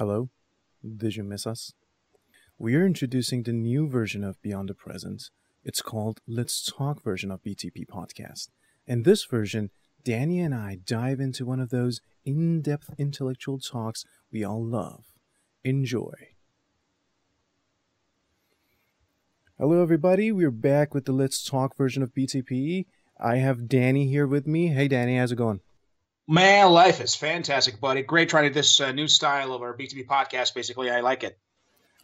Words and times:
Hello? 0.00 0.30
Did 0.82 1.16
you 1.16 1.22
miss 1.22 1.46
us? 1.46 1.74
We 2.58 2.74
are 2.74 2.86
introducing 2.86 3.42
the 3.42 3.52
new 3.52 3.86
version 3.86 4.24
of 4.24 4.40
Beyond 4.40 4.70
the 4.70 4.74
Present. 4.74 5.24
It's 5.62 5.82
called 5.82 6.22
Let's 6.26 6.64
Talk 6.64 7.02
version 7.02 7.30
of 7.30 7.42
BTP 7.42 7.86
Podcast. 7.86 8.48
In 8.86 9.02
this 9.02 9.26
version, 9.26 9.68
Danny 10.02 10.40
and 10.40 10.54
I 10.54 10.78
dive 10.82 11.20
into 11.20 11.44
one 11.44 11.60
of 11.60 11.68
those 11.68 12.00
in 12.24 12.62
depth 12.62 12.94
intellectual 12.96 13.58
talks 13.58 14.06
we 14.32 14.42
all 14.42 14.64
love. 14.64 15.04
Enjoy. 15.64 16.14
Hello, 19.58 19.82
everybody. 19.82 20.32
We're 20.32 20.50
back 20.50 20.94
with 20.94 21.04
the 21.04 21.12
Let's 21.12 21.44
Talk 21.44 21.76
version 21.76 22.02
of 22.02 22.14
BTP. 22.14 22.86
I 23.18 23.36
have 23.36 23.68
Danny 23.68 24.08
here 24.08 24.26
with 24.26 24.46
me. 24.46 24.68
Hey, 24.68 24.88
Danny, 24.88 25.18
how's 25.18 25.32
it 25.32 25.36
going? 25.36 25.60
Man, 26.30 26.70
life 26.70 27.00
is 27.00 27.16
fantastic, 27.16 27.80
buddy. 27.80 28.02
Great 28.02 28.28
trying 28.28 28.52
this 28.52 28.80
uh, 28.80 28.92
new 28.92 29.08
style 29.08 29.52
of 29.52 29.62
our 29.62 29.76
BTP 29.76 30.06
podcast. 30.06 30.54
Basically, 30.54 30.88
I 30.88 31.00
like 31.00 31.24
it. 31.24 31.36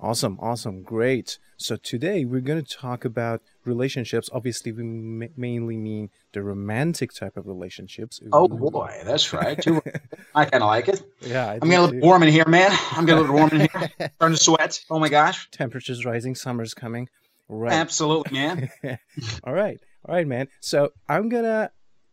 Awesome, 0.00 0.36
awesome, 0.40 0.82
great. 0.82 1.38
So 1.58 1.76
today 1.76 2.24
we're 2.24 2.40
going 2.40 2.60
to 2.60 2.76
talk 2.76 3.04
about 3.04 3.40
relationships. 3.64 4.28
Obviously, 4.32 4.72
we 4.72 4.82
ma- 4.82 5.26
mainly 5.36 5.76
mean 5.76 6.10
the 6.32 6.42
romantic 6.42 7.14
type 7.14 7.36
of 7.36 7.46
relationships. 7.46 8.20
Oh 8.32 8.48
boy, 8.48 9.00
that's 9.04 9.32
right. 9.32 9.64
I 10.34 10.44
kind 10.46 10.64
of 10.64 10.66
like 10.66 10.88
it. 10.88 11.04
Yeah, 11.20 11.46
I 11.46 11.54
am 11.54 11.60
getting 11.60 11.76
a 11.76 11.82
little 11.82 12.00
warm 12.00 12.24
in 12.24 12.28
here, 12.30 12.48
man. 12.48 12.76
I'm 12.90 13.06
getting 13.06 13.18
a 13.18 13.20
little 13.20 13.36
warm 13.36 13.50
in 13.52 13.60
here. 13.60 14.10
Starting 14.16 14.36
to 14.36 14.42
sweat. 14.42 14.80
Oh 14.90 14.98
my 14.98 15.08
gosh. 15.08 15.48
Temperatures 15.52 16.04
rising. 16.04 16.34
Summer's 16.34 16.74
coming. 16.74 17.08
Right. 17.48 17.72
Absolutely, 17.72 18.32
man. 18.32 18.70
all 19.44 19.54
right, 19.54 19.78
all 20.04 20.16
right, 20.16 20.26
man. 20.26 20.48
So 20.58 20.90
I'm 21.08 21.28
gonna 21.28 21.70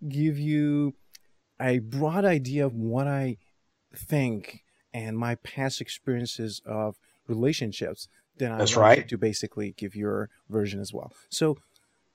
give 0.07 0.38
you 0.38 0.93
a 1.63 1.80
broad 1.80 2.26
idea 2.26 2.66
of 2.66 2.73
what 2.73 3.08
I 3.08 3.38
think 3.95 4.63
and 4.94 5.17
my 5.17 5.35
past 5.35 5.81
experiences 5.81 6.62
of 6.66 6.95
relationships, 7.27 8.08
then 8.38 8.52
I 8.52 8.57
That's 8.60 8.76
right. 8.76 9.07
to 9.07 9.18
basically 9.18 9.74
give 9.77 9.96
your 9.96 10.29
version 10.49 10.79
as 10.79 10.93
well. 10.93 11.12
So, 11.29 11.57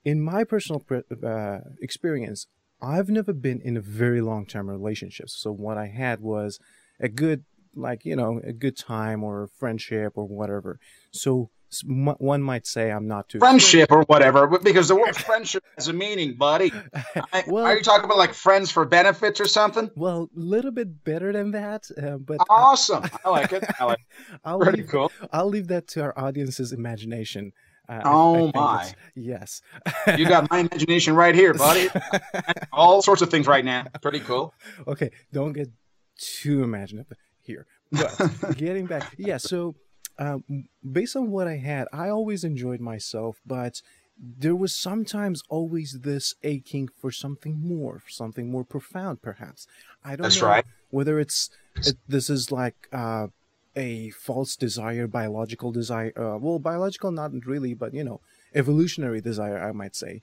in 0.05 0.21
my 0.21 0.45
personal 0.45 0.85
uh, 1.25 1.59
experience, 1.81 2.47
I've 2.81 3.09
never 3.09 3.33
been 3.33 3.61
in 3.61 3.77
a 3.77 3.81
very 3.81 4.21
long 4.21 4.47
term 4.47 4.69
relationship. 4.69 5.29
So, 5.29 5.53
what 5.53 5.77
I 5.77 5.87
had 5.87 6.21
was 6.21 6.59
a 7.01 7.09
good, 7.09 7.45
like, 7.75 8.05
you 8.05 8.17
know, 8.17 8.41
a 8.45 8.53
good 8.53 8.77
time 8.77 9.25
or 9.25 9.49
friendship 9.59 10.13
or 10.17 10.27
whatever. 10.27 10.79
So, 11.13 11.51
one 11.85 12.43
might 12.43 12.67
say 12.67 12.91
I'm 12.91 13.07
not 13.07 13.29
too 13.29 13.39
friendship 13.39 13.93
or 13.93 14.03
whatever, 14.03 14.47
because 14.59 14.89
the 14.89 14.97
word 14.97 15.17
friendship 15.17 15.65
has 15.77 15.89
a 15.89 15.93
meaning, 15.93 16.35
buddy. 16.35 16.73
I, 17.33 17.45
well, 17.47 17.65
are 17.65 17.77
you 17.77 17.83
talking 17.83 18.05
about 18.05 18.19
like 18.19 18.35
friends 18.35 18.71
for 18.71 18.85
benefits 18.85 19.41
or 19.41 19.47
something? 19.47 19.91
Well, 19.95 20.31
a 20.35 20.39
little 20.39 20.71
bit 20.71 21.05
better 21.05 21.33
than 21.33 21.51
that, 21.53 21.89
uh, 22.03 22.17
but 22.17 22.39
awesome. 22.49 23.05
I, 23.05 23.11
I, 23.25 23.31
like 23.31 23.53
it. 23.53 23.65
I 23.79 23.85
like. 23.85 23.99
It. 24.09 24.41
I'll 24.45 24.59
Pretty 24.59 24.79
leave, 24.83 24.91
cool. 24.91 25.13
I'll 25.33 25.49
leave 25.49 25.69
that 25.69 25.87
to 25.89 26.03
our 26.03 26.19
audience's 26.19 26.73
imagination. 26.73 27.53
Uh, 27.89 28.01
oh 28.05 28.51
my! 28.55 28.93
Yes, 29.15 29.63
you 30.17 30.27
got 30.27 30.51
my 30.51 30.61
imagination 30.61 31.15
right 31.15 31.35
here, 31.35 31.55
buddy. 31.55 31.89
All 32.73 33.01
sorts 33.01 33.23
of 33.23 33.31
things 33.31 33.47
right 33.47 33.65
now. 33.65 33.87
Pretty 34.03 34.21
cool. 34.21 34.53
Okay, 34.87 35.11
don't 35.33 35.53
get 35.53 35.71
too 36.19 36.63
imaginative 36.63 37.17
here. 37.41 37.67
But 37.91 38.57
getting 38.57 38.87
back, 38.87 39.15
yeah. 39.17 39.39
So 39.39 39.75
um, 40.19 40.45
based 40.91 41.17
on 41.17 41.31
what 41.31 41.47
I 41.47 41.57
had, 41.57 41.87
I 41.93 42.09
always 42.09 42.45
enjoyed 42.45 42.81
myself, 42.81 43.41
but 43.47 43.83
there 44.19 44.57
was 44.57 44.75
sometimes 44.75 45.43
always 45.49 46.01
this 46.03 46.35
aching 46.43 46.89
for 47.01 47.13
something 47.13 47.61
more, 47.61 48.01
for 48.01 48.11
something 48.11 48.51
more 48.51 48.65
profound, 48.65 49.23
perhaps. 49.23 49.67
I 50.05 50.17
don't 50.17 50.25
That's 50.25 50.43
know 50.43 50.49
right. 50.49 50.65
whether 50.91 51.21
it's 51.21 51.51
it, 51.77 51.97
this 52.09 52.29
is 52.29 52.51
like 52.51 52.89
uh, 52.93 53.29
a 53.77 54.11
false 54.11 54.57
desire, 54.57 55.07
biological 55.07 55.71
desire. 55.71 56.13
Uh, 56.17 56.37
well, 56.39 56.59
biological, 56.59 57.13
not 57.13 57.31
really, 57.47 57.75
but 57.75 57.95
you 57.95 58.03
know, 58.03 58.21
evolutionary 58.55 59.21
desire, 59.21 59.61
I 59.61 59.73
might 59.73 59.95
say, 59.95 60.21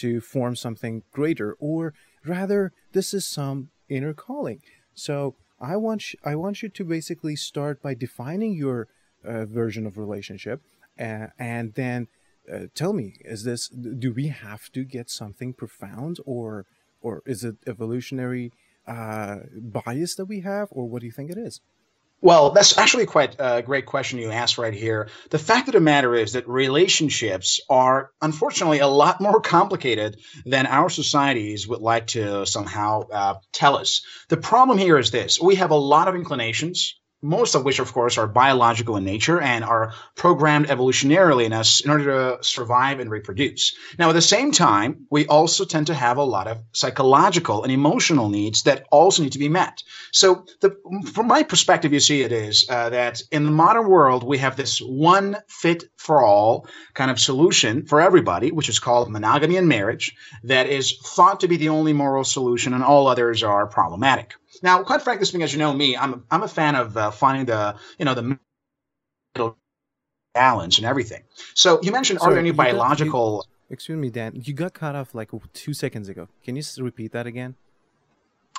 to 0.00 0.20
form 0.20 0.54
something 0.54 1.02
greater, 1.12 1.56
or 1.58 1.94
rather, 2.24 2.72
this 2.92 3.12
is 3.12 3.26
some 3.26 3.70
inner 3.88 4.14
calling. 4.14 4.60
So 4.94 5.34
I 5.60 5.76
want 5.76 6.02
sh- 6.02 6.14
I 6.24 6.36
want 6.36 6.62
you 6.62 6.68
to 6.68 6.84
basically 6.84 7.34
start 7.34 7.82
by 7.82 7.94
defining 7.94 8.54
your 8.54 8.86
uh, 9.24 9.44
version 9.46 9.86
of 9.86 9.98
relationship 9.98 10.62
uh, 10.98 11.26
and 11.38 11.74
then 11.74 12.08
uh, 12.52 12.66
tell 12.74 12.92
me 12.92 13.14
is 13.20 13.44
this 13.44 13.68
do 13.68 14.12
we 14.12 14.28
have 14.28 14.70
to 14.72 14.84
get 14.84 15.10
something 15.10 15.52
profound 15.52 16.18
or 16.24 16.66
or 17.00 17.22
is 17.26 17.44
it 17.44 17.56
evolutionary 17.66 18.52
uh, 18.86 19.36
bias 19.54 20.14
that 20.16 20.26
we 20.26 20.40
have 20.40 20.68
or 20.70 20.88
what 20.88 21.00
do 21.00 21.06
you 21.06 21.12
think 21.12 21.30
it 21.30 21.38
is 21.38 21.60
well, 22.22 22.50
that's 22.50 22.78
actually 22.78 23.06
quite 23.06 23.34
a 23.40 23.62
great 23.62 23.84
question 23.84 24.20
you 24.20 24.30
asked 24.30 24.56
right 24.56 24.72
here. 24.72 25.08
The 25.30 25.40
fact 25.40 25.66
of 25.66 25.74
the 25.74 25.80
matter 25.80 26.14
is 26.14 26.34
that 26.34 26.48
relationships 26.48 27.58
are 27.68 28.12
unfortunately 28.22 28.78
a 28.78 28.86
lot 28.86 29.20
more 29.20 29.40
complicated 29.40 30.20
than 30.46 30.66
our 30.66 30.88
societies 30.88 31.66
would 31.66 31.80
like 31.80 32.06
to 32.08 32.46
somehow 32.46 33.08
uh, 33.12 33.34
tell 33.50 33.76
us. 33.76 34.06
The 34.28 34.36
problem 34.36 34.78
here 34.78 34.98
is 34.98 35.10
this 35.10 35.40
we 35.40 35.56
have 35.56 35.72
a 35.72 35.76
lot 35.76 36.06
of 36.06 36.14
inclinations 36.14 36.94
most 37.22 37.54
of 37.54 37.64
which, 37.64 37.78
of 37.78 37.92
course, 37.92 38.18
are 38.18 38.26
biological 38.26 38.96
in 38.96 39.04
nature 39.04 39.40
and 39.40 39.64
are 39.64 39.94
programmed 40.16 40.66
evolutionarily 40.66 41.44
in 41.44 41.52
us 41.52 41.80
in 41.80 41.90
order 41.90 42.04
to 42.04 42.44
survive 42.44 42.98
and 42.98 43.10
reproduce. 43.10 43.74
Now, 43.98 44.10
at 44.10 44.14
the 44.14 44.20
same 44.20 44.50
time, 44.50 45.06
we 45.10 45.26
also 45.26 45.64
tend 45.64 45.86
to 45.86 45.94
have 45.94 46.16
a 46.16 46.24
lot 46.24 46.48
of 46.48 46.58
psychological 46.72 47.62
and 47.62 47.72
emotional 47.72 48.28
needs 48.28 48.62
that 48.64 48.86
also 48.90 49.22
need 49.22 49.32
to 49.32 49.38
be 49.38 49.48
met. 49.48 49.82
So, 50.10 50.44
the, 50.60 50.76
from 51.12 51.28
my 51.28 51.42
perspective, 51.44 51.92
you 51.92 52.00
see, 52.00 52.22
it 52.22 52.32
is 52.32 52.66
uh, 52.68 52.90
that 52.90 53.22
in 53.30 53.44
the 53.44 53.50
modern 53.50 53.88
world, 53.88 54.24
we 54.24 54.38
have 54.38 54.56
this 54.56 54.80
one 54.80 55.36
fit 55.48 55.84
for 55.96 56.22
all 56.22 56.66
kind 56.94 57.10
of 57.10 57.20
solution 57.20 57.86
for 57.86 58.00
everybody, 58.00 58.50
which 58.50 58.68
is 58.68 58.78
called 58.78 59.10
monogamy 59.10 59.56
and 59.56 59.68
marriage, 59.68 60.14
that 60.42 60.66
is 60.66 60.98
thought 61.04 61.40
to 61.40 61.48
be 61.48 61.56
the 61.56 61.68
only 61.68 61.92
moral 61.92 62.24
solution, 62.24 62.74
and 62.74 62.82
all 62.82 63.06
others 63.06 63.42
are 63.42 63.66
problematic. 63.66 64.34
Now, 64.62 64.82
quite 64.84 65.02
frankly 65.02 65.26
speaking, 65.26 65.42
as 65.42 65.52
you 65.52 65.58
know 65.58 65.72
me, 65.72 65.96
I'm 65.96 66.24
I'm 66.30 66.42
a 66.42 66.48
fan 66.48 66.74
of 66.76 66.96
uh, 66.96 67.10
finding 67.10 67.46
the 67.46 67.76
you 67.98 68.04
know 68.04 68.14
the 68.14 68.38
middle 69.34 69.58
balance 70.34 70.78
and 70.78 70.86
everything. 70.86 71.22
So 71.54 71.80
you 71.82 71.92
mentioned 71.92 72.20
Sorry, 72.20 72.30
are 72.30 72.34
there 72.34 72.40
any 72.40 72.48
you 72.50 72.54
got- 72.54 72.64
biological? 72.64 73.44
you- 73.46 73.52
excuse 73.74 73.96
me 73.98 74.10
dan 74.10 74.32
you 74.44 74.52
got 74.52 74.74
cut 74.74 74.94
off 74.94 75.14
like 75.14 75.30
two 75.54 75.72
seconds 75.72 76.06
ago 76.10 76.28
can 76.44 76.54
you 76.56 76.62
repeat 76.78 77.10
that 77.12 77.26
again 77.26 77.54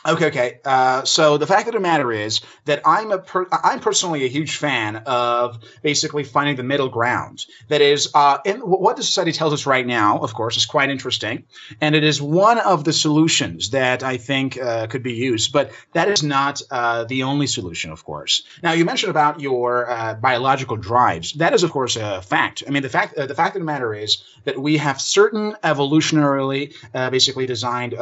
Okay, 0.06 0.26
okay. 0.26 0.60
Uh, 0.66 1.04
so 1.06 1.38
the 1.38 1.48
fact 1.48 1.68
of 1.68 1.74
the 1.74 1.80
matter 1.80 2.12
is 2.12 2.42
that 2.66 2.82
I'm 2.86 3.12
a 3.12 3.20
per- 3.20 3.48
I'm 3.52 3.80
personally 3.80 4.26
a 4.26 4.28
huge 4.28 4.58
fan 4.58 4.98
of 5.06 5.60
basically 5.82 6.26
finding 6.26 6.58
the 6.58 6.64
middle 6.64 6.90
ground. 6.90 7.46
That 7.70 7.80
is, 7.82 8.10
uh, 8.14 8.40
what 8.64 8.98
the 8.98 9.04
society 9.04 9.32
tells 9.32 9.54
us 9.54 9.66
right 9.66 9.88
now, 9.88 10.18
of 10.20 10.34
course, 10.34 10.58
is 10.58 10.66
quite 10.66 10.90
interesting, 10.90 11.46
and 11.80 11.96
it 11.96 12.04
is 12.04 12.22
one 12.22 12.60
of 12.60 12.84
the 12.84 12.92
solutions 12.92 13.70
that 13.70 14.04
I 14.04 14.18
think 14.18 14.60
uh, 14.62 14.88
could 14.88 15.04
be 15.04 15.14
used. 15.14 15.54
But 15.54 15.72
that 15.94 16.10
is 16.10 16.22
not 16.22 16.62
uh, 16.70 17.06
the 17.06 17.24
only 17.24 17.48
solution, 17.48 17.90
of 17.90 18.04
course. 18.04 18.44
Now, 18.62 18.74
you 18.74 18.84
mentioned 18.84 19.10
about 19.10 19.40
your 19.40 19.90
uh, 19.90 20.16
biological 20.16 20.76
drives. 20.76 21.32
That 21.34 21.54
is, 21.54 21.64
of 21.64 21.72
course, 21.72 21.96
a 21.96 22.22
fact. 22.22 22.62
I 22.68 22.72
mean, 22.72 22.84
the 22.84 22.90
fact 22.90 23.18
uh, 23.18 23.26
the 23.26 23.36
fact 23.36 23.56
of 23.56 23.62
the 23.62 23.66
matter 23.66 23.94
is 23.94 24.22
that 24.44 24.60
we 24.60 24.76
have 24.78 25.00
certain 25.00 25.56
evolutionarily, 25.64 26.74
basically 27.10 27.46
designed 27.46 27.96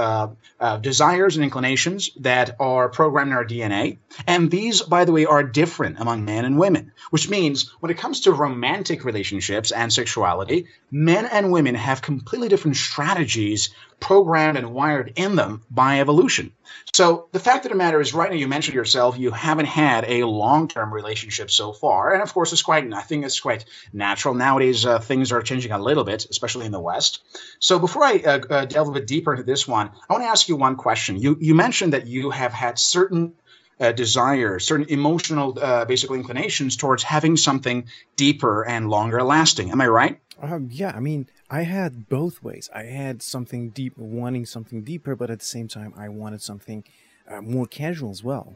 desires 0.82 1.36
and 1.36 1.44
inclinations 1.44 1.91
that 2.20 2.56
are 2.60 2.90
programmed 2.90 3.32
in 3.32 3.38
our 3.38 3.46
DNA. 3.46 3.98
And 4.28 4.52
these, 4.52 4.82
by 4.82 5.06
the 5.06 5.12
way, 5.12 5.26
are 5.26 5.44
different 5.44 6.00
among 6.00 6.26
men 6.26 6.46
and 6.46 6.58
women, 6.58 6.92
which 7.10 7.30
means 7.30 7.72
when 7.80 7.92
it 7.92 7.98
comes 7.98 8.22
to 8.22 8.34
romantic 8.34 9.04
relationships 9.06 9.72
and 9.72 9.92
sexuality, 9.92 10.68
men 10.92 11.26
and 11.26 11.52
women 11.52 11.76
have 11.76 12.02
completely 12.02 12.50
different 12.50 12.78
strategies 12.78 13.70
programmed 14.02 14.58
and 14.58 14.74
wired 14.74 15.14
in 15.16 15.36
them 15.36 15.62
by 15.70 16.02
evolution. 16.02 16.52
So 16.94 17.28
the 17.32 17.40
fact 17.40 17.66
of 17.66 17.72
the 17.72 17.78
matter 17.78 18.02
is, 18.02 18.14
right 18.14 18.30
now, 18.30 18.36
you 18.36 18.48
mentioned 18.48 18.76
yourself, 18.76 19.18
you 19.18 19.32
haven't 19.32 19.68
had 19.68 20.06
a 20.08 20.24
long-term 20.24 20.94
relationship 20.94 21.52
so 21.52 21.72
far, 21.72 22.14
and 22.14 22.22
of 22.22 22.34
course, 22.34 22.52
it's 22.52 22.62
quite. 22.62 22.92
I 22.94 23.02
think 23.02 23.24
it's 23.24 23.40
quite 23.40 23.66
natural 23.94 24.34
nowadays. 24.34 24.86
Uh, 24.86 25.00
things 25.00 25.32
are 25.32 25.42
changing 25.42 25.72
a 25.72 25.80
little 25.80 26.04
bit, 26.04 26.26
especially 26.30 26.66
in 26.66 26.72
the 26.72 26.80
West. 26.80 27.22
So 27.60 27.80
before 27.80 28.04
I 28.04 28.22
uh, 28.26 28.40
uh, 28.50 28.66
delve 28.66 28.90
a 28.90 28.92
bit 28.94 29.08
deeper 29.08 29.32
into 29.32 29.44
this 29.44 29.68
one, 29.68 29.92
I 30.10 30.14
want 30.14 30.24
to 30.24 30.30
ask 30.30 30.50
you 30.50 30.56
one 30.56 30.76
question. 30.76 31.18
You 31.18 31.38
you 31.40 31.56
mentioned 31.56 31.81
that 31.90 32.08
you 32.08 32.30
have 32.30 32.54
had 32.54 32.80
certain 32.80 33.34
uh, 33.80 33.92
desires, 33.92 34.66
certain 34.66 34.86
emotional, 34.90 35.58
uh, 35.60 35.84
basically 35.86 36.20
inclinations 36.20 36.78
towards 36.78 37.04
having 37.04 37.36
something 37.36 37.88
deeper 38.16 38.64
and 38.64 38.90
longer 38.90 39.24
lasting. 39.24 39.72
Am 39.72 39.82
I 39.82 39.88
right? 39.88 40.20
Um, 40.40 40.70
yeah, 40.72 40.94
I 40.96 41.00
mean, 41.00 41.28
I 41.50 41.64
had 41.64 42.08
both 42.08 42.42
ways. 42.42 42.70
I 42.74 42.84
had 42.84 43.22
something 43.22 43.70
deep, 43.70 43.98
wanting 43.98 44.46
something 44.46 44.84
deeper, 44.84 45.16
but 45.16 45.30
at 45.30 45.40
the 45.40 45.46
same 45.46 45.68
time, 45.68 45.94
I 45.98 46.10
wanted 46.10 46.42
something 46.42 46.84
uh, 47.28 47.42
more 47.42 47.66
casual 47.66 48.12
as 48.12 48.24
well. 48.24 48.56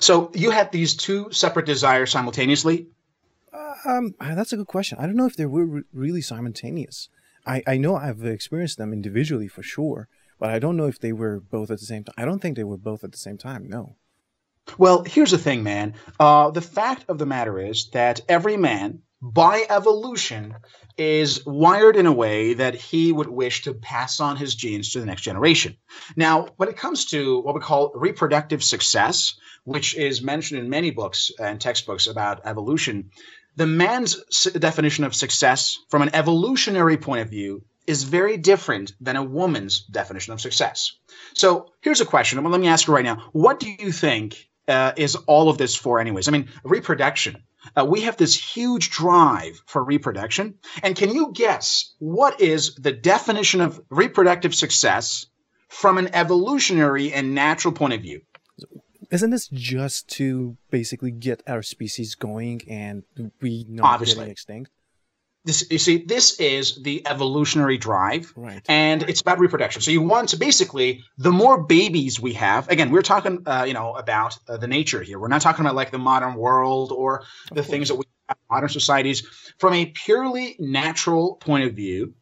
So 0.00 0.30
you 0.34 0.50
had 0.50 0.70
these 0.72 0.94
two 0.94 1.30
separate 1.30 1.66
desires 1.66 2.10
simultaneously. 2.10 2.88
Uh, 3.52 3.74
um, 3.84 4.14
that's 4.20 4.52
a 4.52 4.56
good 4.56 4.66
question. 4.66 4.98
I 4.98 5.06
don't 5.06 5.16
know 5.16 5.26
if 5.26 5.36
they 5.36 5.46
were 5.46 5.64
re- 5.64 5.82
really 5.92 6.20
simultaneous. 6.20 7.08
I, 7.46 7.62
I 7.66 7.76
know 7.78 7.96
I've 7.96 8.24
experienced 8.24 8.76
them 8.76 8.92
individually 8.92 9.48
for 9.48 9.62
sure, 9.62 10.08
but 10.38 10.50
I 10.50 10.58
don't 10.58 10.76
know 10.76 10.86
if 10.86 10.98
they 10.98 11.12
were 11.12 11.40
both 11.40 11.70
at 11.70 11.80
the 11.80 11.86
same 11.86 12.04
time. 12.04 12.14
I 12.16 12.24
don't 12.24 12.40
think 12.40 12.56
they 12.56 12.64
were 12.64 12.76
both 12.76 13.04
at 13.04 13.12
the 13.12 13.18
same 13.18 13.38
time. 13.38 13.68
No. 13.68 13.96
Well, 14.76 15.02
here's 15.04 15.30
the 15.30 15.38
thing, 15.38 15.62
man. 15.62 15.94
Uh, 16.20 16.50
the 16.50 16.60
fact 16.60 17.04
of 17.08 17.18
the 17.18 17.26
matter 17.26 17.58
is 17.58 17.88
that 17.90 18.20
every 18.28 18.56
man, 18.56 19.00
by 19.22 19.64
evolution, 19.70 20.54
is 20.98 21.46
wired 21.46 21.96
in 21.96 22.06
a 22.06 22.12
way 22.12 22.54
that 22.54 22.74
he 22.74 23.12
would 23.12 23.28
wish 23.28 23.62
to 23.62 23.72
pass 23.72 24.20
on 24.20 24.36
his 24.36 24.54
genes 24.54 24.92
to 24.92 25.00
the 25.00 25.06
next 25.06 25.22
generation. 25.22 25.76
Now, 26.16 26.48
when 26.56 26.68
it 26.68 26.76
comes 26.76 27.06
to 27.06 27.40
what 27.40 27.54
we 27.54 27.60
call 27.60 27.92
reproductive 27.94 28.62
success, 28.62 29.34
which 29.64 29.96
is 29.96 30.22
mentioned 30.22 30.60
in 30.60 30.68
many 30.68 30.90
books 30.90 31.30
and 31.38 31.60
textbooks 31.60 32.06
about 32.06 32.42
evolution, 32.44 33.10
the 33.56 33.66
man's 33.66 34.16
definition 34.52 35.04
of 35.04 35.14
success 35.14 35.78
from 35.88 36.02
an 36.02 36.14
evolutionary 36.14 36.96
point 36.96 37.22
of 37.22 37.30
view 37.30 37.64
is 37.88 38.04
very 38.04 38.36
different 38.36 38.92
than 39.00 39.16
a 39.16 39.22
woman's 39.22 39.80
definition 39.86 40.32
of 40.32 40.40
success. 40.40 40.92
So 41.34 41.72
here's 41.80 42.00
a 42.00 42.06
question. 42.06 42.42
Well, 42.42 42.52
let 42.52 42.60
me 42.60 42.68
ask 42.68 42.86
you 42.86 42.94
right 42.94 43.04
now. 43.04 43.30
What 43.32 43.58
do 43.58 43.74
you 43.78 43.90
think 43.90 44.48
uh, 44.68 44.92
is 44.96 45.16
all 45.26 45.48
of 45.48 45.56
this 45.56 45.74
for, 45.74 45.98
anyways? 45.98 46.28
I 46.28 46.32
mean, 46.32 46.48
reproduction. 46.64 47.42
Uh, 47.74 47.84
we 47.84 48.02
have 48.02 48.16
this 48.16 48.34
huge 48.34 48.90
drive 48.90 49.60
for 49.66 49.82
reproduction. 49.82 50.54
And 50.82 50.94
can 50.94 51.10
you 51.10 51.32
guess 51.32 51.94
what 51.98 52.40
is 52.40 52.74
the 52.74 52.92
definition 52.92 53.60
of 53.60 53.80
reproductive 53.90 54.54
success 54.54 55.26
from 55.68 55.98
an 55.98 56.14
evolutionary 56.14 57.12
and 57.12 57.34
natural 57.34 57.72
point 57.72 57.94
of 57.94 58.02
view? 58.02 58.20
Isn't 59.10 59.30
this 59.30 59.48
just 59.48 60.08
to 60.10 60.58
basically 60.70 61.10
get 61.10 61.42
our 61.46 61.62
species 61.62 62.14
going 62.14 62.60
and 62.68 63.04
we 63.40 63.64
not 63.68 63.94
Obviously. 63.94 64.16
getting 64.16 64.32
extinct? 64.32 64.70
This, 65.48 65.64
you 65.70 65.78
see, 65.78 65.96
this 66.04 66.38
is 66.38 66.82
the 66.82 67.02
evolutionary 67.08 67.78
drive, 67.78 68.34
Right. 68.36 68.60
and 68.68 69.02
it's 69.04 69.22
about 69.22 69.38
reproduction. 69.38 69.80
So 69.80 69.90
you 69.90 70.02
want 70.02 70.28
to 70.28 70.36
basically, 70.36 71.04
the 71.16 71.32
more 71.32 71.64
babies 71.64 72.20
we 72.20 72.34
have, 72.34 72.68
again, 72.68 72.90
we're 72.90 73.00
talking, 73.00 73.44
uh, 73.46 73.64
you 73.66 73.72
know, 73.72 73.94
about 73.94 74.38
uh, 74.46 74.58
the 74.58 74.66
nature 74.66 75.02
here. 75.02 75.18
We're 75.18 75.28
not 75.28 75.40
talking 75.40 75.64
about 75.64 75.74
like 75.74 75.90
the 75.90 75.98
modern 75.98 76.34
world 76.34 76.92
or 76.92 77.24
the 77.50 77.62
things 77.62 77.88
that 77.88 77.94
we 77.94 78.04
have 78.28 78.36
modern 78.50 78.68
societies. 78.68 79.26
From 79.58 79.72
a 79.72 79.86
purely 79.86 80.54
natural 80.58 81.36
point 81.36 81.64
of 81.64 81.72
view, 81.72 82.12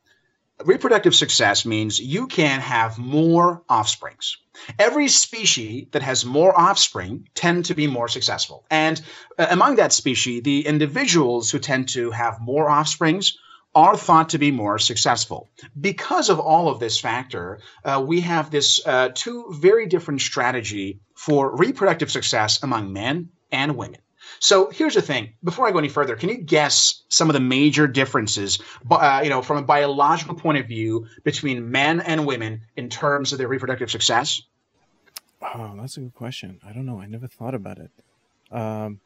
reproductive 0.65 1.15
success 1.15 1.65
means 1.65 2.01
you 2.01 2.27
can 2.27 2.61
have 2.61 2.99
more 2.99 3.63
offsprings. 3.69 4.39
Every 4.79 5.09
species 5.09 5.89
that 5.93 6.03
has 6.03 6.25
more 6.25 6.59
offspring 6.59 7.29
tend 7.35 7.67
to 7.67 7.75
be 7.75 7.87
more 7.87 8.09
successful. 8.09 8.65
And 8.71 9.01
uh, 9.39 9.47
among 9.51 9.77
that 9.77 9.93
species, 9.93 10.43
the 10.43 10.67
individuals 10.67 11.51
who 11.51 11.59
tend 11.59 11.89
to 11.91 12.11
have 12.11 12.41
more 12.41 12.71
offsprings 12.71 13.37
are 13.75 13.97
thought 13.97 14.31
to 14.31 14.39
be 14.39 14.51
more 14.51 14.79
successful. 14.79 15.51
Because 15.79 16.31
of 16.31 16.41
all 16.41 16.69
of 16.71 16.81
this 16.81 16.99
factor, 16.99 17.61
uh, 17.85 18.03
we 18.07 18.23
have 18.23 18.51
this 18.51 18.81
uh, 18.87 19.11
two 19.15 19.47
very 19.51 19.87
different 19.87 20.23
strategy 20.23 21.01
for 21.15 21.55
reproductive 21.55 22.11
success 22.11 22.63
among 22.63 22.95
men 22.95 23.29
and 23.53 23.77
women. 23.77 24.01
So 24.39 24.71
here's 24.71 24.95
the 24.95 25.03
thing. 25.03 25.33
Before 25.43 25.67
I 25.67 25.71
go 25.71 25.79
any 25.79 25.89
further, 25.89 26.17
can 26.17 26.29
you 26.29 26.39
guess 26.39 27.03
some 27.09 27.29
of 27.29 27.35
the 27.35 27.41
major 27.41 27.87
differences, 27.87 28.59
uh, 28.91 29.21
you 29.23 29.31
know, 29.31 29.43
from 29.43 29.59
a 29.59 29.63
biological 29.63 30.35
point 30.35 30.59
of 30.59 30.67
view 30.67 31.07
between 31.25 31.71
men 31.71 32.01
and 32.01 32.27
women 32.27 32.63
in 32.77 32.89
terms 32.89 33.33
of 33.33 33.39
their 33.39 33.49
reproductive 33.49 33.91
success? 33.91 34.43
Oh, 35.43 35.75
that's 35.79 35.97
a 35.97 36.01
good 36.01 36.15
question. 36.15 36.61
I 36.67 36.73
don't 36.73 36.87
know. 36.87 37.01
I 37.01 37.07
never 37.07 37.27
thought 37.27 37.55
about 37.55 37.79
it. 37.79 37.91
Um, 38.51 39.01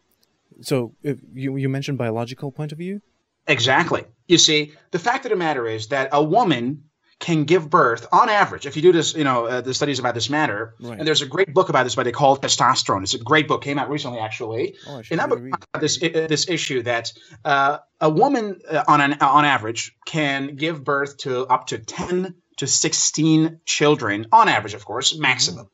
so 0.60 0.92
if 1.02 1.18
you 1.34 1.56
you 1.56 1.68
mentioned 1.68 1.98
biological 1.98 2.50
point 2.52 2.72
of 2.72 2.78
view. 2.78 3.00
Exactly. 3.46 4.04
You 4.28 4.38
see, 4.38 4.72
the 4.90 4.98
fact 4.98 5.24
of 5.24 5.30
the 5.30 5.36
matter 5.36 5.66
is 5.66 5.88
that 5.88 6.10
a 6.12 6.22
woman 6.22 6.84
can 7.20 7.44
give 7.44 7.68
birth 7.70 8.06
on 8.12 8.28
average 8.30 8.66
if 8.66 8.74
you 8.76 8.82
do 8.82 8.92
this 8.92 9.14
you 9.14 9.24
know 9.24 9.44
uh, 9.46 9.60
the 9.60 9.74
studies 9.74 9.98
about 9.98 10.14
this 10.14 10.28
matter 10.30 10.74
Right. 10.80 10.98
and 10.98 11.06
there's 11.06 11.22
a 11.22 11.26
great 11.26 11.52
book 11.54 11.68
about 11.68 11.84
this 11.84 11.94
by 11.94 12.02
they 12.02 12.12
call 12.12 12.34
it 12.34 12.40
testosterone. 12.42 13.02
It's 13.02 13.14
a 13.14 13.18
great 13.18 13.46
book 13.46 13.62
came 13.62 13.78
out 13.78 13.88
recently 13.90 14.18
actually. 14.18 14.74
Oh, 14.88 15.02
in 15.10 15.18
that 15.18 15.28
book 15.28 15.38
about 15.38 15.80
this 15.80 15.98
this 15.98 16.48
issue 16.48 16.82
that 16.82 17.12
uh, 17.44 17.78
a 18.00 18.08
woman 18.10 18.58
uh, 18.70 18.82
on 18.88 19.00
an 19.02 19.12
on 19.20 19.44
average 19.44 19.94
can 20.06 20.56
give 20.56 20.82
birth 20.82 21.18
to 21.18 21.46
up 21.46 21.66
to 21.68 21.78
10 21.78 22.34
to 22.56 22.66
16 22.66 23.60
children 23.66 24.26
on 24.32 24.48
average 24.48 24.74
of 24.74 24.84
course 24.84 25.16
maximum 25.18 25.68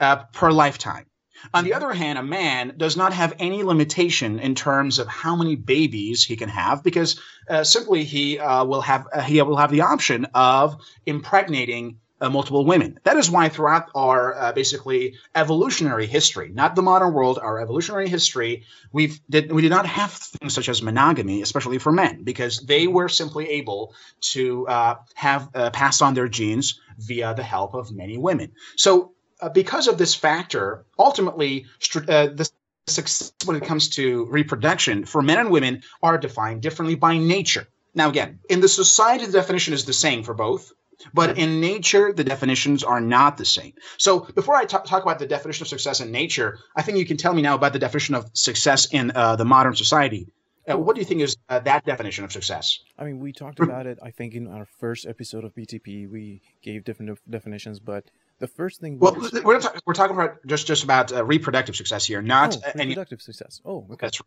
uh, 0.00 0.16
per 0.32 0.50
lifetime 0.50 1.06
on 1.54 1.64
the 1.64 1.74
other 1.74 1.92
hand 1.92 2.18
a 2.18 2.22
man 2.22 2.74
does 2.76 2.96
not 2.96 3.12
have 3.12 3.34
any 3.38 3.62
limitation 3.62 4.38
in 4.38 4.54
terms 4.54 4.98
of 4.98 5.06
how 5.06 5.36
many 5.36 5.56
babies 5.56 6.24
he 6.24 6.36
can 6.36 6.48
have 6.48 6.82
because 6.82 7.20
uh, 7.48 7.64
simply 7.64 8.04
he 8.04 8.38
uh, 8.38 8.64
will 8.64 8.80
have 8.80 9.06
uh, 9.12 9.20
he 9.20 9.40
will 9.42 9.56
have 9.56 9.70
the 9.70 9.82
option 9.82 10.26
of 10.34 10.80
impregnating 11.06 11.98
uh, 12.20 12.28
multiple 12.28 12.64
women. 12.64 12.98
That 13.04 13.16
is 13.16 13.30
why 13.30 13.48
throughout 13.48 13.90
our 13.94 14.34
uh, 14.34 14.52
basically 14.52 15.14
evolutionary 15.34 16.06
history, 16.06 16.50
not 16.52 16.74
the 16.74 16.82
modern 16.82 17.12
world, 17.12 17.38
our 17.40 17.60
evolutionary 17.60 18.08
history, 18.08 18.64
we've 18.92 19.20
did 19.30 19.52
we 19.52 19.62
did 19.62 19.70
not 19.70 19.86
have 19.86 20.12
things 20.12 20.54
such 20.54 20.68
as 20.68 20.82
monogamy, 20.82 21.42
especially 21.42 21.78
for 21.78 21.92
men, 21.92 22.24
because 22.24 22.60
they 22.60 22.86
were 22.86 23.08
simply 23.08 23.48
able 23.48 23.94
to 24.20 24.66
uh, 24.66 24.96
have 25.14 25.52
passed 25.72 26.02
on 26.02 26.14
their 26.14 26.28
genes 26.28 26.80
via 26.98 27.34
the 27.34 27.42
help 27.42 27.74
of 27.74 27.92
many 27.92 28.18
women. 28.18 28.52
So. 28.76 29.12
Uh, 29.40 29.48
because 29.48 29.86
of 29.86 29.98
this 29.98 30.14
factor, 30.14 30.84
ultimately, 30.98 31.66
uh, 31.94 32.26
the 32.26 32.50
success 32.86 33.32
when 33.44 33.56
it 33.56 33.64
comes 33.64 33.88
to 33.90 34.24
reproduction 34.26 35.04
for 35.04 35.22
men 35.22 35.38
and 35.38 35.50
women 35.50 35.82
are 36.02 36.18
defined 36.18 36.62
differently 36.62 36.94
by 36.94 37.16
nature. 37.18 37.68
Now, 37.94 38.08
again, 38.08 38.40
in 38.48 38.60
the 38.60 38.68
society, 38.68 39.26
the 39.26 39.32
definition 39.32 39.74
is 39.74 39.84
the 39.84 39.92
same 39.92 40.22
for 40.22 40.34
both, 40.34 40.72
but 41.14 41.38
in 41.38 41.60
nature, 41.60 42.12
the 42.12 42.24
definitions 42.24 42.82
are 42.82 43.00
not 43.00 43.36
the 43.36 43.44
same. 43.44 43.74
So, 43.98 44.20
before 44.20 44.56
I 44.56 44.64
talk 44.64 45.02
about 45.02 45.18
the 45.18 45.26
definition 45.26 45.62
of 45.62 45.68
success 45.68 46.00
in 46.00 46.10
nature, 46.10 46.58
I 46.76 46.82
think 46.82 46.98
you 46.98 47.06
can 47.06 47.16
tell 47.16 47.32
me 47.32 47.42
now 47.42 47.54
about 47.54 47.72
the 47.72 47.78
definition 47.78 48.14
of 48.14 48.28
success 48.32 48.86
in 48.86 49.12
uh, 49.14 49.36
the 49.36 49.44
modern 49.44 49.76
society. 49.76 50.28
Uh, 50.70 50.76
what 50.76 50.94
do 50.94 51.00
you 51.00 51.06
think 51.06 51.22
is 51.22 51.36
uh, 51.48 51.60
that 51.60 51.86
definition 51.86 52.24
of 52.24 52.32
success? 52.32 52.80
I 52.98 53.04
mean, 53.04 53.20
we 53.20 53.32
talked 53.32 53.58
about 53.58 53.86
it. 53.86 53.98
I 54.02 54.10
think 54.10 54.34
in 54.34 54.46
our 54.48 54.66
first 54.66 55.06
episode 55.06 55.44
of 55.44 55.54
BTP, 55.54 56.10
we 56.10 56.42
gave 56.62 56.84
different 56.84 57.10
def- 57.12 57.22
definitions, 57.30 57.80
but 57.80 58.04
the 58.38 58.46
first 58.46 58.80
thing 58.80 58.98
Well, 58.98 59.14
was 59.14 59.32
we're, 59.44 59.54
not 59.58 59.62
ta- 59.74 59.80
we're 59.86 59.94
talking 59.94 60.16
about 60.16 60.44
just 60.46 60.66
just 60.66 60.84
about 60.84 61.12
uh, 61.12 61.24
reproductive 61.24 61.74
success 61.76 62.04
here, 62.06 62.22
not 62.22 62.56
oh, 62.56 62.60
uh, 62.66 62.72
any. 62.74 62.90
reproductive 62.90 63.20
success. 63.22 63.60
Oh, 63.64 63.86
okay. 63.92 64.06
That's 64.06 64.20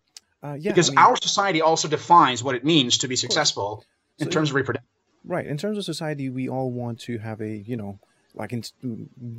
Uh, 0.43 0.57
yeah, 0.59 0.71
because 0.71 0.89
I 0.89 0.93
mean, 0.93 0.99
our 1.05 1.15
society 1.29 1.61
also 1.61 1.87
defines 1.87 2.43
what 2.43 2.55
it 2.55 2.63
means 2.73 2.97
to 2.99 3.07
be 3.07 3.15
successful 3.15 3.69
in 4.19 4.25
So- 4.25 4.31
terms 4.35 4.49
of 4.49 4.55
reproduction. 4.55 4.87
right 5.35 5.45
in 5.53 5.57
terms 5.63 5.77
of 5.79 5.83
society, 5.93 6.29
we 6.29 6.45
all 6.55 6.69
want 6.71 6.99
to 7.07 7.13
have 7.27 7.39
a 7.41 7.53
you 7.71 7.77
know, 7.81 7.91
like 8.41 8.51
in 8.55 8.61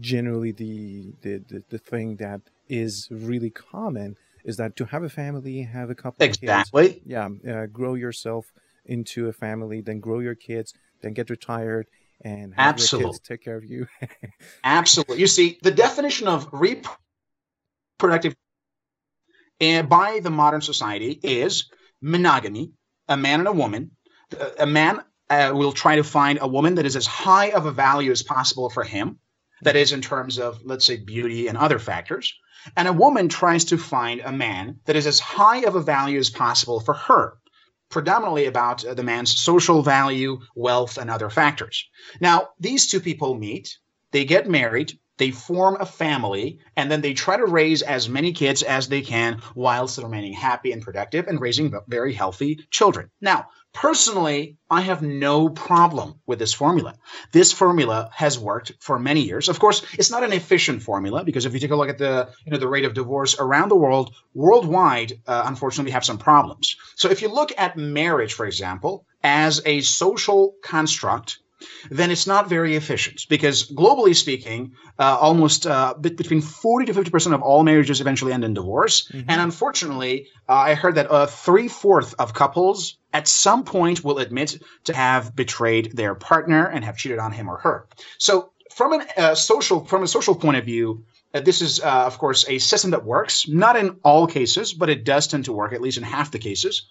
generally 0.01 0.53
the 0.53 1.13
the 1.23 1.39
the, 1.51 1.63
the 1.71 1.79
thing 1.79 2.17
that 2.17 2.41
is 2.69 3.09
really 3.11 3.51
common 3.51 4.17
is 4.45 4.57
that 4.57 4.75
to 4.77 4.85
have 4.87 5.03
a 5.05 5.09
family, 5.09 5.63
have 5.63 5.89
a 5.91 5.95
couple 5.95 6.19
of 6.25 6.31
kids, 6.31 6.39
Exactly. 6.43 7.01
yeah, 7.07 7.29
uh, 7.53 7.67
grow 7.67 7.95
yourself 7.95 8.53
into 8.85 9.29
a 9.29 9.33
family, 9.33 9.81
then 9.81 10.01
grow 10.01 10.19
your 10.19 10.35
kids, 10.35 10.75
then 11.01 11.13
get 11.13 11.31
retired 11.31 11.87
and 12.23 12.55
have 12.55 12.79
your 12.79 12.85
Absolutely. 12.85 13.11
kids 13.11 13.21
take 13.21 13.43
care 13.43 13.57
of 13.57 13.65
you. 13.65 13.87
Absolutely. 14.65 15.19
You 15.19 15.27
see, 15.27 15.59
the 15.63 15.71
definition 15.71 16.29
of 16.29 16.49
reproductive 16.53 18.35
and 19.61 19.89
by 19.89 20.19
the 20.21 20.31
modern 20.31 20.61
society 20.61 21.13
is 21.23 21.71
monogamy, 22.01 22.73
a 23.09 23.17
man 23.17 23.39
and 23.39 23.49
a 23.49 23.53
woman. 23.53 23.93
A 24.59 24.67
man 24.67 25.01
uh, 25.31 25.53
will 25.55 25.73
try 25.73 25.97
to 25.97 26.03
find 26.03 26.39
a 26.41 26.49
woman 26.49 26.75
that 26.75 26.87
is 26.87 26.97
as 26.97 27.07
high 27.07 27.51
of 27.51 27.67
a 27.67 27.71
value 27.71 28.11
as 28.11 28.23
possible 28.23 28.71
for 28.71 28.83
him, 28.83 29.21
that 29.63 29.77
is, 29.77 29.93
in 29.93 30.01
terms 30.01 30.39
of, 30.39 30.61
let's 30.65 30.85
say, 30.85 30.97
beauty 30.97 31.47
and 31.47 31.57
other 31.57 31.79
factors. 31.79 32.35
And 32.77 32.89
a 32.89 32.93
woman 32.93 33.29
tries 33.29 33.67
to 33.67 33.79
find 33.79 34.21
a 34.21 34.33
man 34.33 34.81
that 34.87 34.97
is 34.97 35.07
as 35.07 35.21
high 35.21 35.63
of 35.65 35.77
a 35.77 35.81
value 35.81 36.19
as 36.19 36.31
possible 36.31 36.81
for 36.81 36.95
her, 36.95 37.39
predominantly 37.93 38.47
about 38.47 38.85
uh, 38.85 38.95
the 38.95 39.05
man's 39.05 39.39
social 39.39 39.83
value, 39.83 40.41
wealth, 40.57 40.99
and 40.99 41.09
other 41.09 41.31
factors. 41.31 41.89
Now, 42.21 42.49
these 42.59 42.89
two 42.89 43.01
people 43.01 43.35
meet, 43.35 43.79
they 44.11 44.25
get 44.25 44.49
married, 44.49 44.99
they 45.19 45.31
form 45.31 45.77
a 45.79 45.87
family, 45.87 46.59
and 46.77 46.91
then 46.91 47.03
they 47.03 47.15
try 47.15 47.37
to 47.37 47.47
raise 47.47 47.83
as 47.83 48.09
many 48.09 48.33
kids 48.33 48.63
as 48.63 48.89
they 48.89 49.03
can 49.03 49.41
whilst 49.55 49.99
remaining 49.99 50.33
happy 50.33 50.73
and 50.73 50.83
productive 50.83 51.29
and 51.29 51.41
raising 51.41 51.73
very 51.87 52.13
healthy 52.13 52.67
children. 52.71 53.11
Now, 53.21 53.47
personally, 53.73 54.57
I 54.71 54.81
have 54.83 55.03
no 55.03 55.49
problem 55.49 56.21
with 56.27 56.39
this 56.39 56.53
formula. 56.53 56.95
This 57.33 57.53
formula 57.53 58.11
has 58.13 58.39
worked 58.39 58.73
for 58.81 58.99
many 58.99 59.21
years. 59.21 59.49
Of 59.49 59.59
course, 59.59 59.83
it's 59.99 60.11
not 60.11 60.23
an 60.25 60.33
efficient 60.33 60.83
formula 60.83 61.25
because 61.25 61.47
if 61.47 61.53
you 61.53 61.61
take 61.61 61.71
a 61.71 61.77
look 61.77 61.89
at 61.89 61.99
the 61.99 62.29
you 62.45 62.53
know 62.53 62.59
the 62.59 62.69
rate 62.69 62.85
of 62.85 62.95
divorce 62.95 63.39
around 63.39 63.69
the 63.71 63.77
world, 63.77 64.15
worldwide, 64.35 65.13
uh, 65.27 65.45
unfortunately, 65.47 65.89
we 65.91 65.93
have 65.93 66.05
some 66.05 66.19
problems. 66.19 66.77
So 66.97 67.11
if 67.11 67.23
you 67.23 67.29
look 67.29 67.53
at 67.59 67.77
marriage, 67.77 68.35
for 68.35 68.47
example, 68.47 69.07
as 69.23 69.63
a 69.65 69.81
social 69.81 70.55
construct, 70.63 71.39
then 71.91 72.11
it's 72.11 72.27
not 72.27 72.49
very 72.49 72.75
efficient 72.77 73.27
because 73.29 73.71
globally 73.71 74.17
speaking, 74.17 74.73
uh, 74.99 75.17
almost 75.21 75.67
uh, 75.67 75.95
between 76.01 76.41
40 76.41 76.87
to 76.87 76.95
50% 76.95 77.35
of 77.35 77.43
all 77.43 77.63
marriages 77.63 78.01
eventually 78.01 78.33
end 78.33 78.45
in 78.45 78.55
divorce. 78.55 79.09
Mhm. 79.13 79.25
And 79.29 79.41
unfortunately, 79.41 80.27
uh, 80.49 80.55
I 80.55 80.75
heard 80.75 80.97
that 80.97 81.11
uh, 81.11 81.27
three 81.27 81.69
fourths 81.69 82.15
of 82.15 82.35
couples 82.35 82.97
at 83.13 83.29
some 83.29 83.65
point 83.65 84.03
will 84.03 84.19
admit 84.19 84.63
to 84.85 84.95
have 84.95 85.35
betrayed 85.35 85.97
their 85.97 86.15
partner 86.15 86.67
and 86.67 86.85
have 86.85 86.97
cheated 86.97 87.19
on 87.19 87.33
him 87.33 87.49
or 87.49 87.59
her. 87.59 87.87
So 88.19 88.51
from 88.75 88.95
a 88.95 89.07
uh, 89.17 89.35
social 89.35 89.85
from 89.85 90.03
a 90.03 90.09
social 90.09 90.35
point 90.35 90.57
of 90.57 90.65
view, 90.65 91.05
uh, 91.35 91.41
this 91.41 91.63
is, 91.63 91.81
uh, 91.81 92.05
of 92.07 92.19
course, 92.19 92.45
a 92.49 92.59
system 92.59 92.91
that 92.91 93.05
works, 93.05 93.49
not 93.49 93.77
in 93.77 93.97
all 94.03 94.27
cases, 94.27 94.73
but 94.73 94.91
it 94.91 95.05
does 95.05 95.27
tend 95.27 95.45
to 95.47 95.53
work, 95.53 95.73
at 95.73 95.81
least 95.81 95.99
in 95.99 96.05
half 96.05 96.31
the 96.31 96.39
cases. 96.39 96.87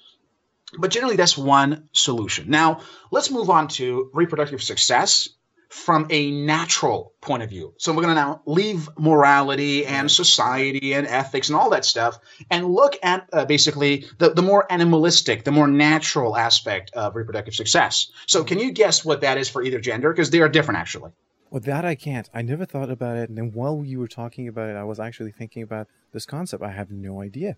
But 0.77 0.91
generally, 0.91 1.17
that's 1.17 1.37
one 1.37 1.89
solution. 1.91 2.49
Now, 2.49 2.81
let's 3.11 3.29
move 3.29 3.49
on 3.49 3.67
to 3.69 4.09
reproductive 4.13 4.63
success 4.63 5.29
from 5.71 6.05
a 6.09 6.31
natural 6.31 7.13
point 7.21 7.41
of 7.41 7.49
view. 7.49 7.73
So 7.77 7.93
we're 7.93 8.03
going 8.03 8.13
to 8.13 8.21
now 8.21 8.41
leave 8.45 8.89
morality 8.97 9.85
and 9.85 10.11
society 10.11 10.93
and 10.93 11.07
ethics 11.07 11.47
and 11.47 11.55
all 11.55 11.69
that 11.69 11.85
stuff 11.85 12.19
and 12.49 12.65
look 12.65 12.97
at 13.03 13.29
uh, 13.31 13.45
basically 13.45 14.05
the, 14.17 14.31
the 14.31 14.41
more 14.41 14.69
animalistic, 14.69 15.45
the 15.45 15.51
more 15.51 15.67
natural 15.67 16.35
aspect 16.35 16.91
of 16.93 17.15
reproductive 17.15 17.55
success. 17.55 18.11
So 18.27 18.43
can 18.43 18.59
you 18.59 18.71
guess 18.71 19.05
what 19.05 19.21
that 19.21 19.37
is 19.37 19.47
for 19.47 19.63
either 19.63 19.79
gender? 19.79 20.11
Because 20.11 20.29
they 20.29 20.41
are 20.41 20.49
different, 20.49 20.77
actually. 20.77 21.11
Well, 21.51 21.61
that 21.61 21.85
I 21.85 21.95
can't. 21.95 22.29
I 22.33 22.41
never 22.41 22.65
thought 22.65 22.89
about 22.89 23.15
it. 23.15 23.29
And 23.29 23.37
then 23.37 23.51
while 23.53 23.83
you 23.85 23.99
were 23.99 24.09
talking 24.09 24.49
about 24.49 24.69
it, 24.69 24.75
I 24.75 24.83
was 24.83 24.99
actually 24.99 25.31
thinking 25.31 25.63
about 25.63 25.87
this 26.11 26.25
concept. 26.25 26.63
I 26.63 26.71
have 26.71 26.91
no 26.91 27.21
idea. 27.21 27.55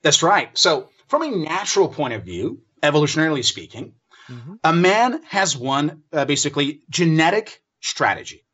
That's 0.00 0.22
right. 0.22 0.56
So, 0.56 0.88
from 1.06 1.22
a 1.22 1.30
natural 1.30 1.88
point 1.88 2.14
of 2.14 2.24
view, 2.24 2.62
evolutionarily 2.82 3.44
speaking, 3.44 3.94
mm-hmm. 4.32 4.54
a 4.64 4.72
man 4.72 5.20
has 5.24 5.56
one 5.56 6.02
uh, 6.12 6.24
basically 6.24 6.82
genetic 6.88 7.62
strategy 7.80 8.44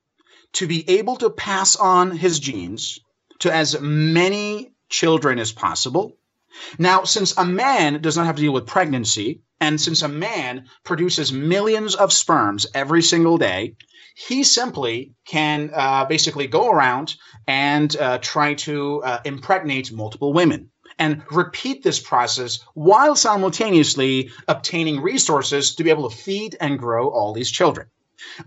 to 0.54 0.66
be 0.66 0.88
able 0.90 1.16
to 1.16 1.30
pass 1.30 1.76
on 1.76 2.10
his 2.10 2.38
genes 2.40 3.00
to 3.40 3.54
as 3.54 3.80
many 3.80 4.72
children 4.88 5.38
as 5.38 5.52
possible. 5.52 6.16
Now, 6.78 7.04
since 7.04 7.36
a 7.36 7.44
man 7.44 8.00
does 8.00 8.16
not 8.16 8.26
have 8.26 8.36
to 8.36 8.42
deal 8.42 8.52
with 8.52 8.66
pregnancy, 8.66 9.42
and 9.60 9.80
since 9.80 10.02
a 10.02 10.08
man 10.08 10.68
produces 10.84 11.32
millions 11.32 11.94
of 11.94 12.12
sperms 12.12 12.66
every 12.74 13.02
single 13.02 13.38
day, 13.38 13.76
he 14.16 14.42
simply 14.42 15.12
can 15.24 15.70
uh, 15.72 16.04
basically 16.06 16.48
go 16.48 16.70
around 16.70 17.14
and 17.46 17.94
uh, 17.96 18.18
try 18.18 18.54
to 18.54 19.02
uh, 19.04 19.20
impregnate 19.24 19.92
multiple 19.92 20.32
women 20.32 20.70
and 20.98 21.22
repeat 21.30 21.82
this 21.82 22.00
process 22.00 22.60
while 22.74 23.16
simultaneously 23.16 24.30
obtaining 24.48 25.00
resources 25.00 25.74
to 25.74 25.84
be 25.84 25.90
able 25.90 26.08
to 26.10 26.16
feed 26.16 26.56
and 26.60 26.78
grow 26.78 27.08
all 27.08 27.32
these 27.32 27.50
children. 27.50 27.88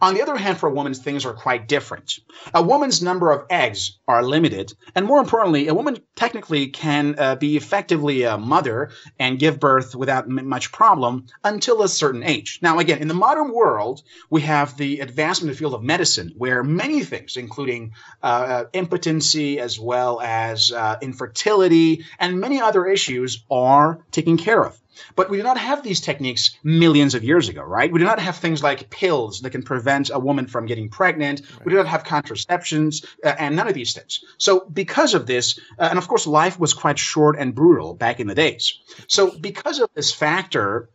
On 0.01 0.13
the 0.13 0.21
other 0.21 0.35
hand, 0.35 0.57
for 0.57 0.69
a 0.69 0.73
woman, 0.73 0.93
things 0.93 1.25
are 1.25 1.33
quite 1.33 1.67
different. 1.67 2.19
A 2.53 2.61
woman's 2.61 3.01
number 3.01 3.31
of 3.31 3.45
eggs 3.49 3.99
are 4.07 4.23
limited, 4.23 4.73
and 4.95 5.05
more 5.05 5.19
importantly, 5.19 5.67
a 5.67 5.73
woman 5.73 5.97
technically 6.15 6.67
can 6.67 7.15
uh, 7.17 7.35
be 7.35 7.55
effectively 7.55 8.23
a 8.23 8.37
mother 8.37 8.91
and 9.19 9.39
give 9.39 9.59
birth 9.59 9.95
without 9.95 10.25
m- 10.25 10.47
much 10.47 10.71
problem 10.71 11.27
until 11.43 11.83
a 11.83 11.87
certain 11.87 12.23
age. 12.23 12.59
Now, 12.61 12.79
again, 12.79 12.99
in 12.99 13.07
the 13.07 13.13
modern 13.13 13.53
world, 13.53 14.03
we 14.29 14.41
have 14.41 14.75
the 14.75 14.99
advancement 14.99 15.49
in 15.49 15.53
the 15.53 15.57
field 15.57 15.73
of 15.73 15.83
medicine, 15.83 16.33
where 16.37 16.63
many 16.63 17.03
things, 17.03 17.37
including 17.37 17.93
uh, 18.23 18.25
uh 18.25 18.63
impotency 18.73 19.59
as 19.59 19.79
well 19.79 20.19
as 20.21 20.71
uh, 20.71 20.97
infertility 21.01 22.05
and 22.19 22.39
many 22.39 22.59
other 22.59 22.85
issues, 22.85 23.43
are 23.49 23.99
taken 24.11 24.37
care 24.37 24.63
of. 24.63 24.80
But 25.15 25.29
we 25.29 25.37
do 25.37 25.43
not 25.43 25.57
have 25.57 25.83
these 25.83 26.01
techniques 26.01 26.57
millions 26.63 27.15
of 27.15 27.23
years 27.23 27.49
ago, 27.49 27.63
right? 27.63 27.91
We 27.91 27.99
do 27.99 28.05
not 28.05 28.19
have 28.19 28.37
things 28.37 28.61
like 28.63 28.89
pills 28.89 29.41
that 29.41 29.51
can 29.51 29.63
prevent 29.63 30.09
a 30.09 30.19
woman 30.19 30.47
from 30.47 30.65
getting 30.65 30.89
pregnant. 30.89 31.41
Right. 31.41 31.65
We 31.65 31.71
do 31.71 31.77
not 31.77 31.87
have 31.87 32.03
contraceptions 32.03 33.05
uh, 33.23 33.33
and 33.39 33.55
none 33.55 33.67
of 33.67 33.73
these 33.73 33.93
things. 33.93 34.23
So, 34.37 34.61
because 34.71 35.13
of 35.13 35.25
this, 35.25 35.59
uh, 35.79 35.87
and 35.89 35.97
of 35.97 36.07
course, 36.07 36.27
life 36.27 36.59
was 36.59 36.73
quite 36.73 36.99
short 36.99 37.37
and 37.39 37.55
brutal 37.55 37.93
back 37.93 38.19
in 38.19 38.27
the 38.27 38.35
days. 38.35 38.79
So, 39.07 39.37
because 39.39 39.79
of 39.79 39.89
this 39.93 40.13
factor, 40.13 40.89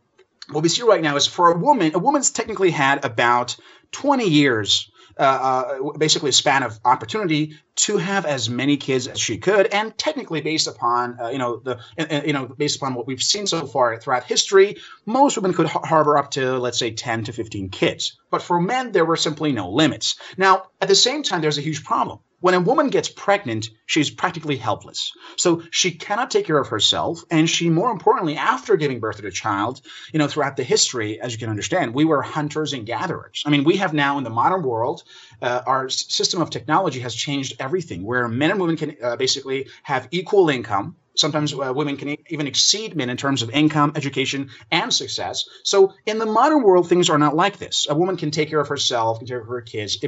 what 0.51 0.63
we 0.63 0.69
see 0.69 0.83
right 0.83 1.03
now 1.03 1.17
is 1.17 1.27
for 1.27 1.53
a 1.53 1.59
woman, 1.59 1.93
a 1.95 1.99
woman's 1.99 2.31
technically 2.31 2.71
had 2.71 3.05
about 3.05 3.57
20 3.93 4.25
years 4.25 4.91
uh, 5.19 5.23
uh, 5.23 5.93
basically 5.99 6.31
a 6.31 6.33
span 6.33 6.63
of 6.63 6.79
opportunity 6.85 7.57
to 7.75 7.97
have 7.97 8.27
as 8.27 8.51
many 8.51 8.77
kids 8.77 9.07
as 9.07 9.19
she 9.19 9.39
could, 9.39 9.67
and 9.67 9.97
technically 9.97 10.41
based 10.41 10.67
upon 10.67 11.19
uh, 11.21 11.29
you 11.29 11.39
know 11.39 11.57
the 11.57 11.79
you 12.27 12.33
know 12.33 12.47
based 12.47 12.77
upon 12.77 12.95
what 12.95 13.07
we've 13.07 13.23
seen 13.23 13.47
so 13.47 13.67
far 13.67 13.99
throughout 13.99 14.25
history, 14.25 14.77
most 15.07 15.37
women 15.37 15.55
could 15.55 15.67
harbor 15.67 16.19
up 16.19 16.31
to 16.33 16.59
let's 16.59 16.79
say 16.79 16.91
10 16.91 17.25
to 17.25 17.33
15 17.33 17.71
kids. 17.71 18.19
But 18.31 18.43
for 18.43 18.61
men, 18.61 18.93
there 18.93 19.05
were 19.05 19.17
simply 19.17 19.53
no 19.53 19.71
limits. 19.71 20.17
Now, 20.37 20.65
at 20.81 20.89
the 20.89 20.95
same 20.95 21.23
time, 21.23 21.41
there's 21.41 21.59
a 21.59 21.63
huge 21.63 21.85
problem. 21.85 22.19
When 22.41 22.55
a 22.55 22.61
woman 22.61 22.91
gets 22.91 23.09
pregnant, 23.09 23.71
she's 23.87 24.11
practically 24.11 24.57
helpless. 24.57 25.13
So 25.37 25.63
she 25.71 25.91
cannot 25.91 26.31
take 26.31 26.47
care 26.47 26.59
of 26.59 26.69
herself. 26.69 27.25
And 27.31 27.49
she, 27.49 27.71
more 27.71 27.91
importantly, 27.91 28.37
after 28.37 28.77
giving 28.77 29.01
birth 29.01 29.17
to 29.17 29.23
the 29.23 29.31
child, 29.31 29.81
you 30.13 30.19
know, 30.19 30.29
throughout 30.29 30.57
the 30.57 30.63
history, 30.63 31.19
as 31.21 31.33
you 31.33 31.39
can 31.39 31.49
understand, 31.49 31.95
we 31.95 32.05
were 32.05 32.21
hunters 32.21 32.75
and 32.75 32.85
gatherers. 32.85 33.43
I 33.47 33.51
mean, 33.51 33.65
we 33.65 33.79
have 33.79 33.95
now 33.95 34.19
in 34.19 34.25
the 34.25 34.31
modern 34.31 34.63
world, 34.63 35.03
uh, 35.41 35.63
our 35.67 35.89
system 35.89 36.43
of 36.43 36.51
technology 36.51 37.01
has 37.01 37.15
changed 37.15 37.55
everything 37.59 38.05
where 38.05 38.29
men 38.29 38.51
and 38.51 38.61
women 38.61 38.77
can 38.77 38.97
uh, 39.03 39.17
basically 39.17 39.69
have 39.83 40.09
equal 40.11 40.51
income 40.51 40.97
Sometimes 41.17 41.53
uh, 41.53 41.73
women 41.75 41.97
can 41.97 42.17
even 42.29 42.47
exceed 42.47 42.95
men 42.97 43.11
in 43.11 43.17
terms 43.17 43.43
of 43.43 43.51
income, 43.51 43.93
education, 43.97 44.51
and 44.71 44.93
success. 44.93 45.49
So 45.63 45.95
in 46.05 46.19
the 46.19 46.27
modern 46.27 46.63
world, 46.63 46.89
things 46.89 47.11
are 47.11 47.19
not 47.19 47.35
like 47.35 47.59
this. 47.59 47.87
A 47.89 47.95
woman 47.95 48.17
can 48.17 48.31
take 48.31 48.51
care 48.51 48.61
of 48.61 48.69
herself, 48.69 49.19
can 49.19 49.27
take 49.27 49.33
care 49.33 49.41
of 49.41 49.49
her 49.49 49.63
kids. 49.63 49.99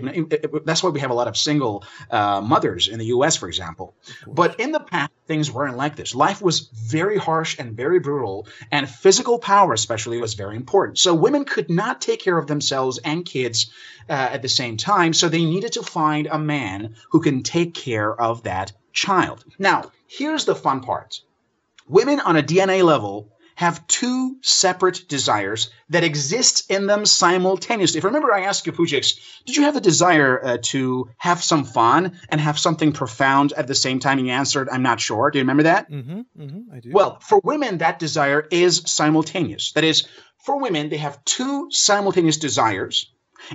That's 0.64 0.82
why 0.82 0.90
we 0.90 1.00
have 1.00 1.10
a 1.10 1.14
lot 1.14 1.28
of 1.28 1.36
single 1.36 1.84
uh, 2.10 2.40
mothers 2.40 2.88
in 2.88 2.98
the 2.98 3.06
U.S., 3.06 3.36
for 3.36 3.48
example. 3.48 3.94
But 4.26 4.60
in 4.60 4.72
the 4.72 4.80
past, 4.80 5.12
things 5.26 5.50
weren't 5.50 5.76
like 5.76 5.96
this. 5.96 6.14
Life 6.14 6.40
was 6.42 6.68
very 6.72 7.18
harsh 7.18 7.58
and 7.58 7.76
very 7.76 7.98
brutal, 8.00 8.46
and 8.70 8.88
physical 8.88 9.38
power, 9.38 9.72
especially, 9.72 10.20
was 10.20 10.34
very 10.34 10.56
important. 10.56 10.98
So 10.98 11.14
women 11.14 11.44
could 11.44 11.70
not 11.70 12.00
take 12.00 12.20
care 12.20 12.38
of 12.38 12.46
themselves 12.46 12.98
and 12.98 13.24
kids 13.24 13.70
uh, 14.08 14.12
at 14.12 14.42
the 14.42 14.48
same 14.48 14.76
time. 14.76 15.12
So 15.12 15.28
they 15.28 15.44
needed 15.44 15.72
to 15.72 15.82
find 15.82 16.26
a 16.26 16.38
man 16.38 16.96
who 17.10 17.20
can 17.20 17.42
take 17.42 17.74
care 17.74 18.18
of 18.20 18.44
that 18.44 18.72
child. 18.92 19.44
Now, 19.58 19.90
here's 20.08 20.44
the 20.44 20.54
fun 20.54 20.80
part 20.80 21.20
women 21.86 22.20
on 22.20 22.36
a 22.36 22.42
DNA 22.42 22.82
level 22.82 23.30
have 23.58 23.84
two 23.88 24.36
separate 24.40 25.08
desires 25.08 25.70
that 25.88 26.04
exist 26.04 26.70
in 26.70 26.86
them 26.86 27.04
simultaneously. 27.04 27.98
If 27.98 28.04
remember, 28.04 28.32
I 28.32 28.42
asked 28.42 28.66
you, 28.66 28.72
Pujix, 28.72 29.18
did 29.46 29.56
you 29.56 29.64
have 29.64 29.74
the 29.74 29.80
desire 29.80 30.40
uh, 30.44 30.58
to 30.62 31.10
have 31.16 31.42
some 31.42 31.64
fun 31.64 32.20
and 32.28 32.40
have 32.40 32.56
something 32.56 32.92
profound 32.92 33.52
at 33.54 33.66
the 33.66 33.74
same 33.74 33.98
time? 33.98 34.18
And 34.18 34.28
you 34.28 34.32
answered, 34.32 34.68
I'm 34.70 34.84
not 34.84 35.00
sure. 35.00 35.32
Do 35.32 35.38
you 35.38 35.42
remember 35.42 35.64
that? 35.64 35.90
Mm-hmm, 35.90 36.20
mm-hmm, 36.40 36.72
I 36.72 36.78
do. 36.78 36.92
Well, 36.92 37.18
for 37.18 37.40
women, 37.42 37.78
that 37.78 37.98
desire 37.98 38.46
is 38.48 38.82
simultaneous. 38.86 39.72
That 39.72 39.82
is, 39.82 40.06
for 40.44 40.60
women, 40.60 40.88
they 40.88 40.98
have 40.98 41.24
two 41.24 41.66
simultaneous 41.72 42.36
desires. 42.36 43.10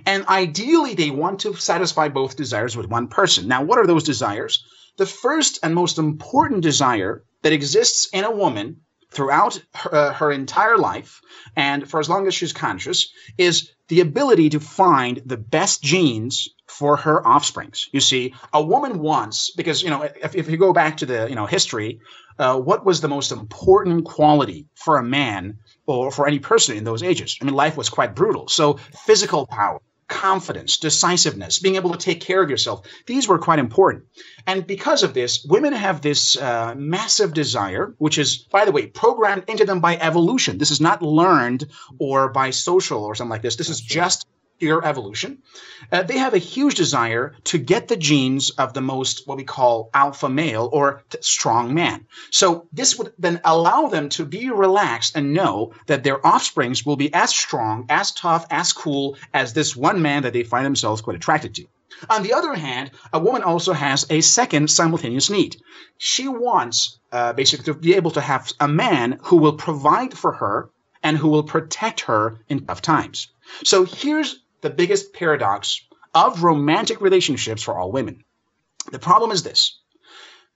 And 0.06 0.26
ideally, 0.28 0.96
they 0.96 1.12
want 1.12 1.40
to 1.42 1.54
satisfy 1.56 2.10
both 2.10 2.36
desires 2.36 2.76
with 2.76 2.88
one 2.88 3.08
person. 3.08 3.48
Now, 3.48 3.64
what 3.64 3.80
are 3.80 3.88
those 3.88 4.04
desires? 4.04 4.66
The 4.98 5.06
first 5.06 5.60
and 5.64 5.74
most 5.74 5.98
important 5.98 6.62
desire 6.62 7.24
that 7.42 7.54
exists 7.54 8.08
in 8.14 8.24
a 8.24 8.32
woman 8.32 8.82
throughout 9.12 9.62
her, 9.76 9.96
uh, 9.96 10.14
her, 10.14 10.32
entire 10.32 10.78
life 10.78 11.22
and 11.56 11.90
for 11.90 12.00
as 12.00 12.10
long 12.10 12.28
as 12.28 12.34
she's 12.34 12.54
conscious 12.54 13.12
is 13.38 13.72
the 13.88 14.00
ability 14.00 14.50
to 14.50 14.60
find 14.60 15.22
the 15.26 15.38
best 15.38 15.84
genes 15.84 16.50
for 16.68 16.98
her 16.98 17.26
offsprings. 17.26 17.90
You 17.92 18.00
see 18.00 18.34
a 18.52 18.64
woman 18.64 19.00
wants 19.00 19.52
because 19.52 19.84
you 19.84 19.90
know 19.90 20.02
if, 20.02 20.36
if 20.36 20.50
you 20.50 20.58
go 20.58 20.74
back 20.74 20.98
to 20.98 21.06
the 21.06 21.28
you 21.30 21.36
know 21.36 21.46
history 21.46 22.00
uh, 22.40 22.60
what 22.60 22.84
was 22.86 23.02
the 23.02 23.08
most 23.08 23.32
important 23.32 24.06
quality 24.06 24.68
for 24.74 24.98
a 24.98 25.04
man 25.04 25.60
or 25.86 26.12
for 26.12 26.28
any 26.28 26.40
person 26.40 26.76
in 26.76 26.84
those 26.84 27.04
ages? 27.04 27.38
I 27.40 27.46
mean 27.46 27.54
life 27.54 27.78
was 27.78 27.90
quite 27.90 28.16
brutal. 28.16 28.48
So 28.48 28.80
physical 29.06 29.46
power 29.46 29.80
confidence, 30.14 30.78
decisiveness, 30.78 31.60
being 31.60 31.76
able 31.76 31.92
to 31.92 31.98
take 31.98 32.22
care 32.22 32.42
of 32.44 32.50
yourself. 32.50 32.86
These 33.08 33.28
were 33.28 33.40
quite 33.40 33.58
important. 33.58 34.06
And 34.46 34.68
because 34.68 35.02
of 35.02 35.14
this, 35.14 35.44
women 35.50 35.74
have 35.74 36.02
this 36.02 36.38
uh, 36.38 36.76
massive 36.78 37.34
desire, 37.34 37.96
which 37.98 38.20
is, 38.20 38.38
by 38.38 38.66
the 38.66 38.72
way, 38.72 38.86
programmed 38.88 39.46
into 39.48 39.66
them 39.66 39.80
by 39.80 39.98
evolution. 39.98 40.60
This 40.60 40.72
is 40.72 40.80
not 40.80 41.02
learned 41.02 41.66
or 42.00 42.30
by 42.30 42.52
social 42.52 43.04
or 43.04 43.16
something 43.16 43.32
like 43.32 43.42
this. 43.42 43.56
This 43.56 43.70
is 43.70 43.82
just 43.82 44.28
your 44.66 44.86
evolution, 44.86 45.42
uh, 45.92 46.04
they 46.04 46.18
have 46.18 46.34
a 46.34 46.40
huge 46.40 46.76
desire 46.76 47.36
to 47.46 47.58
get 47.58 47.88
the 47.88 47.96
genes 47.96 48.50
of 48.52 48.74
the 48.74 48.82
most 48.82 49.28
what 49.28 49.38
we 49.38 49.44
call 49.44 49.90
alpha 49.94 50.30
male 50.30 50.70
or 50.72 51.04
t- 51.10 51.18
strong 51.22 51.74
man. 51.74 52.06
So 52.32 52.68
this 52.74 52.98
would 52.98 53.14
then 53.18 53.42
allow 53.44 53.88
them 53.88 54.10
to 54.10 54.26
be 54.26 54.50
relaxed 54.50 55.16
and 55.16 55.34
know 55.34 55.74
that 55.88 56.04
their 56.04 56.26
offsprings 56.26 56.86
will 56.86 56.96
be 56.96 57.14
as 57.14 57.30
strong, 57.30 57.86
as 57.90 58.12
tough, 58.12 58.46
as 58.50 58.74
cool 58.74 59.18
as 59.34 59.54
this 59.54 59.76
one 59.76 60.02
man 60.02 60.24
that 60.24 60.34
they 60.34 60.44
find 60.44 60.66
themselves 60.66 61.02
quite 61.02 61.16
attracted 61.16 61.56
to. 61.56 61.66
On 62.10 62.24
the 62.24 62.34
other 62.34 62.54
hand, 62.54 62.92
a 63.14 63.20
woman 63.20 63.44
also 63.44 63.72
has 63.74 64.06
a 64.10 64.22
second 64.22 64.70
simultaneous 64.70 65.30
need. 65.30 65.62
She 65.98 66.28
wants 66.28 67.00
uh, 67.12 67.34
basically 67.34 67.66
to 67.66 67.74
be 67.74 67.96
able 67.96 68.12
to 68.12 68.22
have 68.22 68.52
a 68.60 68.68
man 68.68 69.20
who 69.24 69.38
will 69.38 69.54
provide 69.54 70.18
for 70.18 70.34
her 70.34 70.70
and 71.04 71.18
who 71.18 71.30
will 71.30 71.44
protect 71.44 72.02
her 72.02 72.40
in 72.50 72.66
tough 72.66 72.82
times. 72.82 73.28
So 73.64 73.86
here's 73.86 74.40
the 74.64 74.70
biggest 74.72 75.14
paradox 75.14 75.86
of 76.16 76.42
romantic 76.42 77.02
relationships 77.02 77.62
for 77.62 77.78
all 77.78 77.92
women. 77.92 78.24
The 78.92 79.00
problem 79.00 79.32
is 79.32 79.44
this 79.44 79.80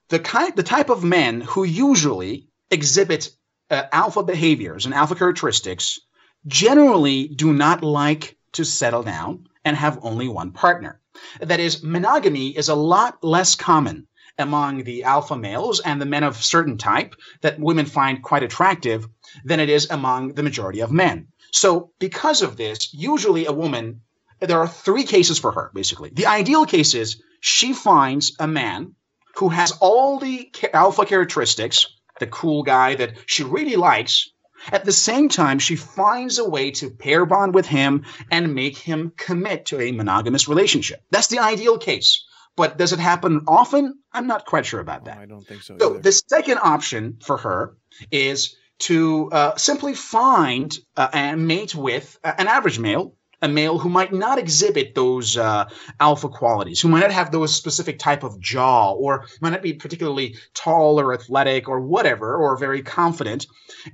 the, 0.09 0.19
kind, 0.19 0.55
the 0.55 0.63
type 0.63 0.89
of 0.89 1.03
men 1.03 1.41
who 1.41 1.63
usually 1.63 2.47
exhibit 2.71 3.29
uh, 3.69 3.83
alpha 3.91 4.23
behaviors 4.23 4.85
and 4.85 4.93
alpha 4.95 5.15
characteristics 5.15 5.99
generally 6.47 7.27
do 7.27 7.53
not 7.53 7.83
like 7.83 8.37
to 8.53 8.63
settle 8.63 9.03
down 9.03 9.47
and 9.65 9.75
have 9.75 9.99
only 10.01 10.27
one 10.27 10.51
partner. 10.51 11.01
That 11.41 11.59
is, 11.59 11.83
monogamy 11.83 12.57
is 12.57 12.69
a 12.69 12.75
lot 12.75 13.23
less 13.23 13.55
common 13.55 14.07
among 14.37 14.83
the 14.83 15.03
alpha 15.03 15.35
males 15.35 15.79
and 15.79 16.01
the 16.01 16.05
men 16.05 16.23
of 16.23 16.43
certain 16.43 16.77
type 16.77 17.15
that 17.41 17.59
women 17.59 17.85
find 17.85 18.21
quite 18.21 18.43
attractive 18.43 19.07
than 19.43 19.59
it 19.59 19.69
is 19.69 19.89
among 19.89 20.33
the 20.33 20.43
majority 20.43 20.79
of 20.81 20.91
men. 20.91 21.27
So, 21.51 21.91
because 21.99 22.41
of 22.41 22.57
this, 22.57 22.93
usually 22.93 23.45
a 23.45 23.51
woman, 23.53 24.01
there 24.39 24.59
are 24.59 24.67
three 24.67 25.03
cases 25.03 25.39
for 25.39 25.51
her, 25.51 25.71
basically. 25.73 26.11
The 26.13 26.27
ideal 26.27 26.65
case 26.65 26.93
is 26.93 27.21
she 27.39 27.73
finds 27.73 28.35
a 28.39 28.47
man 28.47 28.95
who 29.37 29.49
has 29.49 29.71
all 29.79 30.19
the 30.19 30.51
alpha 30.73 31.05
characteristics, 31.05 31.87
the 32.19 32.27
cool 32.27 32.63
guy 32.63 32.95
that 32.95 33.13
she 33.25 33.43
really 33.43 33.75
likes. 33.75 34.29
At 34.71 34.85
the 34.85 34.91
same 34.91 35.29
time, 35.29 35.59
she 35.59 35.75
finds 35.75 36.39
a 36.39 36.49
way 36.49 36.71
to 36.71 36.89
pair 36.89 37.25
bond 37.25 37.53
with 37.53 37.67
him 37.67 38.05
and 38.31 38.55
make 38.55 38.77
him 38.77 39.13
commit 39.15 39.67
to 39.67 39.79
a 39.79 39.91
monogamous 39.91 40.47
relationship. 40.47 41.03
That's 41.11 41.27
the 41.27 41.39
ideal 41.39 41.77
case. 41.77 42.25
But 42.57 42.77
does 42.77 42.91
it 42.91 42.99
happen 42.99 43.43
often? 43.47 43.99
I'm 44.11 44.27
not 44.27 44.45
quite 44.45 44.65
sure 44.65 44.81
about 44.81 45.05
that. 45.05 45.17
Oh, 45.17 45.21
I 45.21 45.25
don't 45.25 45.47
think 45.47 45.61
so. 45.61 45.77
So 45.79 45.91
either. 45.91 45.99
the 45.99 46.11
second 46.11 46.57
option 46.61 47.19
for 47.23 47.37
her 47.37 47.77
is 48.11 48.57
to 48.79 49.29
uh, 49.31 49.55
simply 49.55 49.93
find 49.93 50.77
uh, 50.97 51.07
and 51.13 51.47
mate 51.47 51.73
with 51.73 52.19
uh, 52.23 52.33
an 52.37 52.47
average 52.47 52.79
male 52.79 53.15
a 53.41 53.47
male 53.47 53.77
who 53.77 53.89
might 53.89 54.13
not 54.13 54.39
exhibit 54.39 54.95
those 54.95 55.37
uh, 55.37 55.69
alpha 55.99 56.29
qualities, 56.29 56.81
who 56.81 56.87
might 56.87 57.01
not 57.01 57.11
have 57.11 57.31
those 57.31 57.55
specific 57.55 57.99
type 57.99 58.23
of 58.23 58.39
jaw, 58.39 58.93
or 58.93 59.25
might 59.41 59.51
not 59.51 59.61
be 59.61 59.73
particularly 59.73 60.35
tall 60.53 60.99
or 60.99 61.13
athletic 61.13 61.69
or 61.69 61.79
whatever, 61.79 62.35
or 62.35 62.57
very 62.57 62.81
confident. 62.81 63.45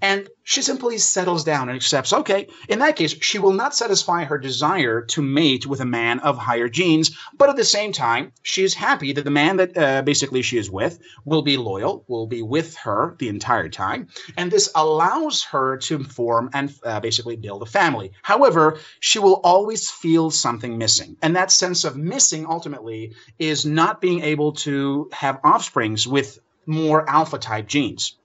And 0.01 0.29
she 0.43 0.61
simply 0.61 0.97
settles 0.97 1.43
down 1.43 1.69
and 1.69 1.75
accepts, 1.75 2.13
okay, 2.13 2.47
in 2.69 2.79
that 2.79 2.95
case, 2.95 3.15
she 3.21 3.39
will 3.39 3.53
not 3.53 3.75
satisfy 3.75 4.23
her 4.23 4.37
desire 4.37 5.01
to 5.01 5.21
mate 5.21 5.65
with 5.65 5.79
a 5.79 5.85
man 5.85 6.19
of 6.19 6.37
higher 6.37 6.69
genes, 6.69 7.17
but 7.37 7.49
at 7.49 7.55
the 7.55 7.63
same 7.63 7.91
time, 7.91 8.31
she 8.43 8.63
is 8.63 8.73
happy 8.73 9.13
that 9.13 9.23
the 9.23 9.31
man 9.31 9.57
that 9.57 9.77
uh, 9.77 10.01
basically 10.01 10.41
she 10.41 10.57
is 10.57 10.69
with 10.69 10.99
will 11.25 11.41
be 11.41 11.57
loyal, 11.57 12.03
will 12.07 12.27
be 12.27 12.41
with 12.41 12.75
her 12.77 13.15
the 13.19 13.29
entire 13.29 13.69
time. 13.69 14.07
And 14.37 14.51
this 14.51 14.69
allows 14.75 15.43
her 15.45 15.77
to 15.77 16.03
form 16.03 16.49
and 16.53 16.73
uh, 16.83 16.99
basically 16.99 17.35
build 17.35 17.61
a 17.61 17.65
family. 17.65 18.11
However, 18.21 18.79
she 18.99 19.19
will 19.19 19.32
always 19.35 19.89
feel 19.89 20.31
something 20.31 20.77
missing. 20.77 21.17
And 21.21 21.35
that 21.35 21.51
sense 21.51 21.83
of 21.83 21.97
missing 21.97 22.45
ultimately 22.45 23.13
is 23.39 23.65
not 23.65 24.01
being 24.01 24.21
able 24.21 24.53
to 24.53 25.09
have 25.13 25.39
offsprings 25.43 26.07
with 26.07 26.39
more 26.65 27.09
alpha 27.09 27.37
type 27.37 27.67
genes. 27.67 28.15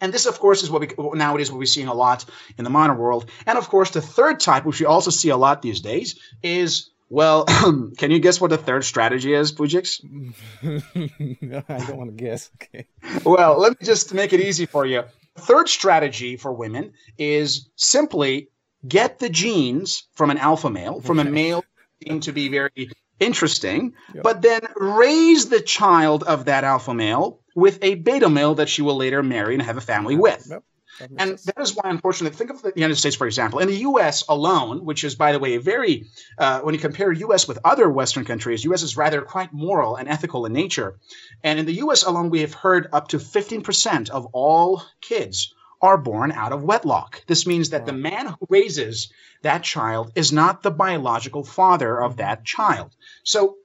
And 0.00 0.12
this, 0.12 0.26
of 0.26 0.38
course, 0.38 0.62
is 0.62 0.70
what 0.70 0.80
we 0.80 1.16
nowadays 1.16 1.50
what 1.50 1.58
we're 1.58 1.66
seeing 1.66 1.88
a 1.88 1.94
lot 1.94 2.24
in 2.58 2.64
the 2.64 2.70
modern 2.70 2.98
world. 2.98 3.26
And 3.46 3.56
of 3.56 3.68
course, 3.68 3.90
the 3.90 4.02
third 4.02 4.40
type, 4.40 4.64
which 4.64 4.80
we 4.80 4.86
also 4.86 5.10
see 5.10 5.28
a 5.30 5.36
lot 5.36 5.62
these 5.62 5.80
days, 5.80 6.18
is 6.42 6.90
well, 7.08 7.44
can 7.98 8.10
you 8.10 8.18
guess 8.18 8.40
what 8.40 8.50
the 8.50 8.58
third 8.58 8.84
strategy 8.84 9.32
is, 9.32 9.52
Pujix? 9.52 10.00
I 11.68 11.86
don't 11.86 11.96
want 11.96 12.16
to 12.16 12.24
guess. 12.24 12.50
Okay. 12.56 12.86
Well, 13.24 13.58
let 13.60 13.80
me 13.80 13.86
just 13.86 14.12
make 14.12 14.32
it 14.32 14.40
easy 14.40 14.66
for 14.66 14.84
you. 14.84 15.04
Third 15.36 15.68
strategy 15.68 16.36
for 16.36 16.52
women 16.52 16.94
is 17.16 17.68
simply 17.76 18.48
get 18.86 19.18
the 19.18 19.28
genes 19.28 20.04
from 20.14 20.30
an 20.30 20.38
alpha 20.38 20.70
male, 20.70 21.00
from 21.00 21.18
a 21.18 21.24
male 21.24 21.64
seem 22.04 22.20
to 22.20 22.32
be 22.32 22.48
very 22.48 22.90
interesting, 23.20 23.94
yep. 24.14 24.22
but 24.22 24.42
then 24.42 24.60
raise 24.76 25.48
the 25.48 25.60
child 25.60 26.22
of 26.24 26.46
that 26.46 26.64
alpha 26.64 26.94
male 26.94 27.40
with 27.54 27.78
a 27.82 27.94
beta 27.94 28.28
male 28.28 28.54
that 28.54 28.68
she 28.68 28.82
will 28.82 28.96
later 28.96 29.22
marry 29.22 29.54
and 29.54 29.62
have 29.62 29.76
a 29.76 29.80
family 29.80 30.16
with. 30.16 30.46
Yep. 30.50 30.62
That 30.98 31.10
and 31.18 31.30
sense. 31.30 31.44
that 31.44 31.60
is 31.60 31.76
why, 31.76 31.90
unfortunately, 31.90 32.36
think 32.36 32.50
of 32.50 32.62
the 32.62 32.72
United 32.74 32.96
States, 32.96 33.16
for 33.16 33.26
example. 33.26 33.58
In 33.58 33.68
the 33.68 33.76
U.S. 33.76 34.24
alone, 34.28 34.84
which 34.84 35.04
is, 35.04 35.14
by 35.14 35.32
the 35.32 35.38
way, 35.38 35.54
a 35.54 35.60
very, 35.60 36.06
uh, 36.38 36.60
when 36.60 36.74
you 36.74 36.80
compare 36.80 37.12
U.S. 37.12 37.46
with 37.46 37.58
other 37.64 37.90
Western 37.90 38.24
countries, 38.24 38.64
U.S. 38.64 38.82
is 38.82 38.96
rather 38.96 39.20
quite 39.20 39.52
moral 39.52 39.96
and 39.96 40.08
ethical 40.08 40.46
in 40.46 40.54
nature. 40.54 40.98
And 41.44 41.58
in 41.58 41.66
the 41.66 41.74
U.S. 41.74 42.02
alone, 42.04 42.30
we 42.30 42.40
have 42.40 42.54
heard 42.54 42.88
up 42.94 43.08
to 43.08 43.18
15% 43.18 44.08
of 44.08 44.26
all 44.32 44.82
kids 45.02 45.54
are 45.80 45.98
born 45.98 46.32
out 46.32 46.52
of 46.52 46.62
wedlock. 46.62 47.22
This 47.26 47.46
means 47.46 47.70
that 47.70 47.86
the 47.86 47.92
man 47.92 48.26
who 48.26 48.46
raises 48.48 49.12
that 49.42 49.62
child 49.62 50.12
is 50.14 50.32
not 50.32 50.62
the 50.62 50.70
biological 50.70 51.44
father 51.44 52.00
of 52.00 52.12
mm-hmm. 52.12 52.20
that 52.20 52.44
child. 52.44 52.94
So 53.22 53.56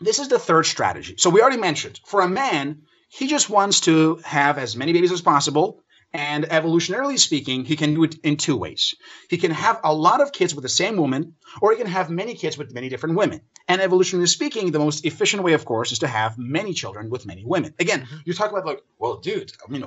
this 0.00 0.18
is 0.18 0.28
the 0.28 0.38
third 0.38 0.66
strategy. 0.66 1.14
So 1.18 1.30
we 1.30 1.42
already 1.42 1.58
mentioned 1.58 2.00
for 2.06 2.20
a 2.22 2.28
man, 2.28 2.82
he 3.08 3.26
just 3.26 3.50
wants 3.50 3.80
to 3.80 4.16
have 4.24 4.58
as 4.58 4.76
many 4.76 4.92
babies 4.92 5.12
as 5.12 5.20
possible 5.20 5.82
and 6.12 6.44
evolutionarily 6.44 7.18
speaking, 7.18 7.64
he 7.64 7.76
can 7.76 7.94
do 7.94 8.04
it 8.04 8.16
in 8.24 8.36
two 8.36 8.56
ways. 8.56 8.94
He 9.28 9.38
can 9.38 9.52
have 9.52 9.80
a 9.84 9.94
lot 9.94 10.20
of 10.20 10.32
kids 10.32 10.54
with 10.54 10.62
the 10.62 10.68
same 10.68 10.96
woman, 10.96 11.34
or 11.62 11.70
he 11.70 11.78
can 11.78 11.86
have 11.86 12.10
many 12.10 12.34
kids 12.34 12.58
with 12.58 12.74
many 12.74 12.88
different 12.88 13.16
women. 13.16 13.40
And 13.68 13.80
evolutionarily 13.80 14.28
speaking, 14.28 14.72
the 14.72 14.80
most 14.80 15.04
efficient 15.04 15.44
way, 15.44 15.52
of 15.52 15.64
course, 15.64 15.92
is 15.92 16.00
to 16.00 16.08
have 16.08 16.36
many 16.36 16.72
children 16.72 17.10
with 17.10 17.26
many 17.26 17.44
women. 17.44 17.74
Again, 17.78 18.00
mm-hmm. 18.00 18.16
you 18.24 18.34
talk 18.34 18.50
about 18.50 18.66
like, 18.66 18.82
well, 18.98 19.18
dude, 19.18 19.52
I 19.66 19.70
mean, 19.70 19.84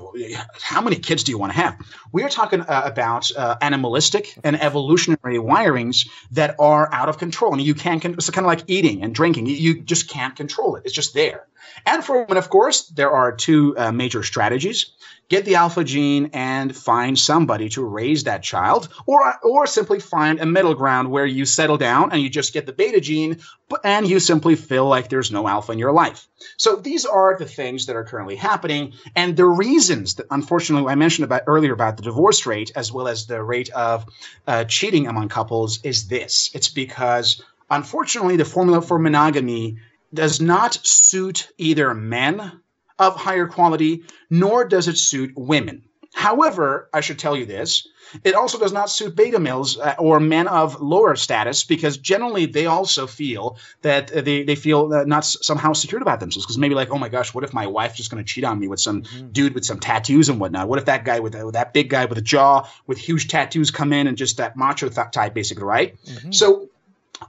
how 0.62 0.82
many 0.82 0.96
kids 0.96 1.24
do 1.24 1.32
you 1.34 1.38
want 1.38 1.52
to 1.52 1.60
have? 1.60 1.78
We 2.14 2.24
are 2.24 2.30
talking 2.30 2.62
uh, 2.62 2.84
about 2.86 3.30
uh, 3.36 3.58
animalistic 3.62 4.38
and 4.46 4.62
evolutionary 4.62 5.40
wirings 5.40 6.08
that 6.32 6.56
are 6.60 6.92
out 6.94 7.10
of 7.10 7.18
control. 7.18 7.52
Mean, 7.52 7.66
you 7.66 7.76
can't. 7.76 8.04
It's 8.06 8.30
kind 8.30 8.46
of 8.46 8.50
like 8.50 8.64
eating 8.68 9.04
and 9.04 9.14
drinking. 9.14 9.48
You 9.48 9.82
just 9.82 10.10
can't 10.10 10.36
control 10.36 10.78
it. 10.78 10.84
It's 10.86 10.94
just 10.94 11.14
there. 11.14 11.48
And 11.86 12.04
for 12.04 12.22
women, 12.22 12.38
of 12.38 12.50
course, 12.50 12.88
there 12.88 13.12
are 13.12 13.32
two 13.32 13.78
uh, 13.78 13.92
major 13.92 14.24
strategies 14.24 14.92
get 15.30 15.46
the 15.46 15.56
alpha 15.56 15.84
gene 15.84 16.30
and 16.34 16.76
find 16.76 17.18
somebody 17.18 17.70
to 17.70 17.84
raise 17.84 18.26
that 18.26 18.44
child, 18.44 18.90
or 19.08 19.34
or 19.42 19.66
simply 19.66 20.00
find 20.00 20.40
a 20.40 20.46
middle 20.46 20.76
ground 20.76 21.10
where 21.10 21.26
you 21.26 21.46
settle 21.46 21.78
down 21.78 22.12
and 22.12 22.22
you 22.22 22.30
just 22.30 22.54
get 22.54 22.66
the 22.66 22.74
beta 22.74 23.02
gene, 23.02 23.40
and 23.84 24.08
you 24.08 24.20
simply 24.20 24.56
feel 24.56 24.88
like 24.88 25.10
there's 25.10 25.32
no 25.32 25.48
alpha 25.48 25.72
in 25.72 25.80
your 25.80 25.92
life. 25.92 26.28
So 26.58 26.76
these 26.76 27.06
are 27.06 27.36
the 27.38 27.46
things 27.46 27.86
that 27.86 27.96
are 27.96 28.04
currently 28.04 28.36
happening, 28.36 28.94
and 29.16 29.36
the 29.36 29.46
reasons 29.46 30.16
that 30.16 30.28
unfortunately 30.30 30.92
I 30.92 30.96
mentioned 30.96 31.26
about 31.26 31.44
earlier 31.48 31.74
about 31.74 31.98
the 31.98 32.04
divorce 32.04 32.46
rate 32.46 32.72
as 32.76 32.92
well 32.92 33.08
as 33.08 33.26
the 33.26 33.42
rate 33.42 33.70
of 33.72 34.06
uh, 34.46 34.66
cheating 34.66 35.08
among 35.08 35.30
couples 35.30 35.80
is 35.84 36.08
this. 36.08 36.52
It's 36.54 36.70
because 36.70 37.42
unfortunately 37.72 38.38
the 38.38 38.46
formula 38.46 38.82
for 38.82 39.00
monogamy 39.00 39.78
does 40.13 40.39
not 40.39 40.73
suit 40.86 41.49
either 41.58 41.93
men 41.93 42.62
of 42.99 43.15
higher 43.15 43.47
quality, 43.47 44.04
nor 44.30 44.65
does 44.65 44.88
it 44.88 44.97
suit 44.97 45.34
women. 45.36 45.84
However, 46.13 46.89
I 46.93 47.02
should 47.02 47.19
tell 47.19 47.36
you 47.36 47.45
this 47.45 47.88
it 48.23 48.36
also 48.36 48.60
does 48.60 48.71
not 48.71 48.89
suit 48.89 49.15
beta 49.15 49.39
males 49.39 49.78
uh, 49.78 49.95
or 49.97 50.19
men 50.19 50.47
of 50.47 50.80
lower 50.82 51.15
status 51.15 51.63
because 51.63 51.97
generally 51.97 52.45
they 52.45 52.65
also 52.65 53.08
feel 53.08 53.58
that 53.82 54.12
uh, 54.12 54.21
they, 54.21 54.43
they 54.43 54.56
feel 54.56 54.93
uh, 54.93 55.04
not 55.06 55.26
somehow 55.26 55.73
secure 55.73 56.02
about 56.02 56.19
themselves 56.19 56.45
because 56.45 56.58
maybe 56.58 56.76
like 56.76 56.91
oh 56.91 56.97
my 56.97 57.10
gosh 57.10 57.34
what 57.34 57.43
if 57.43 57.54
my 57.54 57.65
wife's 57.65 57.97
just 57.97 58.12
going 58.12 58.23
to 58.23 58.28
cheat 58.28 58.43
on 58.43 58.60
me 58.60 58.67
with 58.67 58.80
some 58.80 59.02
mm-hmm. 59.02 59.30
dude 59.30 59.54
with 59.54 59.65
some 59.65 59.80
tattoos 59.80 60.30
and 60.30 60.39
whatnot 60.39 60.67
what 60.67 60.80
if 60.80 60.86
that 60.86 61.06
guy 61.06 61.19
with, 61.19 61.34
uh, 61.36 61.49
that 61.52 61.73
big 61.73 61.89
guy 61.89 62.06
with 62.06 62.17
a 62.17 62.21
jaw 62.21 62.67
with 62.88 62.97
huge 62.97 63.28
tattoos 63.28 63.71
come 63.71 63.93
in 63.93 64.08
and 64.08 64.17
just 64.17 64.38
that 64.38 64.56
macho 64.56 64.89
th- 64.89 65.12
type 65.12 65.34
basically 65.34 65.63
right 65.63 65.97
mm-hmm. 66.06 66.32
so 66.32 66.69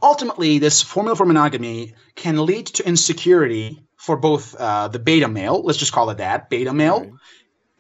ultimately 0.03 0.59
this 0.59 0.83
formula 0.83 1.17
for 1.17 1.27
monogamy 1.27 1.95
can 2.15 2.45
lead 2.45 2.67
to 2.67 2.87
insecurity 2.87 3.83
for 3.97 4.17
both 4.17 4.55
uh, 4.57 4.89
the 4.89 4.99
beta 4.99 5.29
male, 5.29 5.63
let's 5.63 5.79
just 5.79 5.93
call 5.93 6.11
it 6.11 6.19
that, 6.19 6.51
beta 6.51 6.73
male, 6.73 7.01
right 7.01 7.13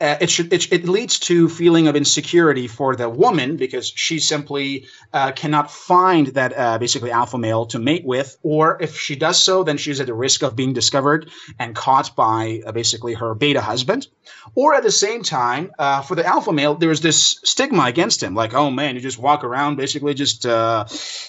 uh, 0.00 0.16
it 0.20 0.28
should 0.28 0.52
it, 0.52 0.72
it, 0.72 0.88
leads 0.88 1.20
to 1.20 1.48
feeling 1.48 1.86
of 1.86 1.94
insecurity 1.94 2.66
for 2.66 2.96
the 2.96 3.08
woman 3.08 3.56
because 3.56 3.92
she 3.94 4.18
simply 4.18 4.86
uh, 5.12 5.30
cannot 5.32 5.70
find 5.70 6.28
that 6.28 6.52
uh, 6.56 6.78
basically 6.78 7.12
alpha 7.12 7.38
male 7.38 7.64
to 7.64 7.78
mate 7.78 8.04
with 8.04 8.36
or 8.42 8.82
if 8.82 8.98
she 8.98 9.14
does 9.14 9.40
so 9.40 9.62
then 9.62 9.76
she's 9.76 10.00
at 10.00 10.06
the 10.06 10.14
risk 10.14 10.42
of 10.42 10.56
being 10.56 10.72
discovered 10.72 11.30
and 11.60 11.76
caught 11.76 12.14
by 12.16 12.60
uh, 12.66 12.72
basically 12.72 13.14
her 13.14 13.34
beta 13.34 13.60
husband. 13.60 14.08
Or 14.56 14.74
at 14.74 14.82
the 14.82 14.90
same 14.90 15.22
time 15.22 15.70
uh, 15.78 16.02
for 16.02 16.16
the 16.16 16.26
alpha 16.26 16.52
male 16.52 16.74
there's 16.74 17.00
this 17.00 17.38
stigma 17.44 17.84
against 17.84 18.20
him 18.20 18.34
like 18.34 18.52
oh 18.52 18.72
man 18.72 18.96
you 18.96 19.00
just 19.00 19.18
walk 19.18 19.44
around 19.44 19.76
basically 19.76 20.12
just 20.12 20.44
uh, 20.44 20.86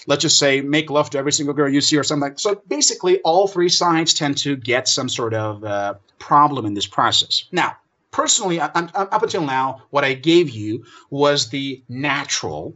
let's 0.08 0.22
just 0.22 0.40
say 0.40 0.60
make 0.60 0.90
love 0.90 1.08
to 1.10 1.18
every 1.18 1.32
single 1.32 1.54
girl 1.54 1.68
you 1.68 1.80
see 1.80 1.96
or 1.96 2.02
something 2.02 2.30
like 2.30 2.40
so 2.40 2.60
basically 2.66 3.20
all 3.20 3.46
three 3.46 3.68
sides 3.68 4.12
tend 4.12 4.36
to 4.38 4.56
get 4.56 4.88
some 4.88 5.08
sort 5.08 5.34
of 5.34 6.00
problem 6.18 6.66
in 6.66 6.74
this 6.74 6.86
process. 6.86 7.44
Now 7.52 7.76
personally, 8.16 8.58
I, 8.62 8.70
I, 8.74 8.88
up 8.94 9.22
until 9.22 9.44
now, 9.44 9.82
what 9.90 10.02
I 10.02 10.14
gave 10.14 10.48
you 10.48 10.86
was 11.10 11.50
the 11.50 11.84
natural 11.86 12.74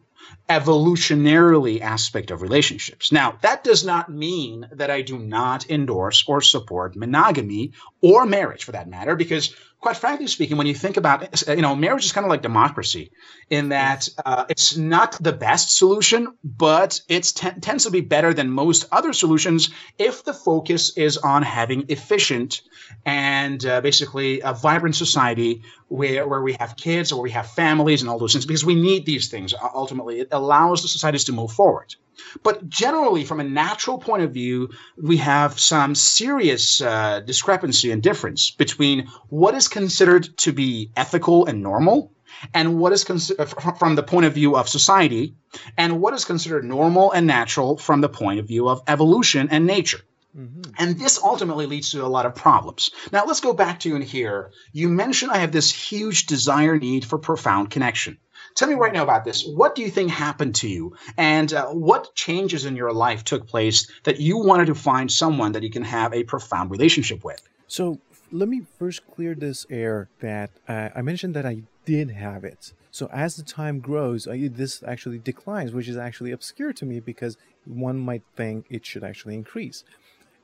evolutionarily 0.50 1.80
aspect 1.80 2.30
of 2.30 2.42
relationships. 2.42 3.10
Now, 3.10 3.38
that 3.40 3.64
does 3.64 3.82
not 3.82 4.12
mean 4.12 4.68
that 4.70 4.90
I 4.90 5.00
do 5.00 5.18
not 5.18 5.70
endorse 5.70 6.24
or 6.28 6.42
support 6.42 6.94
monogamy 6.94 7.72
or 8.02 8.26
marriage 8.26 8.64
for 8.64 8.72
that 8.72 8.90
matter, 8.90 9.16
because 9.16 9.54
quite 9.80 9.96
frankly 9.96 10.26
speaking, 10.26 10.56
when 10.56 10.66
you 10.66 10.74
think 10.74 10.96
about 10.96 11.22
it, 11.22 11.48
you 11.48 11.62
know, 11.62 11.74
marriage 11.74 12.04
is 12.04 12.12
kind 12.12 12.24
of 12.24 12.30
like 12.30 12.42
democracy 12.42 13.10
in 13.48 13.70
that 13.70 14.08
uh, 14.24 14.44
it's 14.48 14.76
not 14.76 15.16
the 15.20 15.32
best 15.32 15.76
solution, 15.76 16.36
but 16.44 17.00
it 17.08 17.24
t- 17.24 17.50
tends 17.60 17.84
to 17.84 17.90
be 17.90 18.00
better 18.00 18.34
than 18.34 18.50
most 18.50 18.86
other 18.92 19.12
solutions 19.12 19.70
if 19.98 20.24
the 20.24 20.34
focus 20.34 20.96
is 20.96 21.16
on 21.18 21.42
having 21.42 21.86
efficient 21.88 22.62
and 23.06 23.64
uh, 23.64 23.80
basically 23.80 24.40
a 24.40 24.52
vibrant 24.52 24.96
society 24.96 25.62
where, 25.90 26.26
where 26.28 26.40
we 26.40 26.52
have 26.60 26.76
kids 26.76 27.10
or 27.10 27.16
where 27.16 27.24
we 27.24 27.30
have 27.32 27.50
families 27.50 28.00
and 28.00 28.08
all 28.08 28.18
those 28.18 28.32
things, 28.32 28.46
because 28.46 28.64
we 28.64 28.76
need 28.76 29.04
these 29.04 29.28
things 29.28 29.52
ultimately. 29.74 30.20
It 30.20 30.28
allows 30.30 30.82
the 30.82 30.88
societies 30.88 31.24
to 31.24 31.32
move 31.32 31.50
forward. 31.50 31.94
But 32.44 32.68
generally, 32.68 33.24
from 33.24 33.40
a 33.40 33.44
natural 33.44 33.98
point 33.98 34.22
of 34.22 34.32
view, 34.32 34.70
we 34.96 35.16
have 35.16 35.58
some 35.58 35.96
serious 35.96 36.80
uh, 36.80 37.20
discrepancy 37.20 37.90
and 37.90 38.00
difference 38.02 38.52
between 38.52 39.08
what 39.30 39.54
is 39.56 39.66
considered 39.66 40.36
to 40.38 40.52
be 40.52 40.90
ethical 40.96 41.46
and 41.46 41.60
normal 41.60 42.12
and 42.54 42.78
what 42.78 42.92
is 42.92 43.02
considered 43.02 43.46
from 43.78 43.96
the 43.96 44.02
point 44.04 44.26
of 44.26 44.34
view 44.34 44.56
of 44.56 44.68
society 44.68 45.34
and 45.76 46.00
what 46.00 46.14
is 46.14 46.24
considered 46.24 46.64
normal 46.64 47.10
and 47.10 47.26
natural 47.26 47.76
from 47.76 48.00
the 48.00 48.08
point 48.08 48.38
of 48.38 48.46
view 48.46 48.68
of 48.68 48.80
evolution 48.86 49.48
and 49.50 49.66
nature. 49.66 50.00
Mm-hmm. 50.36 50.72
And 50.78 50.98
this 50.98 51.20
ultimately 51.22 51.66
leads 51.66 51.90
to 51.90 52.04
a 52.04 52.06
lot 52.06 52.26
of 52.26 52.34
problems. 52.34 52.90
Now, 53.12 53.24
let's 53.24 53.40
go 53.40 53.52
back 53.52 53.80
to 53.80 53.88
you 53.88 53.96
in 53.96 54.02
here. 54.02 54.52
You 54.72 54.88
mentioned 54.88 55.32
I 55.32 55.38
have 55.38 55.52
this 55.52 55.70
huge 55.70 56.26
desire 56.26 56.78
need 56.78 57.04
for 57.04 57.18
profound 57.18 57.70
connection. 57.70 58.18
Tell 58.54 58.68
me 58.68 58.74
right 58.74 58.92
now 58.92 59.02
about 59.02 59.24
this. 59.24 59.44
What 59.46 59.74
do 59.74 59.82
you 59.82 59.90
think 59.90 60.10
happened 60.10 60.56
to 60.56 60.68
you? 60.68 60.96
And 61.16 61.52
uh, 61.52 61.66
what 61.68 62.14
changes 62.14 62.64
in 62.64 62.76
your 62.76 62.92
life 62.92 63.24
took 63.24 63.46
place 63.46 63.90
that 64.04 64.20
you 64.20 64.38
wanted 64.38 64.66
to 64.66 64.74
find 64.74 65.10
someone 65.10 65.52
that 65.52 65.62
you 65.62 65.70
can 65.70 65.84
have 65.84 66.12
a 66.12 66.24
profound 66.24 66.70
relationship 66.70 67.24
with? 67.24 67.40
So, 67.66 68.00
let 68.32 68.48
me 68.48 68.62
first 68.78 69.02
clear 69.10 69.34
this 69.34 69.66
air 69.70 70.08
that 70.20 70.50
uh, 70.68 70.90
I 70.94 71.02
mentioned 71.02 71.34
that 71.34 71.46
I 71.46 71.62
did 71.84 72.10
have 72.10 72.44
it. 72.44 72.72
So 72.92 73.08
as 73.12 73.36
the 73.36 73.42
time 73.42 73.80
grows, 73.80 74.26
I, 74.26 74.48
this 74.48 74.82
actually 74.82 75.18
declines, 75.18 75.72
which 75.72 75.88
is 75.88 75.96
actually 75.96 76.32
obscure 76.32 76.72
to 76.72 76.84
me 76.84 77.00
because 77.00 77.36
one 77.64 77.98
might 77.98 78.22
think 78.36 78.66
it 78.68 78.84
should 78.84 79.04
actually 79.04 79.34
increase. 79.34 79.84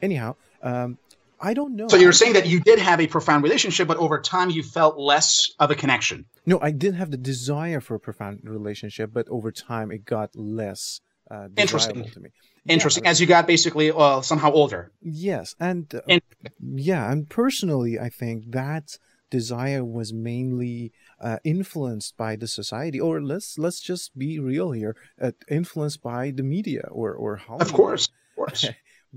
Anyhow, 0.02 0.36
um, 0.62 0.98
I 1.40 1.54
don't 1.54 1.76
know. 1.76 1.88
So 1.88 1.96
you're 1.96 2.12
saying 2.12 2.34
that 2.34 2.46
you 2.46 2.60
did 2.60 2.78
have 2.78 3.00
a 3.00 3.06
profound 3.06 3.42
relationship, 3.42 3.88
but 3.88 3.98
over 3.98 4.20
time 4.20 4.50
you 4.50 4.62
felt 4.62 4.98
less 4.98 5.52
of 5.58 5.70
a 5.70 5.74
connection. 5.74 6.24
No, 6.46 6.58
I 6.60 6.70
did 6.70 6.94
have 6.94 7.10
the 7.10 7.16
desire 7.16 7.80
for 7.80 7.94
a 7.94 8.00
profound 8.00 8.40
relationship, 8.44 9.10
but 9.12 9.28
over 9.28 9.50
time 9.50 9.90
it 9.90 10.04
got 10.04 10.34
less 10.34 11.00
uh, 11.30 11.48
interesting 11.56 12.04
to 12.04 12.20
me. 12.20 12.30
Interesting. 12.68 13.04
Yeah. 13.04 13.10
As 13.10 13.20
you 13.20 13.26
got 13.26 13.46
basically 13.46 13.92
uh, 13.92 14.22
somehow 14.22 14.50
older. 14.52 14.92
Yes, 15.00 15.54
and 15.60 15.92
uh, 15.94 16.20
yeah, 16.60 17.10
and 17.10 17.28
personally, 17.28 17.98
I 17.98 18.08
think 18.08 18.50
that 18.52 18.98
desire 19.30 19.84
was 19.84 20.12
mainly 20.12 20.92
uh, 21.20 21.38
influenced 21.44 22.16
by 22.16 22.36
the 22.36 22.48
society, 22.48 22.98
or 22.98 23.20
let's 23.20 23.58
let's 23.58 23.80
just 23.80 24.16
be 24.18 24.38
real 24.38 24.72
here, 24.72 24.96
uh, 25.20 25.32
influenced 25.48 26.02
by 26.02 26.30
the 26.30 26.42
media 26.42 26.88
or 26.90 27.12
or 27.14 27.36
Hollywood. 27.36 27.68
Of 27.68 27.72
course, 27.72 28.08
of 28.08 28.36
course. 28.36 28.66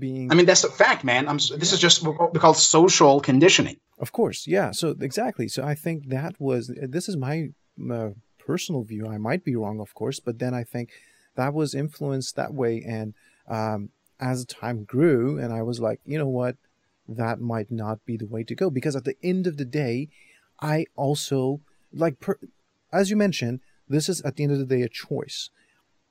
Being. 0.00 0.32
I 0.32 0.34
mean, 0.34 0.46
that's 0.46 0.64
a 0.64 0.70
fact, 0.70 1.04
man. 1.04 1.28
I'm, 1.28 1.36
this 1.36 1.50
yeah. 1.50 1.74
is 1.74 1.78
just 1.78 2.02
what 2.02 2.32
we 2.32 2.40
call 2.40 2.54
social 2.54 3.20
conditioning. 3.20 3.76
Of 3.98 4.12
course, 4.12 4.46
yeah. 4.46 4.70
So 4.70 4.96
exactly. 5.00 5.46
So 5.48 5.62
I 5.62 5.74
think 5.74 6.08
that 6.08 6.40
was 6.40 6.72
this 6.96 7.08
is 7.08 7.16
my 7.16 7.48
uh, 7.92 8.10
personal 8.38 8.82
view. 8.82 9.06
I 9.06 9.18
might 9.18 9.44
be 9.44 9.54
wrong, 9.56 9.78
of 9.80 9.94
course, 9.94 10.18
but 10.20 10.38
then 10.38 10.54
I 10.54 10.64
think 10.64 10.90
that 11.36 11.54
was 11.54 11.74
influenced 11.74 12.36
that 12.36 12.54
way. 12.54 12.82
And 12.86 13.14
um, 13.48 13.90
as 14.18 14.44
time 14.46 14.84
grew, 14.84 15.38
and 15.38 15.52
I 15.52 15.62
was 15.62 15.80
like, 15.80 16.00
you 16.04 16.18
know 16.18 16.28
what, 16.28 16.56
that 17.06 17.40
might 17.40 17.70
not 17.70 18.04
be 18.06 18.16
the 18.16 18.26
way 18.26 18.42
to 18.44 18.54
go 18.54 18.70
because 18.70 18.96
at 18.96 19.04
the 19.04 19.16
end 19.22 19.46
of 19.46 19.56
the 19.56 19.64
day, 19.64 20.08
I 20.60 20.86
also 20.96 21.60
like 21.92 22.20
per, 22.20 22.38
as 22.92 23.10
you 23.10 23.16
mentioned, 23.16 23.60
this 23.88 24.08
is 24.08 24.20
at 24.22 24.36
the 24.36 24.44
end 24.44 24.52
of 24.52 24.58
the 24.58 24.66
day 24.66 24.82
a 24.82 24.88
choice. 24.88 25.50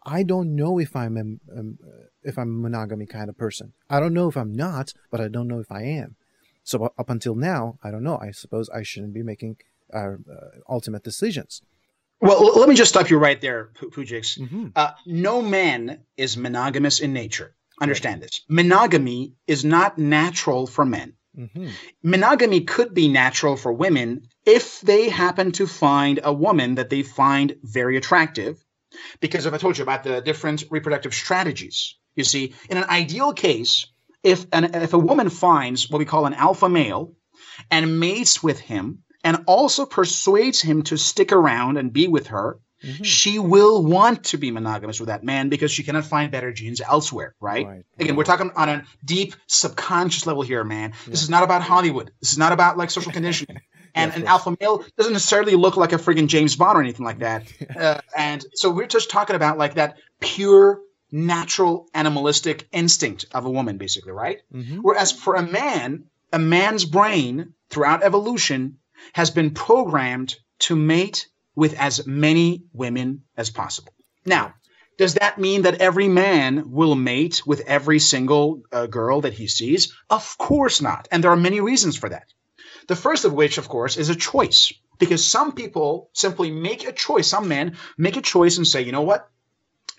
I 0.04 0.24
don't 0.24 0.56
know 0.56 0.80
if 0.80 0.96
I'm 0.96 1.18
a, 1.18 1.60
um, 1.60 1.78
if 2.24 2.38
I'm 2.38 2.50
a 2.50 2.62
monogamy 2.70 3.06
kind 3.06 3.30
of 3.30 3.38
person. 3.38 3.74
I 3.90 4.00
don't 4.00 4.14
know 4.14 4.28
if 4.28 4.38
I'm 4.38 4.56
not, 4.56 4.94
but 5.12 5.20
I 5.20 5.28
don't 5.28 5.48
know 5.48 5.60
if 5.60 5.72
I 5.72 5.84
am. 5.84 6.16
So 6.64 6.94
up 6.98 7.10
until 7.10 7.36
now, 7.36 7.80
I 7.84 7.92
don't 7.92 8.04
know. 8.04 8.18
I 8.18 8.32
suppose 8.32 8.70
I 8.70 8.84
shouldn't 8.84 9.14
be 9.14 9.24
making 9.24 9.58
uh, 9.94 9.98
uh, 9.98 10.16
ultimate 10.70 11.04
decisions. 11.04 11.62
Well, 12.22 12.60
let 12.60 12.68
me 12.68 12.76
just 12.76 12.90
stop 12.90 13.10
you 13.10 13.18
right 13.18 13.40
there, 13.40 13.70
Pujix. 13.76 14.38
Mm-hmm. 14.38 14.68
Uh, 14.76 14.92
no 15.06 15.42
man 15.42 16.02
is 16.18 16.36
monogamous 16.36 17.00
in 17.00 17.14
nature. 17.14 17.56
Understand 17.82 18.22
this. 18.22 18.42
Monogamy 18.50 19.34
is 19.48 19.64
not 19.64 19.98
natural 19.98 20.68
for 20.68 20.86
men. 20.86 21.14
Mm-hmm. 21.38 21.70
Monogamy 22.04 22.62
could 22.62 22.94
be 22.94 23.08
natural 23.08 23.56
for 23.56 23.72
women 23.72 24.28
if 24.46 24.82
they 24.82 25.08
happen 25.08 25.54
to 25.54 25.66
find 25.66 26.20
a 26.24 26.34
woman 26.34 26.76
that 26.76 26.90
they 26.90 27.04
find 27.04 27.56
very 27.64 27.96
attractive 27.96 28.62
because 29.20 29.46
if 29.46 29.54
I 29.54 29.58
told 29.58 29.78
you 29.78 29.84
about 29.84 30.04
the 30.04 30.22
different 30.22 30.64
reproductive 30.70 31.14
strategies, 31.14 31.96
you 32.16 32.24
see, 32.24 32.54
in 32.70 32.78
an 32.78 32.86
ideal 32.90 33.34
case, 33.34 33.88
if 34.24 34.46
an, 34.52 34.76
if 34.76 34.94
a 34.94 35.00
woman 35.00 35.30
finds 35.30 35.90
what 35.90 36.00
we 36.00 36.06
call 36.06 36.26
an 36.26 36.34
alpha 36.34 36.70
male 36.70 37.14
and 37.72 38.00
mates 38.00 38.44
with 38.44 38.60
him 38.60 39.00
and 39.24 39.44
also 39.48 39.86
persuades 39.86 40.62
him 40.62 40.84
to 40.84 40.98
stick 40.98 41.32
around 41.32 41.78
and 41.78 41.94
be 41.94 42.08
with 42.08 42.28
her, 42.28 42.60
mm-hmm. 42.84 43.04
she 43.04 43.40
will 43.40 43.86
want 43.86 44.26
to 44.26 44.38
be 44.38 44.52
monogamous 44.52 45.00
with 45.00 45.08
that 45.08 45.24
man 45.24 45.50
because 45.50 45.72
she 45.72 45.84
cannot 45.84 46.06
find 46.06 46.32
better 46.32 46.52
genes 46.52 46.82
elsewhere, 46.82 47.36
right? 47.40 47.66
right. 47.66 47.86
Again, 48.00 48.16
we're 48.16 48.24
talking 48.24 48.52
on 48.56 48.70
a 48.70 48.84
deep 49.04 49.36
subconscious 49.48 50.26
level 50.26 50.42
here, 50.42 50.64
man. 50.64 50.92
Yeah. 50.92 51.12
This 51.12 51.24
is 51.24 51.30
not 51.30 51.44
about 51.44 51.62
Hollywood. 51.62 52.12
This 52.22 52.32
is 52.32 52.38
not 52.38 52.52
about 52.52 52.78
like 52.78 52.92
social 52.92 53.12
conditioning. 53.12 53.62
and 53.96 54.14
an 54.14 54.26
alpha 54.26 54.56
male 54.60 54.84
doesn't 54.98 55.14
necessarily 55.14 55.56
look 55.56 55.78
like 55.78 55.94
a 55.94 55.98
friggin' 55.98 56.28
James 56.28 56.56
Bond 56.56 56.78
or 56.78 56.82
anything 56.82 57.06
like 57.06 57.20
that. 57.20 57.44
Uh, 57.80 58.02
and 58.18 58.46
so 58.56 58.70
we're 58.70 58.88
just 58.88 59.10
talking 59.10 59.36
about 59.36 59.58
like 59.58 59.76
that 59.76 59.98
pure 60.20 60.82
natural 61.12 61.88
animalistic 61.94 62.68
instinct 62.72 63.26
of 63.32 63.46
a 63.46 63.50
woman, 63.50 63.78
basically, 63.78 64.12
right? 64.12 64.40
Mm-hmm. 64.54 64.80
Whereas 64.80 65.12
for 65.12 65.36
a 65.36 65.42
man, 65.42 66.06
a 66.34 66.40
man's 66.40 66.84
brain 66.84 67.54
throughout 67.70 68.04
evolution 68.04 68.78
has 69.14 69.30
been 69.32 69.52
programmed 69.52 70.36
to 70.60 70.76
mate 70.76 71.28
with 71.56 71.74
as 71.80 72.06
many 72.06 72.64
women 72.74 73.24
as 73.38 73.50
possible. 73.50 73.94
Now, 74.26 74.54
does 74.98 75.14
that 75.16 75.40
mean 75.40 75.62
that 75.62 75.80
every 75.80 76.10
man 76.10 76.72
will 76.72 76.96
mate 76.96 77.42
with 77.46 77.62
every 77.62 78.00
single 78.00 78.64
uh, 78.72 78.86
girl 78.86 79.22
that 79.22 79.34
he 79.34 79.48
sees? 79.48 79.96
Of 80.10 80.38
course 80.38 80.82
not. 80.82 81.08
And 81.12 81.24
there 81.24 81.32
are 81.32 81.38
many 81.38 81.62
reasons 81.62 81.98
for 81.98 82.10
that. 82.10 82.28
The 82.90 82.96
first 82.96 83.24
of 83.24 83.34
which, 83.34 83.60
of 83.60 83.70
course, 83.70 83.98
is 83.98 84.10
a 84.10 84.16
choice. 84.16 84.74
Because 84.98 85.24
some 85.24 85.52
people 85.52 86.10
simply 86.14 86.50
make 86.50 86.88
a 86.88 86.92
choice, 86.92 87.28
some 87.28 87.48
men 87.48 87.78
make 88.00 88.18
a 88.18 88.22
choice 88.22 88.58
and 88.58 88.68
say, 88.68 88.82
you 88.82 88.92
know 88.92 89.04
what? 89.04 89.30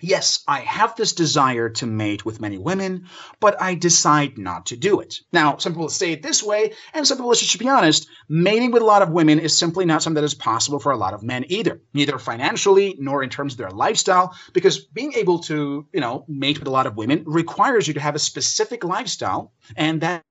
Yes, 0.01 0.43
I 0.45 0.59
have 0.59 0.95
this 0.95 1.13
desire 1.13 1.69
to 1.69 1.85
mate 1.85 2.25
with 2.25 2.41
many 2.41 2.57
women, 2.57 3.07
but 3.39 3.61
I 3.61 3.75
decide 3.75 4.37
not 4.37 4.65
to 4.67 4.75
do 4.75 4.99
it. 4.99 5.21
Now, 5.31 5.55
some 5.55 5.71
people 5.71 5.87
say 5.87 6.11
it 6.11 6.21
this 6.21 6.43
way, 6.43 6.73
and 6.93 7.07
some 7.07 7.17
people, 7.17 7.29
let's 7.29 7.39
just 7.39 7.57
be 7.57 7.69
honest, 7.69 8.09
mating 8.27 8.71
with 8.71 8.81
a 8.81 8.85
lot 8.85 9.03
of 9.03 9.11
women 9.11 9.39
is 9.39 9.57
simply 9.57 9.85
not 9.85 10.03
something 10.03 10.21
that 10.21 10.25
is 10.25 10.33
possible 10.33 10.79
for 10.79 10.91
a 10.91 10.97
lot 10.97 11.13
of 11.13 11.23
men 11.23 11.45
either, 11.47 11.81
neither 11.93 12.19
financially 12.19 12.97
nor 12.99 13.23
in 13.23 13.29
terms 13.29 13.53
of 13.53 13.57
their 13.57 13.71
lifestyle, 13.71 14.35
because 14.51 14.79
being 14.79 15.13
able 15.13 15.39
to, 15.39 15.87
you 15.93 16.01
know, 16.01 16.25
mate 16.27 16.59
with 16.59 16.67
a 16.67 16.71
lot 16.71 16.87
of 16.87 16.97
women 16.97 17.23
requires 17.25 17.87
you 17.87 17.93
to 17.93 18.01
have 18.01 18.15
a 18.15 18.19
specific 18.19 18.83
lifestyle, 18.83 19.53
and 19.77 20.01
that 20.01 20.23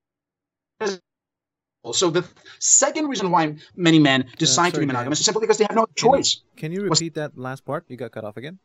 is 0.81 1.01
so 1.93 2.11
the 2.11 2.25
second 2.59 3.09
reason 3.09 3.31
why 3.31 3.57
many 3.75 3.99
men 3.99 4.27
decide 4.38 4.69
uh, 4.69 4.71
sorry, 4.71 4.73
to 4.73 4.81
be 4.81 4.87
monogamous 4.87 5.21
is 5.21 5.25
simply 5.25 5.40
because 5.40 5.59
they 5.59 5.64
have 5.64 5.77
no 5.77 5.87
choice. 5.97 6.43
Can 6.57 6.73
you, 6.73 6.79
can 6.79 6.85
you 6.85 6.90
repeat 6.90 7.14
that 7.14 7.38
last 7.38 7.64
part? 7.64 7.85
You 7.88 7.97
got 7.97 8.12
cut 8.12 8.25
off 8.25 8.37
again. 8.37 8.59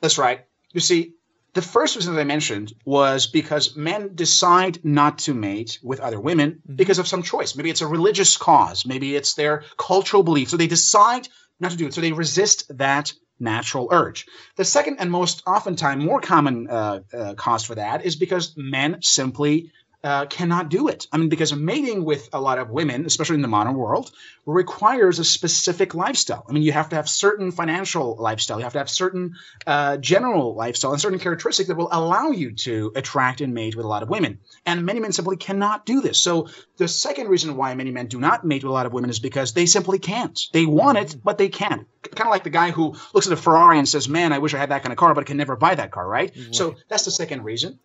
That's 0.00 0.18
right. 0.18 0.44
You 0.72 0.80
see, 0.80 1.14
the 1.54 1.62
first 1.62 1.96
reason 1.96 2.14
that 2.14 2.20
I 2.20 2.24
mentioned 2.24 2.72
was 2.84 3.26
because 3.26 3.76
men 3.76 4.14
decide 4.14 4.84
not 4.84 5.18
to 5.20 5.34
mate 5.34 5.78
with 5.82 6.00
other 6.00 6.20
women 6.20 6.52
mm-hmm. 6.52 6.76
because 6.76 6.98
of 6.98 7.08
some 7.08 7.22
choice. 7.22 7.56
Maybe 7.56 7.70
it's 7.70 7.80
a 7.80 7.86
religious 7.86 8.36
cause. 8.36 8.86
Maybe 8.86 9.16
it's 9.16 9.34
their 9.34 9.64
cultural 9.76 10.22
belief. 10.22 10.50
So 10.50 10.56
they 10.56 10.68
decide 10.68 11.28
not 11.58 11.72
to 11.72 11.76
do 11.76 11.86
it. 11.86 11.94
So 11.94 12.00
they 12.00 12.12
resist 12.12 12.76
that 12.78 13.12
natural 13.40 13.88
urge. 13.90 14.26
The 14.56 14.64
second 14.64 14.98
and 15.00 15.10
most 15.10 15.42
oftentimes 15.46 16.04
more 16.04 16.20
common 16.20 16.68
uh, 16.68 17.00
uh, 17.12 17.34
cause 17.34 17.64
for 17.64 17.74
that 17.74 18.04
is 18.04 18.16
because 18.16 18.54
men 18.56 19.02
simply 19.02 19.72
uh, 20.02 20.26
cannot 20.26 20.70
do 20.70 20.88
it. 20.88 21.06
I 21.12 21.18
mean, 21.18 21.28
because 21.28 21.54
mating 21.54 22.04
with 22.04 22.28
a 22.32 22.40
lot 22.40 22.58
of 22.58 22.70
women, 22.70 23.04
especially 23.04 23.34
in 23.34 23.42
the 23.42 23.48
modern 23.48 23.74
world, 23.74 24.10
requires 24.46 25.18
a 25.18 25.24
specific 25.24 25.94
lifestyle. 25.94 26.44
I 26.48 26.52
mean, 26.52 26.62
you 26.62 26.72
have 26.72 26.88
to 26.90 26.96
have 26.96 27.08
certain 27.08 27.50
financial 27.52 28.16
lifestyle, 28.18 28.58
you 28.58 28.64
have 28.64 28.72
to 28.72 28.78
have 28.78 28.88
certain 28.88 29.34
uh, 29.66 29.98
general 29.98 30.54
lifestyle, 30.54 30.92
and 30.92 31.00
certain 31.00 31.18
characteristics 31.18 31.68
that 31.68 31.76
will 31.76 31.90
allow 31.92 32.30
you 32.30 32.52
to 32.52 32.92
attract 32.96 33.40
and 33.40 33.52
mate 33.52 33.76
with 33.76 33.84
a 33.84 33.88
lot 33.88 34.02
of 34.02 34.08
women. 34.08 34.38
And 34.64 34.86
many 34.86 35.00
men 35.00 35.12
simply 35.12 35.36
cannot 35.36 35.84
do 35.84 36.00
this. 36.00 36.18
So 36.18 36.48
the 36.78 36.88
second 36.88 37.28
reason 37.28 37.56
why 37.56 37.74
many 37.74 37.90
men 37.90 38.06
do 38.06 38.18
not 38.18 38.44
mate 38.44 38.64
with 38.64 38.70
a 38.70 38.74
lot 38.74 38.86
of 38.86 38.92
women 38.94 39.10
is 39.10 39.18
because 39.18 39.52
they 39.52 39.66
simply 39.66 39.98
can't. 39.98 40.40
They 40.52 40.64
want 40.64 40.96
it, 40.96 41.16
but 41.22 41.36
they 41.36 41.48
can't. 41.48 41.86
Kind 42.14 42.26
of 42.26 42.30
like 42.30 42.44
the 42.44 42.50
guy 42.50 42.70
who 42.70 42.96
looks 43.12 43.26
at 43.26 43.32
a 43.32 43.36
Ferrari 43.36 43.78
and 43.78 43.86
says, 43.86 44.08
"Man, 44.08 44.32
I 44.32 44.38
wish 44.38 44.54
I 44.54 44.58
had 44.58 44.70
that 44.70 44.82
kind 44.82 44.92
of 44.92 44.96
car, 44.96 45.14
but 45.14 45.20
I 45.20 45.24
can 45.24 45.36
never 45.36 45.56
buy 45.56 45.74
that 45.74 45.90
car." 45.90 46.08
Right? 46.08 46.32
right. 46.34 46.54
So 46.54 46.76
that's 46.88 47.04
the 47.04 47.10
second 47.10 47.44
reason. 47.44 47.78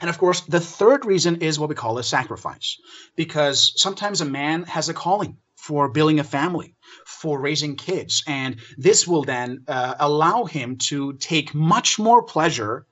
And 0.00 0.10
of 0.10 0.18
course, 0.18 0.42
the 0.42 0.60
third 0.60 1.04
reason 1.04 1.42
is 1.42 1.58
what 1.58 1.68
we 1.68 1.74
call 1.74 1.98
a 1.98 2.02
sacrifice, 2.02 2.78
because 3.16 3.72
sometimes 3.80 4.20
a 4.20 4.26
man 4.26 4.64
has 4.64 4.88
a 4.88 4.94
calling 4.94 5.38
for 5.56 5.88
building 5.88 6.20
a 6.20 6.24
family, 6.24 6.74
for 7.06 7.40
raising 7.40 7.76
kids, 7.76 8.22
and 8.26 8.56
this 8.76 9.06
will 9.06 9.24
then 9.24 9.64
uh, 9.66 9.94
allow 9.98 10.44
him 10.44 10.76
to 10.76 11.14
take 11.14 11.54
much 11.54 11.98
more 11.98 12.22
pleasure 12.22 12.86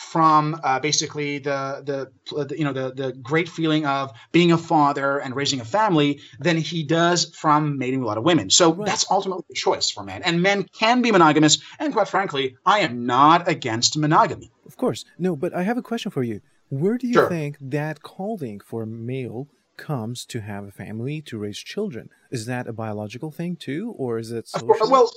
from 0.00 0.58
uh, 0.64 0.80
basically 0.80 1.38
the, 1.38 2.10
the, 2.30 2.56
you 2.56 2.64
know 2.64 2.72
the 2.72 2.92
the 2.94 3.12
great 3.12 3.48
feeling 3.48 3.84
of 3.84 4.10
being 4.32 4.50
a 4.50 4.56
father 4.56 5.18
and 5.18 5.36
raising 5.36 5.60
a 5.60 5.64
family 5.64 6.20
than 6.38 6.56
he 6.56 6.82
does 6.84 7.34
from 7.36 7.76
mating 7.76 8.00
with 8.00 8.06
a 8.06 8.08
lot 8.08 8.16
of 8.16 8.24
women. 8.24 8.48
So 8.48 8.72
right. 8.72 8.86
that's 8.86 9.10
ultimately 9.10 9.44
a 9.50 9.54
choice 9.54 9.90
for 9.90 10.02
men, 10.02 10.22
and 10.22 10.40
men 10.40 10.66
can 10.78 11.02
be 11.02 11.10
monogamous. 11.10 11.58
And 11.78 11.92
quite 11.92 12.08
frankly, 12.08 12.56
I 12.64 12.80
am 12.80 13.06
not 13.06 13.48
against 13.48 13.98
monogamy. 13.98 14.50
Of 14.80 14.86
course. 14.88 15.04
No, 15.18 15.36
but 15.36 15.52
I 15.52 15.64
have 15.64 15.76
a 15.76 15.82
question 15.82 16.10
for 16.10 16.22
you. 16.22 16.40
Where 16.70 16.96
do 16.96 17.06
you 17.06 17.12
Sure. 17.12 17.28
think 17.28 17.58
that 17.60 18.02
calling 18.02 18.60
for 18.60 18.84
a 18.84 18.86
male 18.86 19.46
comes 19.76 20.24
to 20.32 20.40
have 20.40 20.64
a 20.64 20.70
family, 20.70 21.20
to 21.26 21.36
raise 21.36 21.58
children? 21.58 22.08
Is 22.30 22.46
that 22.46 22.66
a 22.66 22.72
biological 22.72 23.30
thing 23.30 23.56
too, 23.56 23.92
or 23.98 24.18
is 24.18 24.30
it 24.32 24.48
social? 24.48 24.88
well, 24.88 25.10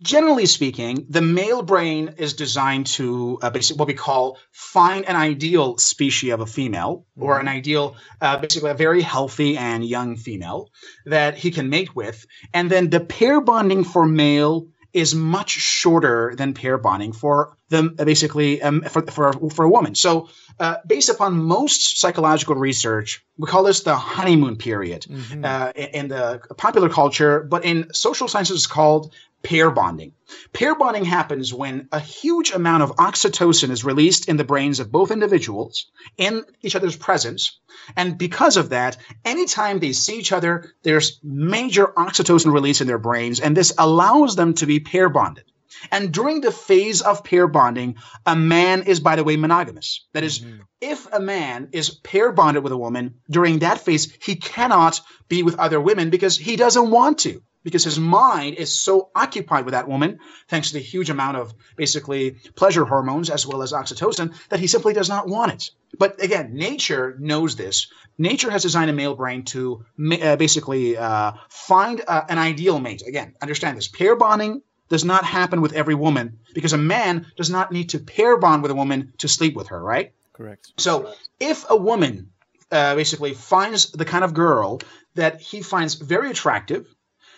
generally 0.00 0.46
speaking, 0.46 1.04
the 1.10 1.20
male 1.20 1.60
brain 1.60 2.14
is 2.16 2.32
designed 2.32 2.86
to 2.98 3.38
uh, 3.42 3.50
basically 3.50 3.78
what 3.78 3.88
we 3.88 3.94
call 3.94 4.38
find 4.52 5.04
an 5.04 5.16
ideal 5.16 5.76
species 5.76 6.32
of 6.32 6.40
a 6.40 6.46
female 6.46 7.04
or 7.18 7.38
an 7.38 7.48
ideal, 7.48 7.96
uh, 8.22 8.38
basically 8.38 8.70
a 8.70 8.74
very 8.74 9.02
healthy 9.02 9.58
and 9.58 9.84
young 9.84 10.16
female 10.16 10.70
that 11.04 11.36
he 11.36 11.50
can 11.50 11.68
mate 11.68 11.94
with, 11.94 12.24
and 12.54 12.70
then 12.70 12.88
the 12.88 13.00
pair 13.00 13.42
bonding 13.42 13.84
for 13.84 14.06
male 14.06 14.66
is 14.94 15.14
much 15.14 15.50
shorter 15.50 16.34
than 16.36 16.54
pair 16.54 16.78
bonding 16.78 17.12
for 17.12 17.56
them 17.68 17.96
uh, 17.98 18.04
basically 18.04 18.62
um, 18.62 18.82
for, 18.82 19.02
for 19.02 19.32
for 19.50 19.64
a 19.64 19.68
woman. 19.68 19.94
So, 19.94 20.28
uh, 20.60 20.76
based 20.86 21.10
upon 21.10 21.36
most 21.36 21.98
psychological 22.00 22.54
research, 22.54 23.24
we 23.36 23.46
call 23.46 23.64
this 23.64 23.82
the 23.82 23.96
honeymoon 23.96 24.56
period 24.56 25.06
Mhm. 25.10 25.44
uh, 25.44 25.72
in 25.74 25.88
in 26.00 26.08
the 26.08 26.40
popular 26.56 26.88
culture, 26.88 27.40
but 27.42 27.64
in 27.64 27.92
social 27.92 28.28
sciences, 28.28 28.56
it's 28.56 28.66
called 28.66 29.12
pair 29.44 29.70
bonding. 29.70 30.12
Pair 30.52 30.74
bonding 30.74 31.04
happens 31.04 31.52
when 31.52 31.86
a 31.92 32.00
huge 32.00 32.50
amount 32.52 32.82
of 32.82 32.96
oxytocin 32.96 33.70
is 33.70 33.84
released 33.84 34.28
in 34.28 34.36
the 34.36 34.44
brains 34.44 34.80
of 34.80 34.90
both 34.90 35.10
individuals 35.10 35.86
in 36.16 36.42
each 36.62 36.74
other's 36.74 36.96
presence. 36.96 37.60
And 37.94 38.18
because 38.18 38.56
of 38.56 38.70
that, 38.70 38.96
anytime 39.24 39.78
they 39.78 39.92
see 39.92 40.18
each 40.18 40.32
other, 40.32 40.72
there's 40.82 41.20
major 41.22 41.86
oxytocin 41.86 42.52
release 42.52 42.80
in 42.80 42.86
their 42.86 42.98
brains, 42.98 43.38
and 43.38 43.56
this 43.56 43.72
allows 43.78 44.34
them 44.34 44.54
to 44.54 44.66
be 44.66 44.80
pair 44.80 45.08
bonded. 45.08 45.44
And 45.92 46.12
during 46.12 46.40
the 46.40 46.52
phase 46.52 47.02
of 47.02 47.24
pair 47.24 47.46
bonding, 47.46 47.96
a 48.24 48.34
man 48.34 48.84
is, 48.84 49.00
by 49.00 49.16
the 49.16 49.24
way, 49.24 49.36
monogamous. 49.36 50.06
That 50.14 50.24
is, 50.24 50.40
Mhm. 50.40 50.60
if 50.80 51.06
a 51.12 51.20
man 51.20 51.68
is 51.72 51.90
pair 51.90 52.32
bonded 52.32 52.62
with 52.62 52.72
a 52.72 52.78
woman 52.78 53.16
during 53.28 53.58
that 53.58 53.84
phase, 53.84 54.08
he 54.22 54.36
cannot 54.36 55.00
be 55.28 55.42
with 55.42 55.58
other 55.58 55.80
women 55.80 56.08
because 56.08 56.38
he 56.38 56.56
doesn't 56.56 56.90
want 56.90 57.18
to, 57.18 57.42
because 57.64 57.82
his 57.82 57.98
mind 57.98 58.56
is 58.56 58.72
so 58.72 59.10
occupied 59.14 59.64
with 59.64 59.72
that 59.72 59.88
woman, 59.88 60.20
thanks 60.48 60.68
to 60.68 60.74
the 60.74 60.80
huge 60.80 61.10
amount 61.10 61.36
of 61.36 61.52
basically 61.76 62.36
pleasure 62.54 62.84
hormones 62.84 63.30
as 63.30 63.46
well 63.46 63.62
as 63.62 63.72
oxytocin, 63.72 64.32
that 64.50 64.60
he 64.60 64.66
simply 64.66 64.92
does 64.92 65.08
not 65.08 65.26
want 65.26 65.52
it. 65.52 65.70
But 65.98 66.22
again, 66.22 66.54
nature 66.54 67.16
knows 67.18 67.56
this. 67.56 67.88
Nature 68.18 68.50
has 68.50 68.62
designed 68.62 68.90
a 68.90 68.92
male 68.92 69.14
brain 69.16 69.44
to 69.46 69.84
ma- 69.96 70.16
uh, 70.16 70.36
basically 70.36 70.96
uh, 70.96 71.32
find 71.48 72.02
uh, 72.06 72.22
an 72.28 72.38
ideal 72.38 72.78
mate. 72.78 73.02
Again, 73.06 73.34
understand 73.42 73.76
this 73.76 73.88
pair 73.88 74.14
bonding 74.14 74.62
does 74.88 75.04
not 75.04 75.24
happen 75.24 75.60
with 75.60 75.72
every 75.72 75.94
woman 75.94 76.38
because 76.54 76.72
a 76.72 76.78
man 76.78 77.26
does 77.36 77.50
not 77.50 77.72
need 77.72 77.90
to 77.90 77.98
pair 77.98 78.36
bond 78.36 78.62
with 78.62 78.70
a 78.70 78.74
woman 78.74 79.12
to 79.18 79.28
sleep 79.28 79.56
with 79.56 79.68
her, 79.68 79.82
right? 79.82 80.12
Correct. 80.34 80.72
So 80.76 81.14
if 81.40 81.64
a 81.70 81.76
woman 81.76 82.30
uh, 82.70 82.94
basically 82.94 83.34
finds 83.34 83.92
the 83.92 84.04
kind 84.04 84.24
of 84.24 84.34
girl 84.34 84.80
that 85.14 85.40
he 85.40 85.62
finds 85.62 85.94
very 85.94 86.30
attractive, 86.30 86.93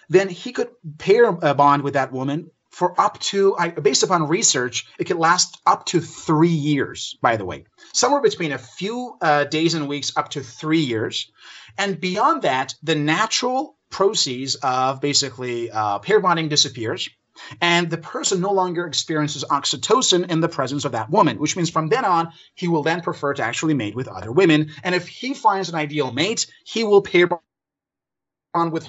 then 0.08 0.28
he 0.28 0.52
could 0.52 0.70
pair 0.98 1.24
a 1.24 1.54
bond 1.54 1.82
with 1.82 1.94
that 1.94 2.12
woman 2.12 2.50
for 2.70 3.00
up 3.00 3.18
to, 3.20 3.56
based 3.80 4.02
upon 4.02 4.28
research, 4.28 4.86
it 4.98 5.04
could 5.04 5.16
last 5.16 5.58
up 5.66 5.86
to 5.86 6.00
three 6.00 6.48
years, 6.48 7.16
by 7.22 7.36
the 7.36 7.44
way. 7.44 7.64
Somewhere 7.94 8.20
between 8.20 8.52
a 8.52 8.58
few 8.58 9.16
uh, 9.22 9.44
days 9.44 9.72
and 9.72 9.88
weeks 9.88 10.12
up 10.14 10.28
to 10.30 10.42
three 10.42 10.80
years. 10.80 11.32
And 11.78 11.98
beyond 11.98 12.42
that, 12.42 12.74
the 12.82 12.94
natural 12.94 13.76
proceeds 13.88 14.56
of 14.56 15.00
basically 15.00 15.70
uh, 15.70 16.00
pair 16.00 16.20
bonding 16.20 16.48
disappears 16.48 17.08
and 17.60 17.90
the 17.90 17.98
person 17.98 18.40
no 18.40 18.52
longer 18.52 18.86
experiences 18.86 19.44
oxytocin 19.50 20.30
in 20.30 20.40
the 20.40 20.48
presence 20.48 20.84
of 20.84 20.92
that 20.92 21.10
woman, 21.10 21.38
which 21.38 21.56
means 21.56 21.70
from 21.70 21.88
then 21.88 22.04
on, 22.04 22.32
he 22.54 22.68
will 22.68 22.82
then 22.82 23.00
prefer 23.00 23.34
to 23.34 23.42
actually 23.42 23.74
mate 23.74 23.94
with 23.94 24.08
other 24.08 24.32
women. 24.32 24.70
And 24.82 24.94
if 24.94 25.08
he 25.08 25.34
finds 25.34 25.68
an 25.68 25.74
ideal 25.74 26.12
mate, 26.12 26.46
he 26.64 26.84
will 26.84 27.02
pair 27.02 27.28
bond 28.54 28.72
with 28.72 28.88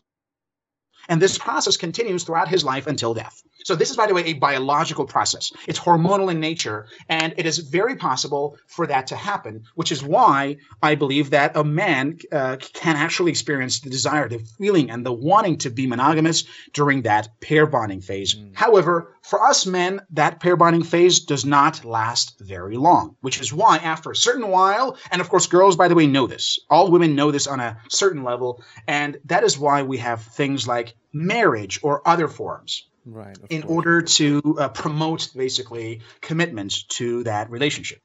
and 1.08 1.22
this 1.22 1.38
process 1.38 1.78
continues 1.78 2.24
throughout 2.24 2.48
his 2.48 2.64
life 2.64 2.88
until 2.88 3.14
death. 3.14 3.44
So, 3.64 3.76
this 3.76 3.90
is, 3.90 3.98
by 3.98 4.08
the 4.08 4.14
way, 4.14 4.24
a 4.26 4.34
biological 4.34 5.06
process. 5.06 5.52
It's 5.68 5.80
hormonal 5.80 6.32
in 6.32 6.40
nature, 6.40 6.88
and 7.10 7.34
it 7.38 7.46
is 7.46 7.58
very 7.58 7.96
possible 7.96 8.58
for 8.68 8.88
that 8.88 9.08
to 9.08 9.16
happen, 9.16 9.64
which 9.76 9.92
is 9.92 10.04
why 10.04 10.58
I 10.82 10.96
believe 10.96 11.32
that 11.32 11.58
a 11.58 11.64
man 11.64 12.18
uh, 12.32 12.58
can 12.74 12.96
actually 12.96 13.32
experience 13.32 13.82
the 13.82 13.90
desire, 13.90 14.30
the 14.30 14.40
feeling, 14.58 14.90
and 14.90 15.06
the 15.06 15.12
wanting 15.12 15.58
to 15.60 15.70
be 15.70 15.88
monogamous 15.88 16.46
during 16.74 17.02
that 17.02 17.30
pair 17.42 17.66
bonding 17.66 18.02
phase. 18.02 18.36
Mm. 18.36 18.56
However, 18.56 19.14
for 19.22 19.46
us 19.46 19.66
men, 19.66 20.02
that 20.12 20.40
pair 20.40 20.56
bonding 20.56 20.84
phase 20.84 21.20
does 21.20 21.44
not 21.44 21.84
last 21.84 22.40
very 22.40 22.78
long, 22.78 23.16
which 23.22 23.42
is 23.42 23.52
why, 23.52 23.78
after 23.78 24.12
a 24.12 24.16
certain 24.16 24.48
while, 24.48 24.98
and 25.12 25.20
of 25.20 25.30
course, 25.30 25.48
girls, 25.48 25.76
by 25.76 25.88
the 25.88 25.96
way, 25.96 26.08
know 26.08 26.28
this. 26.28 26.60
All 26.70 26.90
women 26.90 27.16
know 27.16 27.32
this 27.32 27.48
on 27.48 27.60
a 27.60 27.78
certain 27.90 28.24
level, 28.24 28.64
and 28.88 29.18
that 29.26 29.44
is 29.44 29.58
why 29.58 29.84
we 29.84 29.98
have 29.98 30.22
things 30.24 30.68
like 30.68 30.96
marriage 31.14 31.80
or 31.84 32.08
other 32.08 32.28
forms 32.28 32.88
Right. 33.06 33.38
in 33.50 33.62
course. 33.62 33.72
order 33.74 34.02
to 34.02 34.58
uh, 34.60 34.70
promote 34.70 35.30
basically 35.36 36.02
commitment 36.22 36.88
to 36.90 37.24
that 37.24 37.50
relationship. 37.50 38.02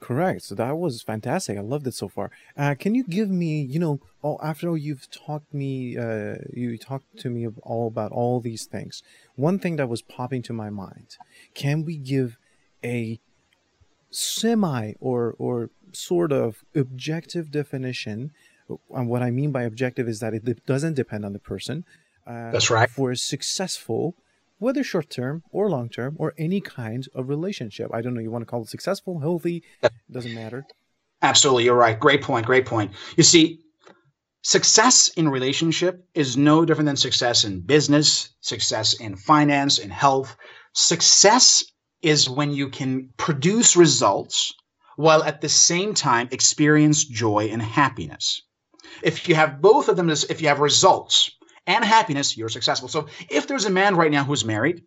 Correct. 0.00 0.42
So 0.42 0.56
that 0.56 0.76
was 0.76 1.00
fantastic. 1.00 1.56
I 1.56 1.60
loved 1.60 1.86
it 1.86 1.94
so 1.94 2.08
far. 2.08 2.32
Uh, 2.56 2.74
can 2.76 2.92
you 2.96 3.04
give 3.04 3.30
me, 3.30 3.62
you 3.62 3.78
know, 3.78 4.00
all 4.20 4.40
after 4.42 4.68
all 4.68 4.76
you've 4.76 5.08
talked 5.12 5.54
me, 5.54 5.96
uh, 5.96 6.38
you 6.52 6.76
talked 6.76 7.18
to 7.18 7.30
me 7.30 7.44
of 7.44 7.56
all 7.58 7.86
about 7.86 8.10
all 8.10 8.40
these 8.40 8.64
things. 8.66 9.04
One 9.36 9.60
thing 9.60 9.76
that 9.76 9.88
was 9.88 10.02
popping 10.02 10.42
to 10.42 10.52
my 10.52 10.70
mind: 10.70 11.16
Can 11.54 11.84
we 11.84 11.96
give 11.98 12.36
a 12.84 13.20
semi 14.10 14.94
or 15.00 15.34
or 15.38 15.70
sort 15.92 16.32
of 16.32 16.64
objective 16.74 17.50
definition? 17.50 18.32
And 18.94 19.08
what 19.08 19.22
I 19.22 19.30
mean 19.30 19.52
by 19.52 19.62
objective 19.62 20.08
is 20.08 20.20
that 20.20 20.34
it 20.34 20.66
doesn't 20.66 20.94
depend 20.94 21.24
on 21.24 21.32
the 21.32 21.38
person. 21.38 21.84
Uh, 22.26 22.50
That's 22.50 22.70
right. 22.70 22.88
For 22.88 23.10
a 23.10 23.16
successful, 23.16 24.14
whether 24.58 24.84
short 24.84 25.10
term 25.10 25.42
or 25.50 25.68
long 25.68 25.88
term 25.88 26.16
or 26.18 26.34
any 26.38 26.60
kind 26.60 27.06
of 27.14 27.28
relationship. 27.28 27.90
I 27.92 28.00
don't 28.00 28.14
know. 28.14 28.20
You 28.20 28.30
want 28.30 28.42
to 28.42 28.46
call 28.46 28.62
it 28.62 28.68
successful, 28.68 29.18
healthy, 29.20 29.64
doesn't 30.10 30.34
matter. 30.34 30.64
Absolutely, 31.20 31.64
you're 31.64 31.76
right. 31.76 31.98
Great 31.98 32.22
point. 32.22 32.46
Great 32.46 32.66
point. 32.66 32.92
You 33.16 33.22
see, 33.22 33.60
success 34.42 35.08
in 35.08 35.28
relationship 35.28 36.06
is 36.14 36.36
no 36.36 36.64
different 36.64 36.86
than 36.86 36.96
success 36.96 37.44
in 37.44 37.60
business, 37.60 38.30
success 38.40 38.94
in 38.94 39.16
finance, 39.16 39.78
in 39.78 39.90
health. 39.90 40.36
Success 40.74 41.64
is 42.02 42.28
when 42.28 42.52
you 42.52 42.68
can 42.68 43.10
produce 43.16 43.76
results 43.76 44.52
while 44.96 45.22
at 45.22 45.40
the 45.40 45.48
same 45.48 45.94
time 45.94 46.28
experience 46.30 47.04
joy 47.04 47.48
and 47.50 47.62
happiness. 47.62 48.42
If 49.02 49.28
you 49.28 49.34
have 49.34 49.60
both 49.60 49.88
of 49.88 49.96
them, 49.96 50.10
if 50.10 50.42
you 50.42 50.48
have 50.48 50.60
results 50.60 51.30
and 51.66 51.84
happiness, 51.84 52.36
you're 52.36 52.48
successful. 52.48 52.88
So 52.88 53.06
if 53.30 53.46
there's 53.46 53.64
a 53.64 53.70
man 53.70 53.96
right 53.96 54.10
now 54.10 54.24
who's 54.24 54.44
married, 54.44 54.82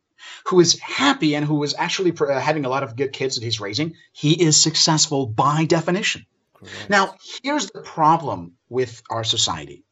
who 0.46 0.60
is 0.60 0.80
happy 0.80 1.36
and 1.36 1.46
who 1.46 1.64
is 1.64 1.76
actually 1.78 2.12
uh, 2.12 2.40
having 2.40 2.66
a 2.66 2.70
lot 2.70 2.84
of 2.84 2.96
good 2.96 3.14
kids 3.14 3.36
that 3.36 3.44
he's 3.44 3.60
raising, 3.60 3.96
he 4.12 4.42
is 4.42 4.60
successful 4.60 5.28
by 5.28 5.66
definition. 5.66 6.26
Correct. 6.54 6.90
Now, 6.90 7.16
here's 7.44 7.70
the 7.70 7.82
problem 7.82 8.54
with 8.70 9.02
our 9.10 9.24
society. 9.24 9.84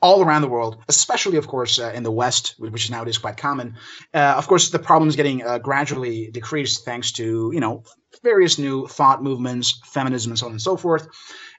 All 0.00 0.22
around 0.22 0.42
the 0.42 0.48
world, 0.48 0.82
especially, 0.88 1.38
of 1.38 1.46
course, 1.46 1.78
uh, 1.78 1.90
in 1.94 2.02
the 2.02 2.10
West, 2.10 2.56
which 2.58 2.84
is 2.84 2.90
nowadays 2.90 3.16
quite 3.16 3.38
common. 3.38 3.76
Uh, 4.12 4.34
of 4.36 4.46
course, 4.46 4.68
the 4.68 4.78
problem 4.78 5.08
is 5.08 5.16
getting 5.16 5.42
uh, 5.42 5.56
gradually 5.58 6.30
decreased 6.30 6.84
thanks 6.84 7.12
to 7.12 7.50
you 7.54 7.60
know 7.60 7.84
various 8.22 8.58
new 8.58 8.86
thought 8.86 9.22
movements, 9.22 9.80
feminism, 9.86 10.32
and 10.32 10.38
so 10.38 10.46
on 10.46 10.52
and 10.52 10.60
so 10.60 10.76
forth. 10.76 11.08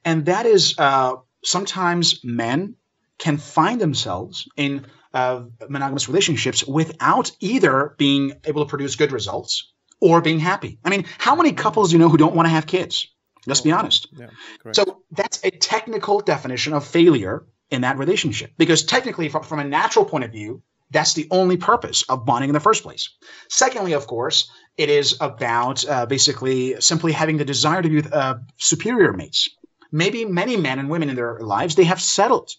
And 0.04 0.26
that 0.28 0.46
is 0.46 0.76
uh, 0.78 1.16
sometimes 1.44 2.24
men 2.24 2.76
can 3.18 3.38
find 3.38 3.80
themselves 3.80 4.48
in 4.58 4.86
uh, 5.14 5.44
monogamous 5.70 6.10
relationships 6.10 6.66
without 6.66 7.32
either 7.40 7.96
being 7.98 8.34
able 8.44 8.66
to 8.66 8.70
produce 8.70 8.96
good 8.96 9.12
results 9.12 9.72
or 10.02 10.22
being 10.22 10.40
happy. 10.40 10.80
I 10.84 10.90
mean, 10.90 11.06
how 11.18 11.36
many 11.36 11.54
couples 11.54 11.90
do 11.90 11.96
you 11.96 12.00
know 12.00 12.10
who 12.10 12.18
don't 12.18 12.36
want 12.36 12.48
to 12.48 12.52
have 12.52 12.68
kids? 12.68 13.08
Let's 13.48 13.62
be 13.62 13.72
Oh, 13.72 13.78
honest. 13.78 14.08
Yeah. 14.18 14.28
So 14.74 15.04
that's 15.12 15.40
a 15.44 15.52
technical 15.52 16.20
definition 16.20 16.74
of 16.74 16.86
failure 16.86 17.46
in 17.70 17.82
that 17.82 17.98
relationship. 17.98 18.52
Because 18.58 18.84
technically, 18.84 19.30
from, 19.30 19.44
from 19.44 19.60
a 19.60 19.64
natural 19.64 20.06
point 20.06 20.24
of 20.24 20.32
view, 20.32 20.62
that's 20.92 21.14
the 21.14 21.28
only 21.32 21.58
purpose 21.58 22.04
of 22.10 22.26
bonding 22.26 22.50
in 22.50 22.54
the 22.54 22.60
first 22.60 22.84
place. 22.84 23.10
Secondly, 23.50 23.94
of 23.94 24.08
course, 24.08 24.52
it 24.78 24.90
is 24.90 25.18
about 25.22 25.88
uh, 25.88 26.06
basically 26.06 26.80
simply 26.82 27.12
having 27.12 27.38
the 27.38 27.46
desire 27.46 27.82
to 27.82 27.90
be 27.90 27.96
with 27.96 28.14
uh, 28.14 28.36
superior 28.58 29.14
mates. 29.14 29.50
Maybe 29.92 30.26
many 30.26 30.58
men 30.58 30.80
and 30.80 30.90
women 30.90 31.10
in 31.10 31.16
their 31.16 31.40
lives, 31.40 31.76
they 31.76 31.86
have 31.86 32.02
settled. 32.02 32.52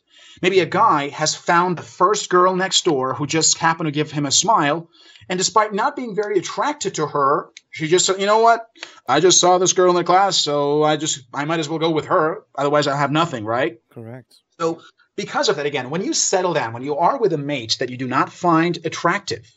Maybe 0.42 0.61
a 0.61 0.66
guy 0.66 1.09
has 1.09 1.35
found 1.35 1.77
the 1.77 1.83
first 1.83 2.29
girl 2.29 2.55
next 2.55 2.85
door 2.85 3.14
who 3.14 3.27
just 3.27 3.59
happened 3.59 3.87
to 3.87 3.92
give 3.92 4.11
him 4.11 4.27
a 4.27 4.31
smile. 4.31 4.90
And 5.29 5.38
despite 5.38 5.75
not 5.75 5.96
being 5.96 6.14
very 6.14 6.38
attracted 6.38 6.94
to 6.94 7.07
her, 7.07 7.51
she 7.70 7.88
just 7.88 8.07
said, 8.07 8.20
you 8.20 8.27
know 8.27 8.38
what? 8.38 8.66
I 9.09 9.20
just 9.20 9.40
saw 9.40 9.59
this 9.59 9.72
girl 9.72 9.90
in 9.90 9.96
the 9.96 10.05
class, 10.05 10.37
so 10.37 10.83
I 10.83 10.96
just, 10.96 11.25
I 11.35 11.44
might 11.44 11.61
as 11.61 11.68
well 11.68 11.79
go 11.79 11.90
with 11.90 12.07
her. 12.07 12.44
Otherwise, 12.57 12.87
I 12.87 12.96
have 12.96 13.11
nothing, 13.11 13.44
right? 13.44 13.81
correct. 13.90 14.37
So, 14.59 14.81
because 15.16 15.49
of 15.49 15.57
that, 15.57 15.66
again, 15.66 15.90
when 15.90 16.05
you 16.05 16.12
settle 16.12 16.55
down, 16.55 16.72
when 16.72 16.83
you 16.83 16.96
are 16.96 17.18
with 17.18 17.33
a 17.33 17.38
mate 17.38 17.77
that 17.81 17.90
you 17.90 17.96
do 17.96 18.07
not 18.07 18.33
find 18.33 18.79
attractive, 18.85 19.51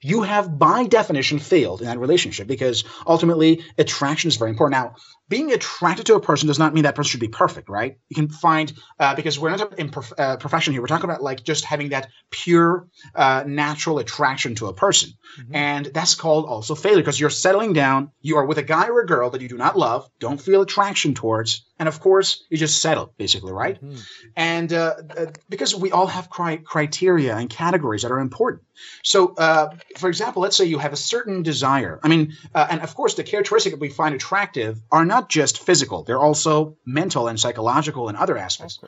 you 0.00 0.22
have 0.22 0.58
by 0.58 0.84
definition 0.84 1.38
failed 1.38 1.80
in 1.80 1.86
that 1.86 1.98
relationship 1.98 2.46
because 2.46 2.84
ultimately 3.06 3.64
attraction 3.78 4.28
is 4.28 4.36
very 4.36 4.50
important. 4.50 4.80
Now, 4.80 4.96
being 5.32 5.50
attracted 5.50 6.04
to 6.04 6.14
a 6.14 6.20
person 6.20 6.46
does 6.46 6.58
not 6.58 6.74
mean 6.74 6.84
that 6.84 6.94
person 6.94 7.08
should 7.08 7.20
be 7.20 7.26
perfect, 7.26 7.70
right? 7.70 7.96
You 8.10 8.16
can 8.16 8.28
find 8.28 8.70
uh, 9.00 9.14
because 9.14 9.38
we're 9.38 9.56
not 9.56 9.78
in 9.78 9.88
prof- 9.88 10.12
uh, 10.18 10.36
profession 10.36 10.74
here. 10.74 10.82
We're 10.82 10.88
talking 10.88 11.08
about 11.08 11.22
like 11.22 11.42
just 11.42 11.64
having 11.64 11.88
that 11.88 12.08
pure, 12.30 12.86
uh, 13.14 13.42
natural 13.46 13.98
attraction 13.98 14.54
to 14.56 14.66
a 14.66 14.74
person, 14.74 15.14
mm-hmm. 15.40 15.54
and 15.54 15.86
that's 15.86 16.16
called 16.16 16.44
also 16.44 16.74
failure 16.74 16.98
because 16.98 17.18
you're 17.18 17.30
settling 17.30 17.72
down. 17.72 18.10
You 18.20 18.36
are 18.36 18.44
with 18.44 18.58
a 18.58 18.62
guy 18.62 18.88
or 18.88 19.00
a 19.00 19.06
girl 19.06 19.30
that 19.30 19.40
you 19.40 19.48
do 19.48 19.56
not 19.56 19.78
love, 19.78 20.06
don't 20.20 20.38
feel 20.38 20.60
attraction 20.60 21.14
towards, 21.14 21.64
and 21.78 21.88
of 21.88 21.98
course 21.98 22.44
you 22.50 22.58
just 22.58 22.82
settle, 22.82 23.14
basically, 23.16 23.52
right? 23.52 23.82
Mm-hmm. 23.82 23.96
And 24.36 24.70
uh, 24.70 24.94
uh, 25.16 25.26
because 25.48 25.74
we 25.74 25.92
all 25.92 26.08
have 26.08 26.28
cri- 26.28 26.58
criteria 26.58 27.34
and 27.34 27.48
categories 27.48 28.02
that 28.02 28.12
are 28.12 28.20
important. 28.20 28.64
So, 29.02 29.34
uh, 29.34 29.70
for 29.96 30.08
example, 30.08 30.42
let's 30.42 30.56
say 30.56 30.66
you 30.66 30.78
have 30.78 30.92
a 30.92 30.96
certain 30.96 31.42
desire. 31.42 32.00
I 32.02 32.08
mean, 32.08 32.36
and 32.54 32.82
of 32.82 32.94
course 32.94 33.14
the 33.14 33.24
characteristics 33.24 33.72
that 33.72 33.80
we 33.80 33.88
find 33.88 34.14
attractive 34.14 34.82
are 34.90 35.04
not 35.04 35.21
not 35.22 35.28
just 35.30 35.64
physical; 35.64 36.02
they're 36.02 36.18
also 36.18 36.76
mental 36.84 37.28
and 37.28 37.38
psychological 37.38 38.08
and 38.08 38.18
other 38.18 38.36
aspects. 38.36 38.78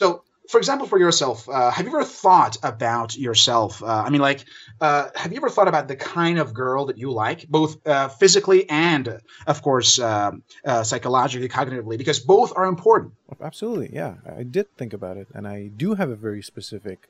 So, 0.00 0.24
for 0.48 0.58
example, 0.58 0.86
for 0.86 0.98
yourself, 0.98 1.48
uh, 1.48 1.70
have 1.70 1.86
you 1.86 1.92
ever 1.92 2.04
thought 2.04 2.56
about 2.62 3.16
yourself? 3.16 3.82
Uh, 3.82 4.04
I 4.06 4.10
mean, 4.10 4.20
like, 4.20 4.44
uh, 4.80 5.08
have 5.14 5.32
you 5.32 5.38
ever 5.38 5.48
thought 5.48 5.68
about 5.68 5.88
the 5.88 5.96
kind 5.96 6.38
of 6.38 6.52
girl 6.52 6.86
that 6.86 6.98
you 6.98 7.10
like, 7.12 7.48
both 7.48 7.86
uh, 7.86 8.08
physically 8.08 8.68
and, 8.68 9.20
of 9.46 9.62
course, 9.62 9.98
uh, 9.98 10.32
uh, 10.64 10.82
psychologically, 10.82 11.48
cognitively? 11.48 11.96
Because 11.96 12.20
both 12.20 12.52
are 12.56 12.66
important. 12.66 13.14
Absolutely, 13.40 13.90
yeah. 13.92 14.14
I 14.36 14.42
did 14.42 14.66
think 14.76 14.92
about 14.92 15.16
it, 15.16 15.28
and 15.34 15.46
I 15.46 15.70
do 15.74 15.94
have 15.94 16.10
a 16.10 16.16
very 16.16 16.42
specific 16.42 17.08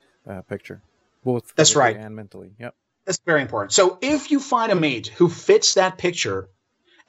picture, 0.49 0.81
both 1.25 1.55
that's 1.57 1.77
right 1.77 1.97
and 1.97 2.15
mentally. 2.15 2.53
Yep. 2.59 2.75
That's 3.05 3.21
very 3.27 3.43
important. 3.43 3.73
So, 3.73 3.99
if 4.01 4.31
you 4.31 4.41
find 4.41 4.73
a 4.73 4.75
mate 4.75 5.09
who 5.09 5.29
fits 5.29 5.75
that 5.75 5.99
picture, 5.99 6.49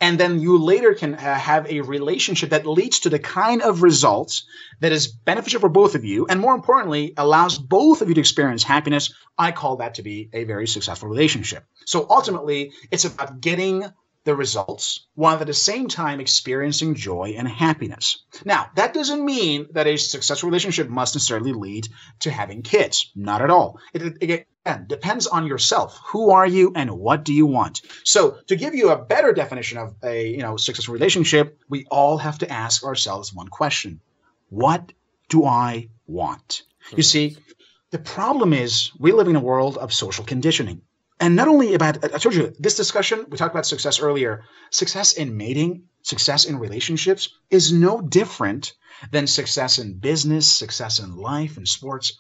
and 0.02 0.20
then 0.20 0.40
you 0.40 0.58
later 0.58 0.94
can 0.94 1.16
uh, 1.16 1.36
have 1.36 1.68
a 1.68 1.82
relationship 1.82 2.50
that 2.50 2.66
leads 2.66 3.00
to 3.00 3.10
the 3.10 3.20
kind 3.20 3.62
of 3.62 3.82
results 3.82 4.46
that 4.80 4.92
is 4.92 5.08
beneficial 5.08 5.60
for 5.60 5.70
both 5.70 5.96
of 5.96 6.04
you 6.04 6.26
and 6.28 6.40
more 6.40 6.56
importantly 6.56 7.14
allows 7.18 7.58
both 7.58 8.02
of 8.02 8.10
you 8.10 8.16
to 8.16 8.22
experience 8.22 8.64
happiness 8.64 9.14
i 9.38 9.52
call 9.52 9.78
that 9.78 9.96
to 9.96 10.04
be 10.04 10.30
a 10.34 10.44
very 10.44 10.68
successful 10.68 11.10
relationship 11.10 11.66
so 11.86 12.06
ultimately 12.10 12.72
it's 12.92 13.06
about 13.06 13.42
getting 13.42 13.84
the 14.26 14.36
results 14.36 15.06
while 15.14 15.38
at 15.38 15.48
the 15.48 15.54
same 15.54 15.88
time 15.88 16.20
experiencing 16.20 16.96
joy 16.96 17.36
and 17.38 17.48
happiness. 17.48 18.24
Now, 18.44 18.72
that 18.76 18.94
doesn't 18.94 19.24
mean 19.24 19.68
that 19.74 19.88
a 19.88 19.98
successful 19.98 20.50
relationship 20.50 20.90
must 20.90 21.16
necessarily 21.16 21.54
lead 21.54 21.88
to 22.22 22.32
having 22.32 22.64
kids. 22.64 23.12
Not 23.16 23.42
at 23.44 23.52
all. 23.52 23.80
It, 23.94 24.18
it, 24.22 24.48
depends 24.88 25.28
on 25.28 25.46
yourself. 25.46 26.00
Who 26.08 26.32
are 26.32 26.48
you 26.48 26.72
and 26.76 26.92
what 26.92 27.24
do 27.24 27.34
you 27.34 27.46
want? 27.46 27.82
So, 28.04 28.38
to 28.48 28.56
give 28.56 28.74
you 28.74 28.90
a 28.90 28.98
better 28.98 29.32
definition 29.32 29.78
of 29.78 29.96
a, 30.04 30.30
you 30.30 30.42
know, 30.42 30.58
successful 30.58 30.94
relationship, 30.94 31.60
we 31.70 31.86
all 31.92 32.18
have 32.18 32.38
to 32.40 32.52
ask 32.52 32.84
ourselves 32.84 33.34
one 33.34 33.48
question. 33.48 34.00
What 34.50 34.92
do 35.30 35.46
I 35.46 35.90
want? 36.08 36.64
You 36.96 37.04
see, 37.04 37.38
the 37.92 38.00
problem 38.00 38.54
is 38.54 38.92
we 39.00 39.12
live 39.12 39.28
in 39.28 39.36
a 39.36 39.40
world 39.40 39.78
of 39.78 39.94
social 39.94 40.26
conditioning 40.26 40.82
and 41.20 41.36
not 41.36 41.48
only 41.48 41.74
about 41.74 42.04
i 42.04 42.18
told 42.18 42.36
you 42.36 42.54
this 42.60 42.76
discussion 42.76 43.26
we 43.30 43.38
talked 43.38 43.54
about 43.54 43.66
success 43.66 44.00
earlier 44.00 44.44
success 44.70 45.14
in 45.14 45.38
mating 45.38 45.84
success 46.02 46.46
in 46.46 46.58
relationships 46.60 47.30
is 47.50 47.72
no 47.72 48.02
different 48.02 48.74
than 49.12 49.28
success 49.28 49.80
in 49.80 49.94
business 49.94 50.48
success 50.48 51.00
in 51.00 51.16
life 51.16 51.58
and 51.58 51.68
sports 51.68 52.18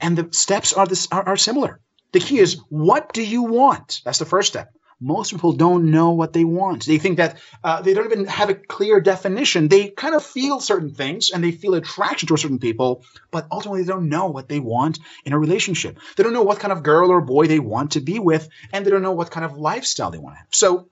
and 0.00 0.16
the 0.16 0.28
steps 0.32 0.72
are 0.72 0.86
this 0.86 1.08
are, 1.10 1.26
are 1.26 1.36
similar 1.36 1.80
the 2.16 2.26
key 2.28 2.38
is 2.38 2.60
what 2.68 3.12
do 3.12 3.22
you 3.22 3.42
want 3.42 4.00
that's 4.04 4.18
the 4.18 4.32
first 4.34 4.48
step 4.48 4.72
most 5.00 5.30
people 5.30 5.52
don't 5.52 5.90
know 5.90 6.10
what 6.12 6.32
they 6.32 6.44
want. 6.44 6.86
They 6.86 6.98
think 6.98 7.18
that 7.18 7.38
uh, 7.62 7.82
they 7.82 7.92
don't 7.92 8.06
even 8.06 8.26
have 8.26 8.48
a 8.48 8.54
clear 8.54 9.00
definition. 9.00 9.68
They 9.68 9.90
kind 9.90 10.14
of 10.14 10.24
feel 10.24 10.60
certain 10.60 10.94
things 10.94 11.30
and 11.30 11.44
they 11.44 11.52
feel 11.52 11.74
attraction 11.74 12.28
to 12.28 12.36
certain 12.36 12.58
people, 12.58 13.04
but 13.30 13.46
ultimately 13.52 13.82
they 13.82 13.92
don't 13.92 14.08
know 14.08 14.28
what 14.28 14.48
they 14.48 14.58
want 14.58 14.98
in 15.24 15.34
a 15.34 15.38
relationship. 15.38 15.98
They 16.16 16.22
don't 16.22 16.32
know 16.32 16.42
what 16.42 16.60
kind 16.60 16.72
of 16.72 16.82
girl 16.82 17.10
or 17.10 17.20
boy 17.20 17.46
they 17.46 17.58
want 17.58 17.92
to 17.92 18.00
be 18.00 18.18
with, 18.18 18.48
and 18.72 18.86
they 18.86 18.90
don't 18.90 19.02
know 19.02 19.12
what 19.12 19.30
kind 19.30 19.44
of 19.44 19.58
lifestyle 19.58 20.10
they 20.10 20.18
want 20.18 20.36
to 20.36 20.38
have. 20.38 20.48
So 20.50 20.88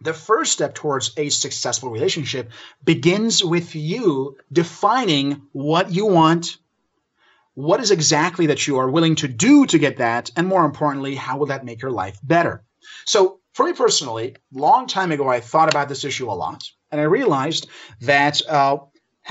the 0.00 0.12
first 0.12 0.52
step 0.52 0.74
towards 0.74 1.12
a 1.16 1.28
successful 1.28 1.90
relationship 1.90 2.50
begins 2.84 3.44
with 3.44 3.76
you 3.76 4.36
defining 4.52 5.42
what 5.52 5.92
you 5.92 6.06
want, 6.06 6.56
what 7.54 7.80
is 7.80 7.90
exactly 7.90 8.46
that 8.46 8.66
you 8.66 8.78
are 8.78 8.90
willing 8.90 9.14
to 9.16 9.28
do 9.28 9.66
to 9.66 9.78
get 9.78 9.96
that, 9.96 10.30
and 10.36 10.46
more 10.46 10.64
importantly, 10.64 11.14
how 11.14 11.38
will 11.38 11.46
that 11.46 11.64
make 11.64 11.80
your 11.80 11.90
life 11.90 12.18
better? 12.22 12.62
So 13.04 13.40
for 13.52 13.64
me 13.64 13.72
personally, 13.72 14.36
long 14.52 14.86
time 14.86 15.12
ago, 15.12 15.28
I 15.28 15.40
thought 15.40 15.72
about 15.72 15.88
this 15.88 16.04
issue 16.04 16.30
a 16.30 16.32
lot, 16.32 16.64
and 16.90 17.00
I 17.00 17.04
realized 17.04 17.68
that 18.00 18.40
uh, 18.48 18.78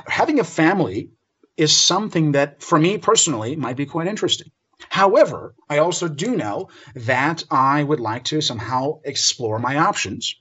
having 0.07 0.39
a 0.39 0.43
family 0.43 1.09
is 1.57 1.75
something 1.75 2.31
that, 2.31 2.63
for 2.63 2.79
me 2.79 2.97
personally, 2.97 3.55
might 3.55 3.77
be 3.77 3.85
quite 3.85 4.07
interesting. 4.07 4.51
However, 4.89 5.55
I 5.69 5.79
also 5.79 6.07
do 6.07 6.35
know 6.35 6.69
that 6.95 7.43
I 7.49 7.83
would 7.83 7.99
like 7.99 8.25
to 8.25 8.41
somehow 8.41 8.99
explore 9.03 9.59
my 9.59 9.77
options. 9.77 10.35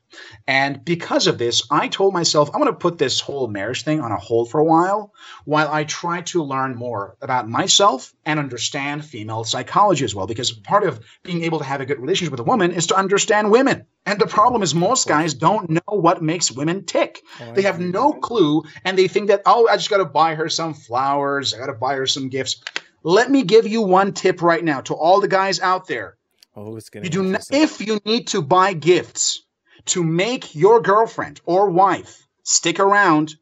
And 0.47 0.85
because 0.85 1.27
of 1.27 1.39
this, 1.39 1.63
I 1.71 1.89
told 1.89 2.13
myself 2.13 2.51
I'm 2.53 2.61
going 2.61 2.73
to 2.73 2.79
put 2.79 2.99
this 2.99 3.21
whole 3.21 3.49
marriage 3.49 3.85
thing 3.85 4.01
on 4.01 4.13
a 4.13 4.17
hold 4.17 4.51
for 4.51 4.61
a 4.61 4.65
while 4.65 5.13
while 5.45 5.73
I 5.73 5.85
try 5.85 6.21
to 6.23 6.43
learn 6.43 6.75
more 6.75 7.17
about 7.23 7.49
myself 7.49 8.13
and 8.27 8.39
understand 8.39 9.05
female 9.05 9.45
psychology 9.45 10.05
as 10.05 10.15
well. 10.15 10.27
Because 10.27 10.53
part 10.53 10.85
of 10.85 11.01
being 11.23 11.45
able 11.45 11.59
to 11.59 11.65
have 11.65 11.81
a 11.81 11.87
good 11.87 11.99
relationship 11.99 12.31
with 12.31 12.41
a 12.41 12.45
woman 12.45 12.73
is 12.73 12.89
to 12.89 12.97
understand 12.97 13.51
women. 13.51 13.87
And 14.05 14.21
the 14.21 14.27
problem 14.27 14.63
is 14.63 14.75
most 14.75 15.09
guys 15.09 15.33
don't 15.33 15.71
know 15.71 15.81
what 15.87 16.23
makes 16.23 16.53
women 16.53 16.85
tick. 16.85 17.23
Oh, 17.41 17.55
they 17.55 17.63
have 17.63 17.81
no 17.81 18.13
clue 18.13 18.65
and 18.85 18.99
they 18.99 19.09
think 19.09 19.29
that, 19.29 19.43
oh, 19.47 19.69
I 19.69 19.77
just 19.77 19.91
got 19.91 19.99
to 19.99 20.05
buy 20.05 20.35
her 20.35 20.49
some 20.49 20.75
flowers. 20.75 21.55
I 21.55 21.59
got 21.59 21.67
to 21.67 21.73
buy 21.73 21.95
her 21.95 22.07
some 22.07 22.29
gifts. 22.29 22.63
Let 23.03 23.31
me 23.31 23.43
give 23.43 23.67
you 23.67 23.83
one 23.83 24.13
tip 24.13 24.43
right 24.43 24.63
now 24.63 24.81
to 24.83 24.95
all 24.95 25.21
the 25.21 25.29
guys 25.29 25.61
out 25.61 25.87
there. 25.87 26.17
Oh, 26.55 26.77
it's 26.77 26.91
gonna 26.91 27.05
you 27.05 27.11
do 27.11 27.23
not, 27.23 27.43
if 27.51 27.81
you 27.81 27.99
need 28.05 28.29
to 28.29 28.43
buy 28.43 28.75
gifts 28.75 29.45
to 29.87 30.05
make 30.05 30.55
your 30.55 30.81
girlfriend 30.81 31.41
or 31.45 31.71
wife 31.71 32.27
stick 32.43 32.79
around, 32.79 33.35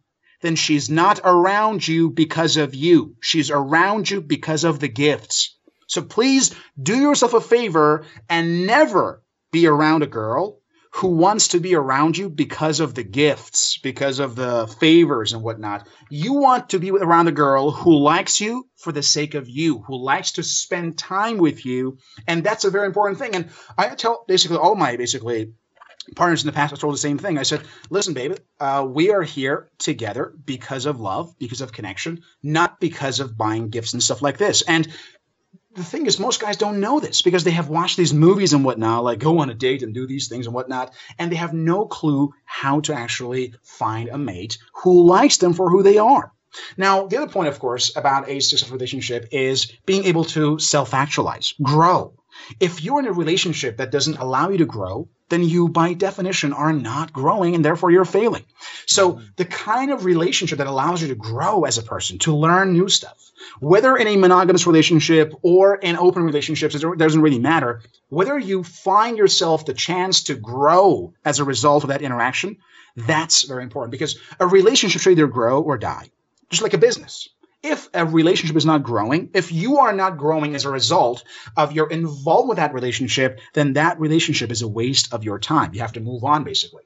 then 0.42 0.56
she's 0.56 0.88
not 0.88 1.20
around 1.24 1.86
you 1.86 2.10
because 2.10 2.56
of 2.56 2.74
you. 2.74 3.16
She's 3.20 3.50
around 3.50 4.10
you 4.10 4.20
because 4.20 4.64
of 4.64 4.80
the 4.80 4.88
gifts. 4.88 5.56
So 5.86 6.02
please 6.02 6.54
do 6.80 6.96
yourself 6.96 7.34
a 7.34 7.40
favor 7.40 8.04
and 8.28 8.66
never 8.66 9.22
be 9.50 9.66
around 9.66 10.02
a 10.02 10.06
girl 10.06 10.59
who 10.92 11.08
wants 11.08 11.48
to 11.48 11.60
be 11.60 11.74
around 11.74 12.18
you 12.18 12.28
because 12.28 12.80
of 12.80 12.94
the 12.94 13.04
gifts, 13.04 13.78
because 13.78 14.18
of 14.18 14.34
the 14.34 14.66
favors 14.80 15.32
and 15.32 15.42
whatnot. 15.42 15.88
You 16.08 16.34
want 16.34 16.70
to 16.70 16.78
be 16.78 16.90
around 16.90 17.28
a 17.28 17.32
girl 17.32 17.70
who 17.70 17.96
likes 17.96 18.40
you 18.40 18.68
for 18.76 18.90
the 18.90 19.02
sake 19.02 19.34
of 19.34 19.48
you, 19.48 19.78
who 19.86 19.96
likes 19.96 20.32
to 20.32 20.42
spend 20.42 20.98
time 20.98 21.38
with 21.38 21.64
you. 21.64 21.98
And 22.26 22.42
that's 22.42 22.64
a 22.64 22.70
very 22.70 22.86
important 22.86 23.18
thing. 23.18 23.36
And 23.36 23.50
I 23.78 23.94
tell 23.94 24.24
basically 24.26 24.56
all 24.56 24.74
my 24.74 24.96
basically 24.96 25.52
partners 26.16 26.42
in 26.42 26.46
the 26.46 26.52
past, 26.52 26.72
I 26.72 26.76
told 26.76 26.94
the 26.94 26.98
same 26.98 27.18
thing. 27.18 27.38
I 27.38 27.44
said, 27.44 27.62
listen, 27.90 28.14
baby, 28.14 28.36
uh, 28.58 28.84
we 28.88 29.12
are 29.12 29.22
here 29.22 29.70
together 29.78 30.34
because 30.44 30.86
of 30.86 30.98
love, 30.98 31.38
because 31.38 31.60
of 31.60 31.72
connection, 31.72 32.22
not 32.42 32.80
because 32.80 33.20
of 33.20 33.36
buying 33.36 33.68
gifts 33.68 33.92
and 33.92 34.02
stuff 34.02 34.22
like 34.22 34.38
this. 34.38 34.62
And 34.62 34.88
the 35.74 35.84
thing 35.84 36.06
is, 36.06 36.18
most 36.18 36.40
guys 36.40 36.56
don't 36.56 36.80
know 36.80 36.98
this 36.98 37.22
because 37.22 37.44
they 37.44 37.52
have 37.52 37.68
watched 37.68 37.96
these 37.96 38.12
movies 38.12 38.52
and 38.52 38.64
whatnot, 38.64 39.04
like 39.04 39.18
go 39.20 39.38
on 39.38 39.50
a 39.50 39.54
date 39.54 39.82
and 39.82 39.94
do 39.94 40.06
these 40.06 40.28
things 40.28 40.46
and 40.46 40.54
whatnot, 40.54 40.92
and 41.18 41.30
they 41.30 41.36
have 41.36 41.52
no 41.52 41.86
clue 41.86 42.32
how 42.44 42.80
to 42.80 42.94
actually 42.94 43.54
find 43.62 44.08
a 44.08 44.18
mate 44.18 44.58
who 44.82 45.06
likes 45.06 45.36
them 45.36 45.52
for 45.52 45.70
who 45.70 45.82
they 45.82 45.98
are. 45.98 46.32
Now, 46.76 47.06
the 47.06 47.16
other 47.18 47.30
point, 47.32 47.48
of 47.48 47.60
course, 47.60 47.96
about 47.96 48.28
a 48.28 48.40
successful 48.40 48.76
relationship 48.76 49.28
is 49.30 49.72
being 49.86 50.04
able 50.04 50.24
to 50.24 50.58
self 50.58 50.92
actualize, 50.92 51.54
grow. 51.62 52.14
If 52.58 52.82
you're 52.82 52.98
in 52.98 53.06
a 53.06 53.12
relationship 53.12 53.76
that 53.76 53.92
doesn't 53.92 54.18
allow 54.18 54.48
you 54.48 54.58
to 54.58 54.66
grow, 54.66 55.08
then 55.30 55.42
you 55.42 55.68
by 55.68 55.94
definition 55.94 56.52
are 56.52 56.72
not 56.72 57.12
growing 57.12 57.54
and 57.54 57.64
therefore 57.64 57.90
you're 57.90 58.04
failing. 58.04 58.44
So 58.86 59.12
mm-hmm. 59.12 59.24
the 59.36 59.44
kind 59.44 59.90
of 59.90 60.04
relationship 60.04 60.58
that 60.58 60.66
allows 60.66 61.00
you 61.00 61.08
to 61.08 61.14
grow 61.14 61.64
as 61.64 61.78
a 61.78 61.82
person, 61.82 62.18
to 62.18 62.36
learn 62.36 62.72
new 62.72 62.88
stuff, 62.88 63.30
whether 63.60 63.96
in 63.96 64.06
a 64.06 64.16
monogamous 64.16 64.66
relationship 64.66 65.32
or 65.42 65.76
in 65.76 65.96
open 65.96 66.24
relationships, 66.24 66.74
it 66.74 66.98
doesn't 66.98 67.22
really 67.22 67.38
matter. 67.38 67.80
Whether 68.08 68.38
you 68.38 68.62
find 68.62 69.16
yourself 69.16 69.64
the 69.64 69.74
chance 69.74 70.24
to 70.24 70.34
grow 70.34 71.14
as 71.24 71.38
a 71.38 71.44
result 71.44 71.84
of 71.84 71.88
that 71.88 72.02
interaction, 72.02 72.58
that's 72.96 73.44
very 73.44 73.62
important 73.62 73.92
because 73.92 74.18
a 74.38 74.46
relationship 74.46 75.00
should 75.00 75.12
either 75.12 75.28
grow 75.28 75.62
or 75.62 75.78
die, 75.78 76.10
just 76.50 76.62
like 76.62 76.74
a 76.74 76.78
business 76.78 77.28
if 77.62 77.88
a 77.92 78.06
relationship 78.06 78.56
is 78.56 78.64
not 78.64 78.82
growing, 78.82 79.30
if 79.34 79.52
you 79.52 79.78
are 79.78 79.92
not 79.92 80.16
growing 80.16 80.54
as 80.54 80.64
a 80.64 80.70
result 80.70 81.24
of 81.56 81.72
your 81.72 81.90
involvement 81.90 82.48
with 82.48 82.56
that 82.56 82.74
relationship, 82.74 83.40
then 83.52 83.74
that 83.74 84.00
relationship 84.00 84.50
is 84.50 84.62
a 84.62 84.68
waste 84.68 85.12
of 85.12 85.24
your 85.24 85.38
time. 85.38 85.74
You 85.74 85.80
have 85.80 85.92
to 85.92 86.00
move 86.00 86.24
on, 86.24 86.44
basically. 86.44 86.84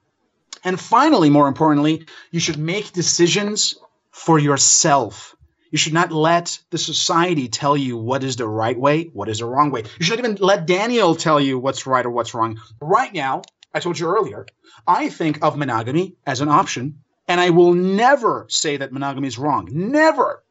And 0.64 0.80
finally, 0.80 1.30
more 1.30 1.48
importantly, 1.48 2.06
you 2.30 2.40
should 2.40 2.58
make 2.58 2.92
decisions 2.92 3.76
for 4.10 4.38
yourself. 4.38 5.36
You 5.70 5.78
should 5.78 5.92
not 5.92 6.12
let 6.12 6.58
the 6.70 6.78
society 6.78 7.48
tell 7.48 7.76
you 7.76 7.96
what 7.96 8.24
is 8.24 8.36
the 8.36 8.48
right 8.48 8.78
way, 8.78 9.04
what 9.12 9.28
is 9.28 9.38
the 9.40 9.46
wrong 9.46 9.70
way. 9.70 9.82
You 9.98 10.04
should 10.04 10.18
not 10.18 10.24
even 10.24 10.38
let 10.40 10.66
Daniel 10.66 11.14
tell 11.16 11.40
you 11.40 11.58
what's 11.58 11.86
right 11.86 12.06
or 12.06 12.10
what's 12.10 12.32
wrong. 12.32 12.60
Right 12.80 13.12
now, 13.12 13.42
I 13.72 13.80
told 13.80 13.98
you 13.98 14.06
earlier, 14.06 14.46
I 14.86 15.08
think 15.08 15.42
of 15.42 15.56
monogamy 15.56 16.14
as 16.26 16.40
an 16.40 16.48
option, 16.48 17.00
and 17.26 17.40
I 17.40 17.50
will 17.50 17.74
never 17.74 18.46
say 18.48 18.76
that 18.76 18.92
monogamy 18.92 19.28
is 19.28 19.38
wrong. 19.38 19.68
Never. 19.72 20.43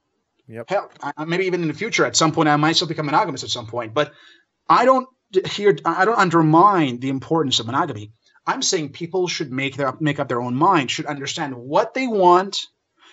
Yep. 0.47 0.69
Hell, 0.69 0.91
I, 1.01 1.25
maybe 1.25 1.45
even 1.45 1.61
in 1.61 1.67
the 1.67 1.73
future, 1.73 2.05
at 2.05 2.15
some 2.15 2.31
point, 2.31 2.49
I 2.49 2.55
might 2.57 2.75
still 2.75 2.87
become 2.87 3.05
monogamous 3.05 3.43
at 3.43 3.49
some 3.49 3.67
point. 3.67 3.93
But 3.93 4.13
I 4.67 4.85
don't 4.85 5.07
here. 5.47 5.77
I 5.85 6.05
don't 6.05 6.17
undermine 6.17 6.99
the 6.99 7.09
importance 7.09 7.59
of 7.59 7.65
monogamy. 7.65 8.11
I'm 8.45 8.61
saying 8.61 8.89
people 8.89 9.27
should 9.27 9.51
make 9.51 9.77
their 9.77 9.93
make 9.99 10.19
up 10.19 10.27
their 10.27 10.41
own 10.41 10.55
mind, 10.55 10.91
should 10.91 11.05
understand 11.05 11.55
what 11.55 11.93
they 11.93 12.07
want. 12.07 12.67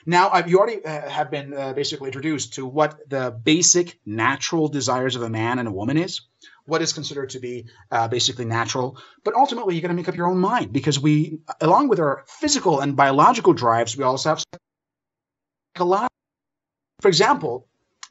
Now, 0.06 0.30
I've, 0.30 0.48
you 0.48 0.58
already 0.58 0.84
uh, 0.84 1.08
have 1.08 1.30
been 1.30 1.52
uh, 1.52 1.74
basically 1.74 2.08
introduced 2.08 2.54
to 2.54 2.66
what 2.66 2.98
the 3.08 3.30
basic 3.30 4.00
natural 4.06 4.68
desires 4.68 5.14
of 5.14 5.22
a 5.22 5.28
man 5.28 5.58
and 5.58 5.68
a 5.68 5.72
woman 5.72 5.98
is, 5.98 6.22
what 6.64 6.80
is 6.80 6.94
considered 6.94 7.30
to 7.30 7.38
be 7.38 7.66
uh, 7.90 8.08
basically 8.08 8.46
natural. 8.46 8.98
But 9.24 9.34
ultimately, 9.34 9.74
you 9.74 9.82
got 9.82 9.88
to 9.88 9.94
make 9.94 10.08
up 10.08 10.16
your 10.16 10.26
own 10.26 10.38
mind 10.38 10.72
because 10.72 10.98
we, 10.98 11.40
along 11.60 11.88
with 11.88 12.00
our 12.00 12.24
physical 12.26 12.80
and 12.80 12.96
biological 12.96 13.52
drives, 13.52 13.96
we 13.96 14.04
also 14.04 14.30
have 14.30 14.44
lot. 15.78 16.10
For 17.00 17.08
example, 17.08 17.66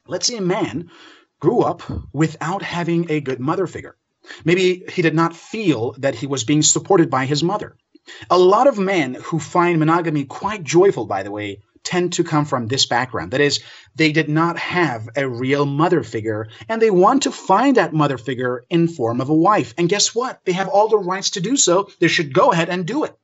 let's 0.06 0.26
say 0.26 0.36
a 0.36 0.42
man 0.42 0.90
grew 1.38 1.60
up 1.60 1.82
without 2.12 2.62
having 2.62 3.10
a 3.10 3.20
good 3.20 3.40
mother 3.40 3.66
figure. 3.66 3.96
Maybe 4.44 4.84
he 4.92 5.02
did 5.02 5.14
not 5.14 5.34
feel 5.34 5.92
that 5.98 6.14
he 6.14 6.26
was 6.26 6.44
being 6.44 6.62
supported 6.62 7.08
by 7.08 7.24
his 7.26 7.42
mother. 7.42 7.76
A 8.30 8.38
lot 8.38 8.66
of 8.66 8.78
men 8.78 9.14
who 9.14 9.38
find 9.38 9.78
monogamy 9.78 10.24
quite 10.24 10.64
joyful, 10.64 11.06
by 11.06 11.22
the 11.22 11.30
way, 11.30 11.60
tend 11.82 12.12
to 12.14 12.24
come 12.24 12.44
from 12.44 12.66
this 12.66 12.84
background. 12.84 13.30
That 13.30 13.40
is, 13.40 13.60
they 13.94 14.12
did 14.12 14.28
not 14.28 14.58
have 14.58 15.08
a 15.16 15.28
real 15.28 15.64
mother 15.64 16.02
figure, 16.02 16.48
and 16.68 16.82
they 16.82 16.90
want 16.90 17.22
to 17.22 17.30
find 17.30 17.76
that 17.76 17.94
mother 17.94 18.18
figure 18.18 18.64
in 18.68 18.88
form 18.88 19.20
of 19.20 19.30
a 19.30 19.34
wife. 19.34 19.72
And 19.78 19.88
guess 19.88 20.14
what? 20.14 20.40
They 20.44 20.52
have 20.52 20.68
all 20.68 20.88
the 20.88 20.98
rights 20.98 21.30
to 21.30 21.40
do 21.40 21.56
so. 21.56 21.88
They 22.00 22.08
should 22.08 22.34
go 22.34 22.52
ahead 22.52 22.68
and 22.68 22.86
do 22.86 23.04
it. 23.04 23.16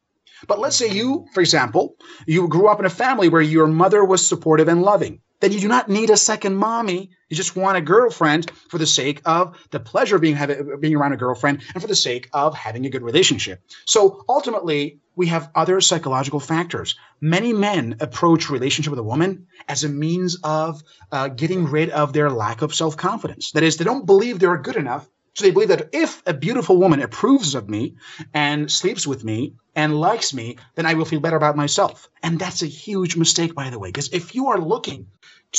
But 0.46 0.60
let's 0.60 0.76
say 0.76 0.90
you, 0.90 1.26
for 1.34 1.40
example, 1.40 1.96
you 2.26 2.48
grew 2.48 2.68
up 2.68 2.78
in 2.78 2.86
a 2.86 2.90
family 2.90 3.28
where 3.28 3.42
your 3.42 3.66
mother 3.66 4.04
was 4.04 4.26
supportive 4.26 4.68
and 4.68 4.82
loving 4.82 5.20
then 5.41 5.53
you 5.53 5.61
do 5.61 5.68
not 5.68 5.89
need 5.89 6.11
a 6.11 6.16
second 6.16 6.57
mommy. 6.57 7.11
You 7.28 7.37
just 7.37 7.57
want 7.57 7.76
a 7.76 7.80
girlfriend 7.80 8.51
for 8.68 8.78
the 8.78 8.87
sake 8.87 9.20
of 9.24 9.57
the 9.70 9.80
pleasure 9.80 10.16
of 10.16 10.22
being 10.22 10.39
being 10.80 10.97
around 10.97 11.12
a 11.12 11.16
girlfriend 11.16 11.62
and 11.74 11.82
for 11.82 11.89
the 11.89 11.97
sake 11.97 12.28
of 12.32 12.55
having 12.55 12.87
a 12.87 12.91
good 12.91 13.03
relationship. 13.03 13.62
So 13.84 14.24
ultimately, 14.28 15.01
we 15.16 15.26
have 15.28 15.51
other 15.55 15.80
psychological 15.80 16.41
factors. 16.41 16.95
Many 17.20 17.53
men 17.53 17.97
approach 18.01 18.51
relationship 18.51 18.91
with 18.91 18.99
a 18.99 19.03
woman 19.03 19.47
as 19.68 19.82
a 19.82 19.89
means 19.89 20.39
of 20.45 20.82
uh, 21.11 21.28
getting 21.28 21.64
rid 21.66 21.91
of 21.91 22.12
their 22.12 22.30
lack 22.30 22.62
of 22.62 22.74
self 22.74 22.97
confidence. 22.97 23.53
That 23.53 23.62
is, 23.62 23.76
they 23.76 23.84
don't 23.84 24.07
believe 24.07 24.39
they're 24.39 24.59
good 24.59 24.76
enough 24.76 25.09
so 25.37 25.45
they 25.45 25.51
believe 25.51 25.68
that 25.68 25.91
if 25.93 26.22
a 26.24 26.32
beautiful 26.32 26.78
woman 26.78 27.03
approves 27.03 27.55
of 27.55 27.68
me 27.68 27.97
and 28.32 28.72
sleeps 28.72 29.07
with 29.07 29.22
me 29.22 29.53
and 29.74 30.01
likes 30.01 30.32
me, 30.32 30.57
then 30.76 30.87
I 30.87 30.95
will 30.95 31.05
feel 31.05 31.20
better 31.20 31.37
about 31.37 31.57
myself. 31.57 32.09
And 32.22 32.39
that's 32.39 32.62
a 32.62 32.66
huge 32.66 33.16
mistake, 33.16 33.55
by 33.55 33.68
the 33.68 33.78
way, 33.78 33.91
because 33.91 34.14
if 34.14 34.34
you 34.34 34.47
are 34.49 34.59
looking 34.59 35.09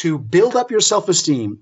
to 0.02 0.18
build 0.18 0.56
up 0.56 0.72
your 0.72 0.80
self 0.80 1.10
esteem 1.10 1.60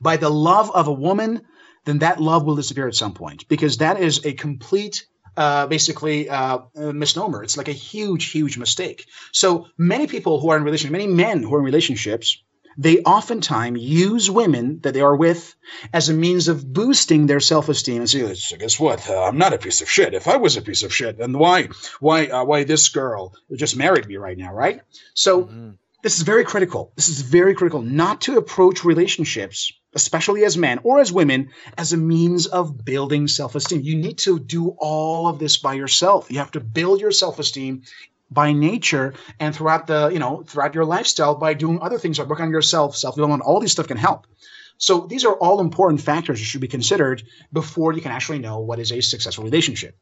by 0.00 0.16
the 0.16 0.28
love 0.28 0.72
of 0.72 0.88
a 0.88 0.92
woman, 0.92 1.42
then 1.84 2.00
that 2.00 2.20
love 2.20 2.44
will 2.44 2.56
disappear 2.56 2.88
at 2.88 2.96
some 2.96 3.14
point 3.14 3.46
because 3.46 3.76
that 3.76 4.00
is 4.00 4.26
a 4.26 4.32
complete 4.32 5.06
uh, 5.36 5.68
basically 5.68 6.28
uh, 6.28 6.58
misnomer. 6.74 7.44
It's 7.44 7.56
like 7.56 7.68
a 7.68 7.72
huge, 7.72 8.32
huge 8.32 8.58
mistake. 8.58 9.06
So 9.30 9.68
many 9.78 10.08
people 10.08 10.40
who 10.40 10.50
are 10.50 10.56
in 10.56 10.64
relationships, 10.64 10.90
many 10.92 11.06
men 11.06 11.44
who 11.44 11.54
are 11.54 11.60
in 11.60 11.64
relationships, 11.64 12.42
they 12.76 13.00
oftentimes 13.00 13.80
use 13.80 14.30
women 14.30 14.80
that 14.80 14.94
they 14.94 15.00
are 15.00 15.16
with 15.16 15.54
as 15.92 16.08
a 16.08 16.14
means 16.14 16.48
of 16.48 16.72
boosting 16.72 17.26
their 17.26 17.40
self-esteem 17.40 18.00
and 18.00 18.10
say, 18.10 18.34
so 18.34 18.56
guess 18.56 18.80
what? 18.80 19.08
Uh, 19.08 19.24
I'm 19.24 19.38
not 19.38 19.52
a 19.52 19.58
piece 19.58 19.80
of 19.80 19.90
shit. 19.90 20.14
If 20.14 20.28
I 20.28 20.36
was 20.36 20.56
a 20.56 20.62
piece 20.62 20.82
of 20.82 20.94
shit, 20.94 21.18
then 21.18 21.38
why, 21.38 21.68
why, 22.00 22.26
uh, 22.26 22.44
why 22.44 22.64
this 22.64 22.88
girl 22.88 23.34
just 23.54 23.76
married 23.76 24.06
me 24.06 24.16
right 24.16 24.38
now, 24.38 24.52
right? 24.52 24.80
So 25.14 25.44
mm-hmm. 25.44 25.70
this 26.02 26.16
is 26.16 26.22
very 26.22 26.44
critical. 26.44 26.92
This 26.96 27.08
is 27.08 27.20
very 27.20 27.54
critical 27.54 27.82
not 27.82 28.20
to 28.22 28.38
approach 28.38 28.84
relationships, 28.84 29.72
especially 29.94 30.44
as 30.44 30.56
men 30.56 30.80
or 30.82 31.00
as 31.00 31.12
women, 31.12 31.50
as 31.78 31.92
a 31.92 31.96
means 31.96 32.46
of 32.46 32.84
building 32.84 33.28
self-esteem. 33.28 33.82
You 33.82 33.96
need 33.96 34.18
to 34.18 34.38
do 34.38 34.74
all 34.78 35.28
of 35.28 35.38
this 35.38 35.56
by 35.56 35.74
yourself. 35.74 36.30
You 36.30 36.38
have 36.38 36.50
to 36.52 36.60
build 36.60 37.00
your 37.00 37.12
self-esteem 37.12 37.82
by 38.30 38.52
nature 38.52 39.14
and 39.38 39.54
throughout 39.54 39.86
the 39.86 40.10
you 40.12 40.18
know 40.18 40.42
throughout 40.46 40.74
your 40.74 40.84
lifestyle 40.84 41.34
by 41.34 41.54
doing 41.54 41.78
other 41.80 41.98
things 41.98 42.18
like 42.18 42.28
work 42.28 42.40
on 42.40 42.50
yourself 42.50 42.96
self 42.96 43.14
development 43.14 43.42
all 43.42 43.60
these 43.60 43.72
stuff 43.72 43.88
can 43.88 43.96
help. 43.96 44.26
So 44.76 45.06
these 45.06 45.24
are 45.24 45.34
all 45.34 45.60
important 45.60 46.00
factors 46.00 46.40
that 46.40 46.44
should 46.44 46.60
be 46.60 46.68
considered 46.68 47.22
before 47.52 47.92
you 47.92 48.00
can 48.00 48.10
actually 48.10 48.40
know 48.40 48.58
what 48.58 48.80
is 48.80 48.90
a 48.90 49.00
successful 49.00 49.44
relationship. 49.44 49.96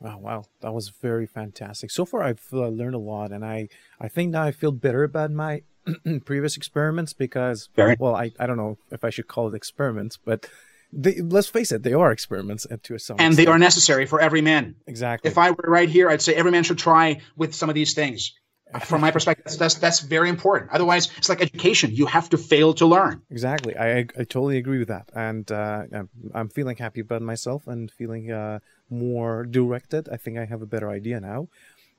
Wow 0.00 0.18
wow. 0.18 0.44
That 0.60 0.72
was 0.72 0.90
very 0.90 1.26
fantastic. 1.26 1.90
So 1.90 2.04
far 2.04 2.22
i've 2.22 2.46
uh, 2.52 2.68
learned 2.68 2.94
a 2.94 2.98
lot 2.98 3.32
and 3.32 3.44
i 3.44 3.68
i 4.00 4.08
think 4.08 4.30
now 4.30 4.42
i 4.42 4.52
feel 4.52 4.72
better 4.72 5.02
about 5.02 5.30
my 5.30 5.62
previous 6.24 6.56
experiments 6.56 7.12
because 7.12 7.68
well 7.76 8.14
I, 8.14 8.32
I 8.40 8.46
don't 8.46 8.56
know 8.56 8.78
if 8.90 9.04
i 9.04 9.10
should 9.10 9.28
call 9.28 9.48
it 9.48 9.54
experiments 9.54 10.16
but 10.16 10.48
they, 10.96 11.20
let's 11.20 11.48
face 11.48 11.72
it, 11.72 11.82
they 11.82 11.92
are 11.92 12.12
experiments 12.12 12.66
to 12.82 12.98
some 12.98 13.16
and 13.18 13.32
extent. 13.32 13.46
they 13.46 13.52
are 13.52 13.58
necessary 13.58 14.06
for 14.06 14.20
every 14.20 14.40
man. 14.40 14.76
Exactly. 14.86 15.30
If 15.30 15.38
I 15.38 15.50
were 15.50 15.64
right 15.66 15.88
here, 15.88 16.08
I'd 16.08 16.22
say 16.22 16.34
every 16.34 16.50
man 16.50 16.62
should 16.64 16.78
try 16.78 17.20
with 17.36 17.54
some 17.54 17.68
of 17.68 17.74
these 17.74 17.94
things. 17.94 18.32
From 18.86 19.02
my 19.02 19.12
perspective, 19.12 19.44
that's, 19.44 19.56
that's, 19.56 19.74
that's 19.76 20.00
very 20.00 20.28
important. 20.28 20.72
Otherwise, 20.72 21.08
it's 21.16 21.28
like 21.28 21.40
education; 21.40 21.92
you 21.92 22.06
have 22.06 22.28
to 22.30 22.38
fail 22.38 22.74
to 22.74 22.86
learn. 22.86 23.22
Exactly, 23.30 23.76
I 23.76 23.98
I 23.98 24.24
totally 24.24 24.56
agree 24.56 24.80
with 24.80 24.88
that, 24.88 25.10
and 25.14 25.48
uh, 25.52 25.84
I'm 26.34 26.48
feeling 26.48 26.76
happy 26.76 27.00
about 27.00 27.22
myself 27.22 27.68
and 27.68 27.88
feeling 27.88 28.32
uh, 28.32 28.58
more 28.90 29.44
directed. 29.44 30.08
I 30.08 30.16
think 30.16 30.38
I 30.38 30.46
have 30.46 30.60
a 30.60 30.66
better 30.66 30.90
idea 30.90 31.20
now. 31.20 31.48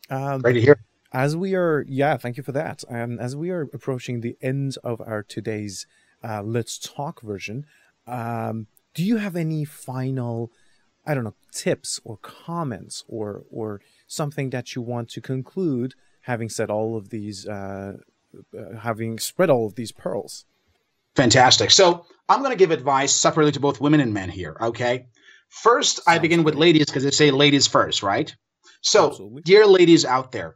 Um, 0.10 0.42
Great 0.42 0.54
to 0.54 0.62
hear. 0.62 0.80
As 1.14 1.38
we 1.38 1.56
are, 1.56 1.86
yeah, 1.88 2.18
thank 2.18 2.36
you 2.36 2.44
for 2.44 2.52
that. 2.52 2.84
And 2.90 3.22
as 3.22 3.38
we 3.38 3.50
are 3.52 3.62
approaching 3.62 4.20
the 4.20 4.36
end 4.42 4.76
of 4.84 5.00
our 5.00 5.24
today's 5.24 5.88
uh, 6.22 6.42
Let's 6.44 6.78
Talk 6.78 7.22
version, 7.22 7.66
um, 8.06 8.68
do 8.96 9.04
you 9.04 9.18
have 9.18 9.36
any 9.36 9.64
final 9.64 10.52
i 11.06 11.14
don't 11.14 11.24
know 11.24 11.36
tips 11.52 12.00
or 12.04 12.18
comments 12.18 13.04
or 13.08 13.44
or 13.52 13.82
something 14.08 14.50
that 14.50 14.76
you 14.76 14.82
want 14.82 15.10
to 15.10 15.22
conclude 15.22 15.94
having 16.22 16.50
said 16.50 16.72
all 16.72 16.98
of 16.98 17.10
these 17.10 17.48
uh, 17.48 17.94
uh, 18.58 18.78
having 18.80 19.20
spread 19.20 19.50
all 19.50 19.68
of 19.68 19.76
these 19.76 19.92
pearls 19.92 20.46
fantastic 21.16 21.70
so 21.70 22.06
i'm 22.28 22.40
going 22.40 22.52
to 22.52 22.58
give 22.58 22.72
advice 22.72 23.14
separately 23.14 23.52
to 23.52 23.60
both 23.60 23.80
women 23.80 24.00
and 24.00 24.14
men 24.14 24.30
here 24.30 24.58
okay 24.60 25.06
first 25.50 25.98
Sounds 25.98 26.08
i 26.08 26.18
begin 26.20 26.40
great. 26.40 26.46
with 26.46 26.56
ladies 26.56 26.86
because 26.88 27.04
they 27.04 27.12
say 27.12 27.30
ladies 27.30 27.68
first 27.68 28.02
right 28.02 28.36
so 28.82 29.10
Absolutely. 29.10 29.42
dear 29.44 29.66
ladies 29.68 30.06
out 30.06 30.32
there 30.32 30.56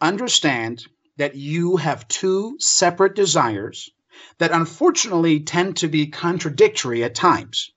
understand 0.00 0.86
that 1.16 1.34
you 1.36 1.76
have 1.76 2.06
two 2.08 2.56
separate 2.58 3.14
desires 3.14 3.90
that 4.38 4.52
unfortunately 4.52 5.40
tend 5.40 5.76
to 5.78 5.88
be 5.88 6.06
contradictory 6.06 7.04
at 7.04 7.14
times. 7.14 7.70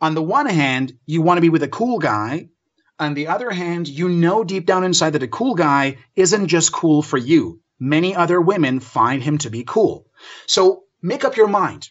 On 0.00 0.14
the 0.14 0.22
one 0.22 0.46
hand, 0.46 0.92
you 1.06 1.22
want 1.22 1.38
to 1.38 1.42
be 1.42 1.48
with 1.48 1.62
a 1.62 1.68
cool 1.68 1.98
guy. 1.98 2.48
On 2.98 3.14
the 3.14 3.28
other 3.28 3.50
hand, 3.50 3.88
you 3.88 4.08
know 4.08 4.44
deep 4.44 4.66
down 4.66 4.84
inside 4.84 5.10
that 5.10 5.22
a 5.22 5.28
cool 5.28 5.54
guy 5.54 5.98
isn't 6.14 6.48
just 6.48 6.72
cool 6.72 7.02
for 7.02 7.18
you. 7.18 7.60
Many 7.80 8.14
other 8.14 8.40
women 8.40 8.80
find 8.80 9.22
him 9.22 9.38
to 9.38 9.50
be 9.50 9.64
cool. 9.64 10.06
So 10.46 10.84
make 11.02 11.24
up 11.24 11.36
your 11.36 11.48
mind. 11.48 11.88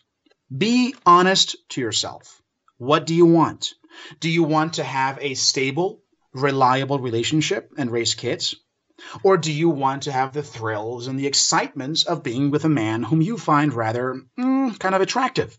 Be 0.56 0.96
honest 1.06 1.56
to 1.70 1.82
yourself. 1.82 2.42
What 2.78 3.06
do 3.06 3.16
you 3.16 3.26
want? 3.26 3.74
Do 4.20 4.30
you 4.30 4.44
want 4.44 4.74
to 4.74 4.84
have 4.84 5.18
a 5.22 5.36
stable, 5.36 6.02
reliable 6.34 7.00
relationship 7.00 7.72
and 7.78 7.92
raise 7.92 8.16
kids? 8.16 8.56
Or 9.24 9.38
do 9.38 9.52
you 9.52 9.70
want 9.70 10.04
to 10.04 10.12
have 10.12 10.34
the 10.34 10.44
thrills 10.44 11.08
and 11.08 11.20
the 11.20 11.28
excitements 11.28 12.04
of 12.04 12.24
being 12.24 12.52
with 12.52 12.66
a 12.66 12.70
man 12.70 13.04
whom 13.04 13.22
you 13.22 13.38
find 13.38 13.74
rather 13.74 14.22
mm, 14.38 14.80
kind 14.80 14.96
of 14.96 15.02
attractive? 15.02 15.58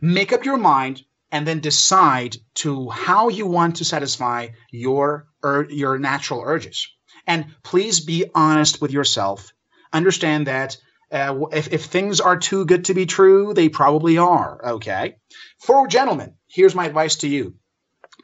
Make 0.00 0.32
up 0.32 0.44
your 0.44 0.56
mind 0.56 1.02
and 1.32 1.46
then 1.46 1.60
decide 1.60 2.36
to 2.54 2.88
how 2.88 3.28
you 3.28 3.46
want 3.46 3.76
to 3.76 3.84
satisfy 3.84 4.48
your 4.70 5.28
ur- 5.44 5.70
your 5.70 5.98
natural 5.98 6.42
urges. 6.44 6.88
And 7.26 7.46
please 7.62 8.00
be 8.00 8.26
honest 8.34 8.80
with 8.80 8.92
yourself. 8.92 9.52
Understand 9.92 10.46
that 10.46 10.76
uh, 11.12 11.46
if, 11.52 11.72
if 11.72 11.84
things 11.84 12.20
are 12.20 12.36
too 12.36 12.64
good 12.64 12.84
to 12.86 12.94
be 12.94 13.06
true, 13.06 13.52
they 13.54 13.68
probably 13.68 14.18
are. 14.18 14.60
Okay. 14.74 15.16
For 15.58 15.86
gentlemen, 15.86 16.34
here's 16.48 16.74
my 16.74 16.86
advice 16.86 17.16
to 17.16 17.28
you 17.28 17.54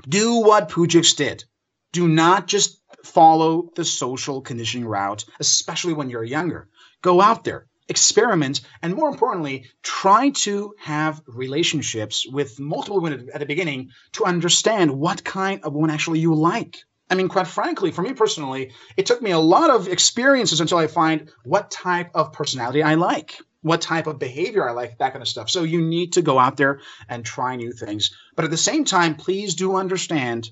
do 0.09 0.37
what 0.37 0.69
Pujix 0.69 1.17
did. 1.17 1.45
Do 1.93 2.09
not 2.09 2.47
just 2.47 2.81
follow 3.05 3.71
the 3.75 3.85
social 3.85 4.41
conditioning 4.43 4.87
route, 4.87 5.25
especially 5.41 5.95
when 5.95 6.11
you're 6.11 6.25
younger. 6.25 6.69
Go 7.03 7.21
out 7.21 7.45
there, 7.45 7.67
experiment, 7.89 8.61
and 8.83 8.95
more 8.95 9.09
importantly, 9.09 9.67
try 9.83 10.31
to 10.31 10.75
have 10.79 11.23
relationships 11.27 12.27
with 12.27 12.59
multiple 12.59 13.01
women 13.01 13.29
at 13.33 13.41
the 13.41 13.47
beginning 13.47 13.91
to 14.13 14.25
understand 14.25 14.91
what 14.91 15.25
kind 15.25 15.63
of 15.63 15.73
woman 15.73 15.91
actually 15.91 16.19
you 16.19 16.35
like. 16.35 16.79
I 17.09 17.15
mean, 17.15 17.29
quite 17.29 17.47
frankly, 17.47 17.93
for 17.93 18.03
me 18.03 18.13
personally, 18.15 18.73
it 18.97 19.07
took 19.07 19.23
me 19.23 19.31
a 19.31 19.39
lot 19.39 19.71
of 19.71 19.87
experiences 19.87 20.61
until 20.61 20.79
I 20.79 20.89
find 20.89 21.31
what 21.45 21.71
type 21.71 22.11
of 22.15 22.33
personality 22.33 22.83
I 22.83 22.97
like. 22.97 23.39
what 23.67 23.81
type 23.81 24.07
of 24.07 24.21
behavior 24.21 24.69
I 24.69 24.73
like, 24.73 24.97
that 24.99 25.11
kind 25.13 25.23
of 25.23 25.27
stuff. 25.27 25.51
So 25.51 25.65
you 25.65 25.83
need 25.83 26.13
to 26.13 26.23
go 26.23 26.39
out 26.39 26.57
there 26.57 26.81
and 27.09 27.25
try 27.25 27.57
new 27.57 27.73
things. 27.73 28.17
But 28.37 28.45
at 28.45 28.53
the 28.53 28.57
same 28.57 28.85
time, 28.85 29.17
please 29.17 29.57
do 29.57 29.75
understand 29.75 30.49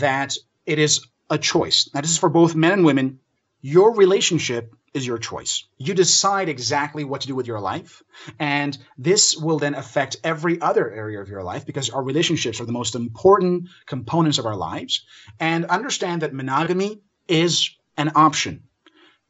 that 0.00 0.36
it 0.68 0.78
is 0.78 1.06
a 1.30 1.38
choice. 1.38 1.88
Now, 1.94 2.02
this 2.02 2.10
is 2.10 2.18
for 2.18 2.28
both 2.28 2.54
men 2.54 2.72
and 2.72 2.84
women. 2.84 3.20
Your 3.60 3.94
relationship 3.94 4.74
is 4.94 5.06
your 5.06 5.18
choice. 5.18 5.64
You 5.78 5.94
decide 5.94 6.48
exactly 6.48 7.04
what 7.04 7.22
to 7.22 7.26
do 7.26 7.34
with 7.34 7.46
your 7.46 7.60
life. 7.60 8.02
And 8.38 8.76
this 8.96 9.36
will 9.36 9.58
then 9.58 9.74
affect 9.74 10.16
every 10.22 10.60
other 10.60 10.90
area 10.90 11.20
of 11.20 11.28
your 11.28 11.42
life 11.42 11.66
because 11.66 11.90
our 11.90 12.02
relationships 12.02 12.60
are 12.60 12.66
the 12.66 12.72
most 12.72 12.94
important 12.94 13.68
components 13.86 14.38
of 14.38 14.46
our 14.46 14.56
lives. 14.56 15.04
And 15.40 15.64
understand 15.64 16.22
that 16.22 16.34
monogamy 16.34 17.00
is 17.26 17.70
an 17.96 18.12
option. 18.14 18.64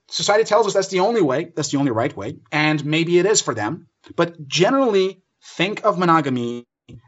Society 0.08 0.44
tells 0.44 0.66
us 0.66 0.74
that's 0.74 0.88
the 0.88 1.00
only 1.00 1.22
way, 1.22 1.52
that's 1.54 1.70
the 1.70 1.78
only 1.78 1.92
right 1.92 2.16
way. 2.16 2.36
And 2.50 2.84
maybe 2.84 3.18
it 3.18 3.26
is 3.26 3.40
for 3.40 3.54
them. 3.54 3.88
But 4.16 4.48
generally, 4.48 5.22
think 5.42 5.84
of 5.84 5.98
monogamy 5.98 6.66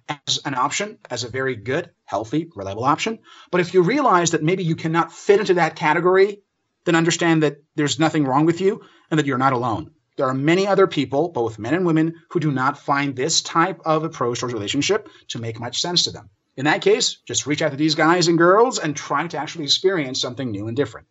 as 0.09 0.41
an 0.45 0.55
option, 0.55 0.99
as 1.09 1.25
a 1.25 1.29
very 1.29 1.57
good, 1.57 1.91
healthy, 2.11 2.51
reliable 2.57 2.83
option. 2.83 3.21
But 3.53 3.61
if 3.61 3.73
you 3.73 3.83
realize 3.83 4.33
that 4.33 4.43
maybe 4.43 4.65
you 4.65 4.75
cannot 4.75 5.13
fit 5.13 5.39
into 5.39 5.55
that 5.55 5.77
category, 5.77 6.43
then 6.85 6.97
understand 6.97 7.45
that 7.45 7.59
there's 7.77 8.01
nothing 8.01 8.25
wrong 8.25 8.47
with 8.47 8.61
you 8.61 8.83
and 9.11 9.19
that 9.19 9.27
you're 9.27 9.39
not 9.39 9.53
alone. 9.53 9.93
There 10.17 10.27
are 10.27 10.35
many 10.35 10.67
other 10.67 10.89
people, 10.89 11.29
both 11.29 11.61
men 11.61 11.73
and 11.73 11.87
women, 11.87 12.15
who 12.31 12.41
do 12.41 12.51
not 12.51 12.77
find 12.77 13.15
this 13.15 13.41
type 13.41 13.81
of 13.85 14.03
approach 14.03 14.41
towards 14.41 14.53
relationship 14.53 15.09
to 15.29 15.39
make 15.39 15.61
much 15.61 15.81
sense 15.81 16.03
to 16.03 16.11
them. 16.11 16.29
In 16.57 16.65
that 16.65 16.83
case, 16.83 17.19
just 17.25 17.47
reach 17.47 17.63
out 17.63 17.71
to 17.71 17.77
these 17.77 17.95
guys 17.95 18.27
and 18.27 18.37
girls 18.37 18.81
and 18.81 18.97
try 18.97 19.29
to 19.29 19.39
actually 19.39 19.65
experience 19.65 20.21
something 20.21 20.51
new 20.51 20.67
and 20.67 20.77
different. 20.77 21.07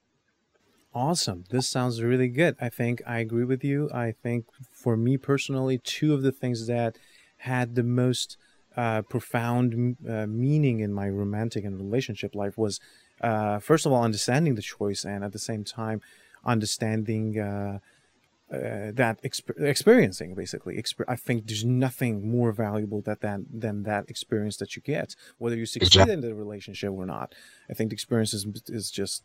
Awesome. 0.93 1.45
This 1.49 1.69
sounds 1.69 2.03
really 2.03 2.27
good. 2.27 2.57
I 2.59 2.67
think 2.67 3.01
I 3.07 3.19
agree 3.19 3.45
with 3.45 3.63
you. 3.63 3.89
I 3.93 4.11
think 4.11 4.45
for 4.69 4.97
me 4.97 5.15
personally, 5.17 5.77
two 5.77 6.13
of 6.13 6.23
the 6.23 6.33
things 6.33 6.67
that 6.67 6.97
had 7.37 7.75
the 7.75 7.83
most 7.83 8.37
uh, 8.79 9.01
profound 9.15 9.65
uh, 10.07 10.25
meaning 10.27 10.77
in 10.85 10.91
my 11.01 11.07
romantic 11.21 11.63
and 11.67 11.75
relationship 11.85 12.31
life 12.43 12.55
was 12.65 12.79
uh, 13.29 13.57
first 13.69 13.83
of 13.85 13.91
all 13.91 14.03
understanding 14.03 14.53
the 14.55 14.67
choice 14.77 15.01
and 15.11 15.19
at 15.27 15.33
the 15.37 15.45
same 15.51 15.63
time 15.63 15.97
understanding 16.55 17.25
uh, 17.39 17.79
uh, 18.51 18.91
that 19.01 19.15
exp- 19.29 19.61
experiencing 19.75 20.33
basically. 20.33 20.75
Exper- 20.83 21.09
i 21.15 21.17
think 21.25 21.37
there's 21.47 21.65
nothing 21.85 22.13
more 22.37 22.51
valuable 22.65 23.01
that 23.07 23.19
than 23.25 23.39
than 23.63 23.75
that 23.83 24.03
experience 24.13 24.55
that 24.61 24.69
you 24.75 24.81
get 24.81 25.07
whether 25.41 25.57
you 25.61 25.67
succeed 25.75 26.07
in 26.15 26.21
the 26.21 26.33
relationship 26.45 26.91
or 27.01 27.05
not. 27.05 27.29
I 27.71 27.73
think 27.75 27.87
the 27.89 27.97
experience 27.99 28.33
is, 28.33 28.43
is 28.79 28.85
just 29.01 29.23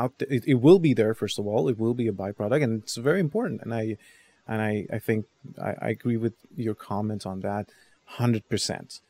out 0.00 0.12
there. 0.18 0.30
It, 0.36 0.42
it 0.52 0.58
will 0.66 0.80
be 0.88 0.92
there 1.00 1.14
first 1.22 1.36
of 1.40 1.44
all. 1.50 1.62
It 1.72 1.78
will 1.82 1.96
be 2.02 2.08
a 2.08 2.16
byproduct 2.22 2.62
and 2.66 2.72
it's 2.82 2.96
very 3.10 3.20
important 3.28 3.58
and 3.64 3.72
i 3.82 3.84
and 4.50 4.58
i 4.70 4.72
i 4.96 4.98
think 5.06 5.20
i, 5.68 5.72
I 5.86 5.88
agree 5.96 6.18
with 6.24 6.36
your 6.64 6.76
comment 6.90 7.22
on 7.32 7.38
that 7.48 7.64
100% 8.18 9.00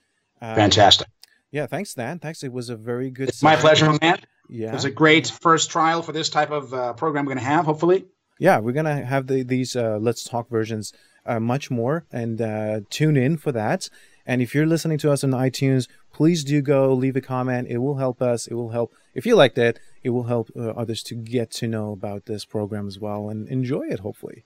um, 0.40 0.55
fantastic 0.55 1.09
yeah, 1.55 1.66
thanks, 1.66 1.95
Dan. 1.95 2.18
Thanks. 2.18 2.42
It 2.42 2.53
was 2.53 2.68
a 2.68 2.74
very 2.74 3.11
good. 3.11 3.28
It's 3.28 3.40
my 3.40 3.55
pleasure, 3.55 3.97
man. 4.03 4.18
Yeah, 4.49 4.70
it 4.70 4.74
was 4.74 4.84
a 4.84 4.90
great 4.90 5.28
first 5.28 5.70
trial 5.70 6.03
for 6.03 6.11
this 6.11 6.28
type 6.28 6.51
of 6.51 6.74
uh, 6.74 6.95
program 6.95 7.26
we're 7.26 7.34
going 7.34 7.45
to 7.45 7.45
have. 7.45 7.64
Hopefully. 7.64 8.07
Yeah, 8.40 8.59
we're 8.59 8.72
gonna 8.72 9.05
have 9.05 9.28
the, 9.28 9.45
these 9.45 9.76
uh, 9.76 9.99
Let's 10.01 10.24
Talk 10.24 10.51
versions 10.51 10.92
uh, 11.24 11.38
much 11.38 11.70
more, 11.70 12.07
and 12.11 12.42
uh, 12.42 12.80
tune 12.90 13.16
in 13.16 13.36
for 13.36 13.53
that. 13.53 13.88
And 14.26 14.42
if 14.42 14.53
you're 14.53 14.66
listening 14.66 14.99
to 14.99 15.12
us 15.12 15.22
on 15.22 15.30
iTunes, 15.30 15.86
please 16.12 16.42
do 16.42 16.61
go 16.61 16.92
leave 16.92 17.14
a 17.14 17.20
comment. 17.20 17.68
It 17.70 17.78
will 17.78 17.99
help 17.99 18.20
us. 18.20 18.49
It 18.49 18.55
will 18.55 18.70
help 18.70 18.92
if 19.14 19.24
you 19.24 19.36
liked 19.36 19.57
it. 19.57 19.78
It 20.03 20.11
will 20.11 20.24
help 20.24 20.51
uh, 20.57 20.70
others 20.70 21.05
to 21.05 21.14
get 21.14 21.53
to 21.53 21.68
know 21.68 21.92
about 21.92 22.26
this 22.26 22.45
program 22.45 22.88
as 22.88 22.99
well 22.99 23.28
and 23.28 23.49
enjoy 23.49 23.82
it. 23.82 24.01
Hopefully. 24.01 24.45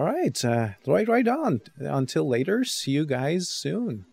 All 0.00 0.06
right, 0.06 0.42
uh, 0.46 0.68
right, 0.86 1.06
right 1.06 1.28
on. 1.28 1.60
Until 1.76 2.26
later. 2.26 2.64
See 2.64 2.92
you 2.92 3.04
guys 3.04 3.50
soon. 3.50 4.06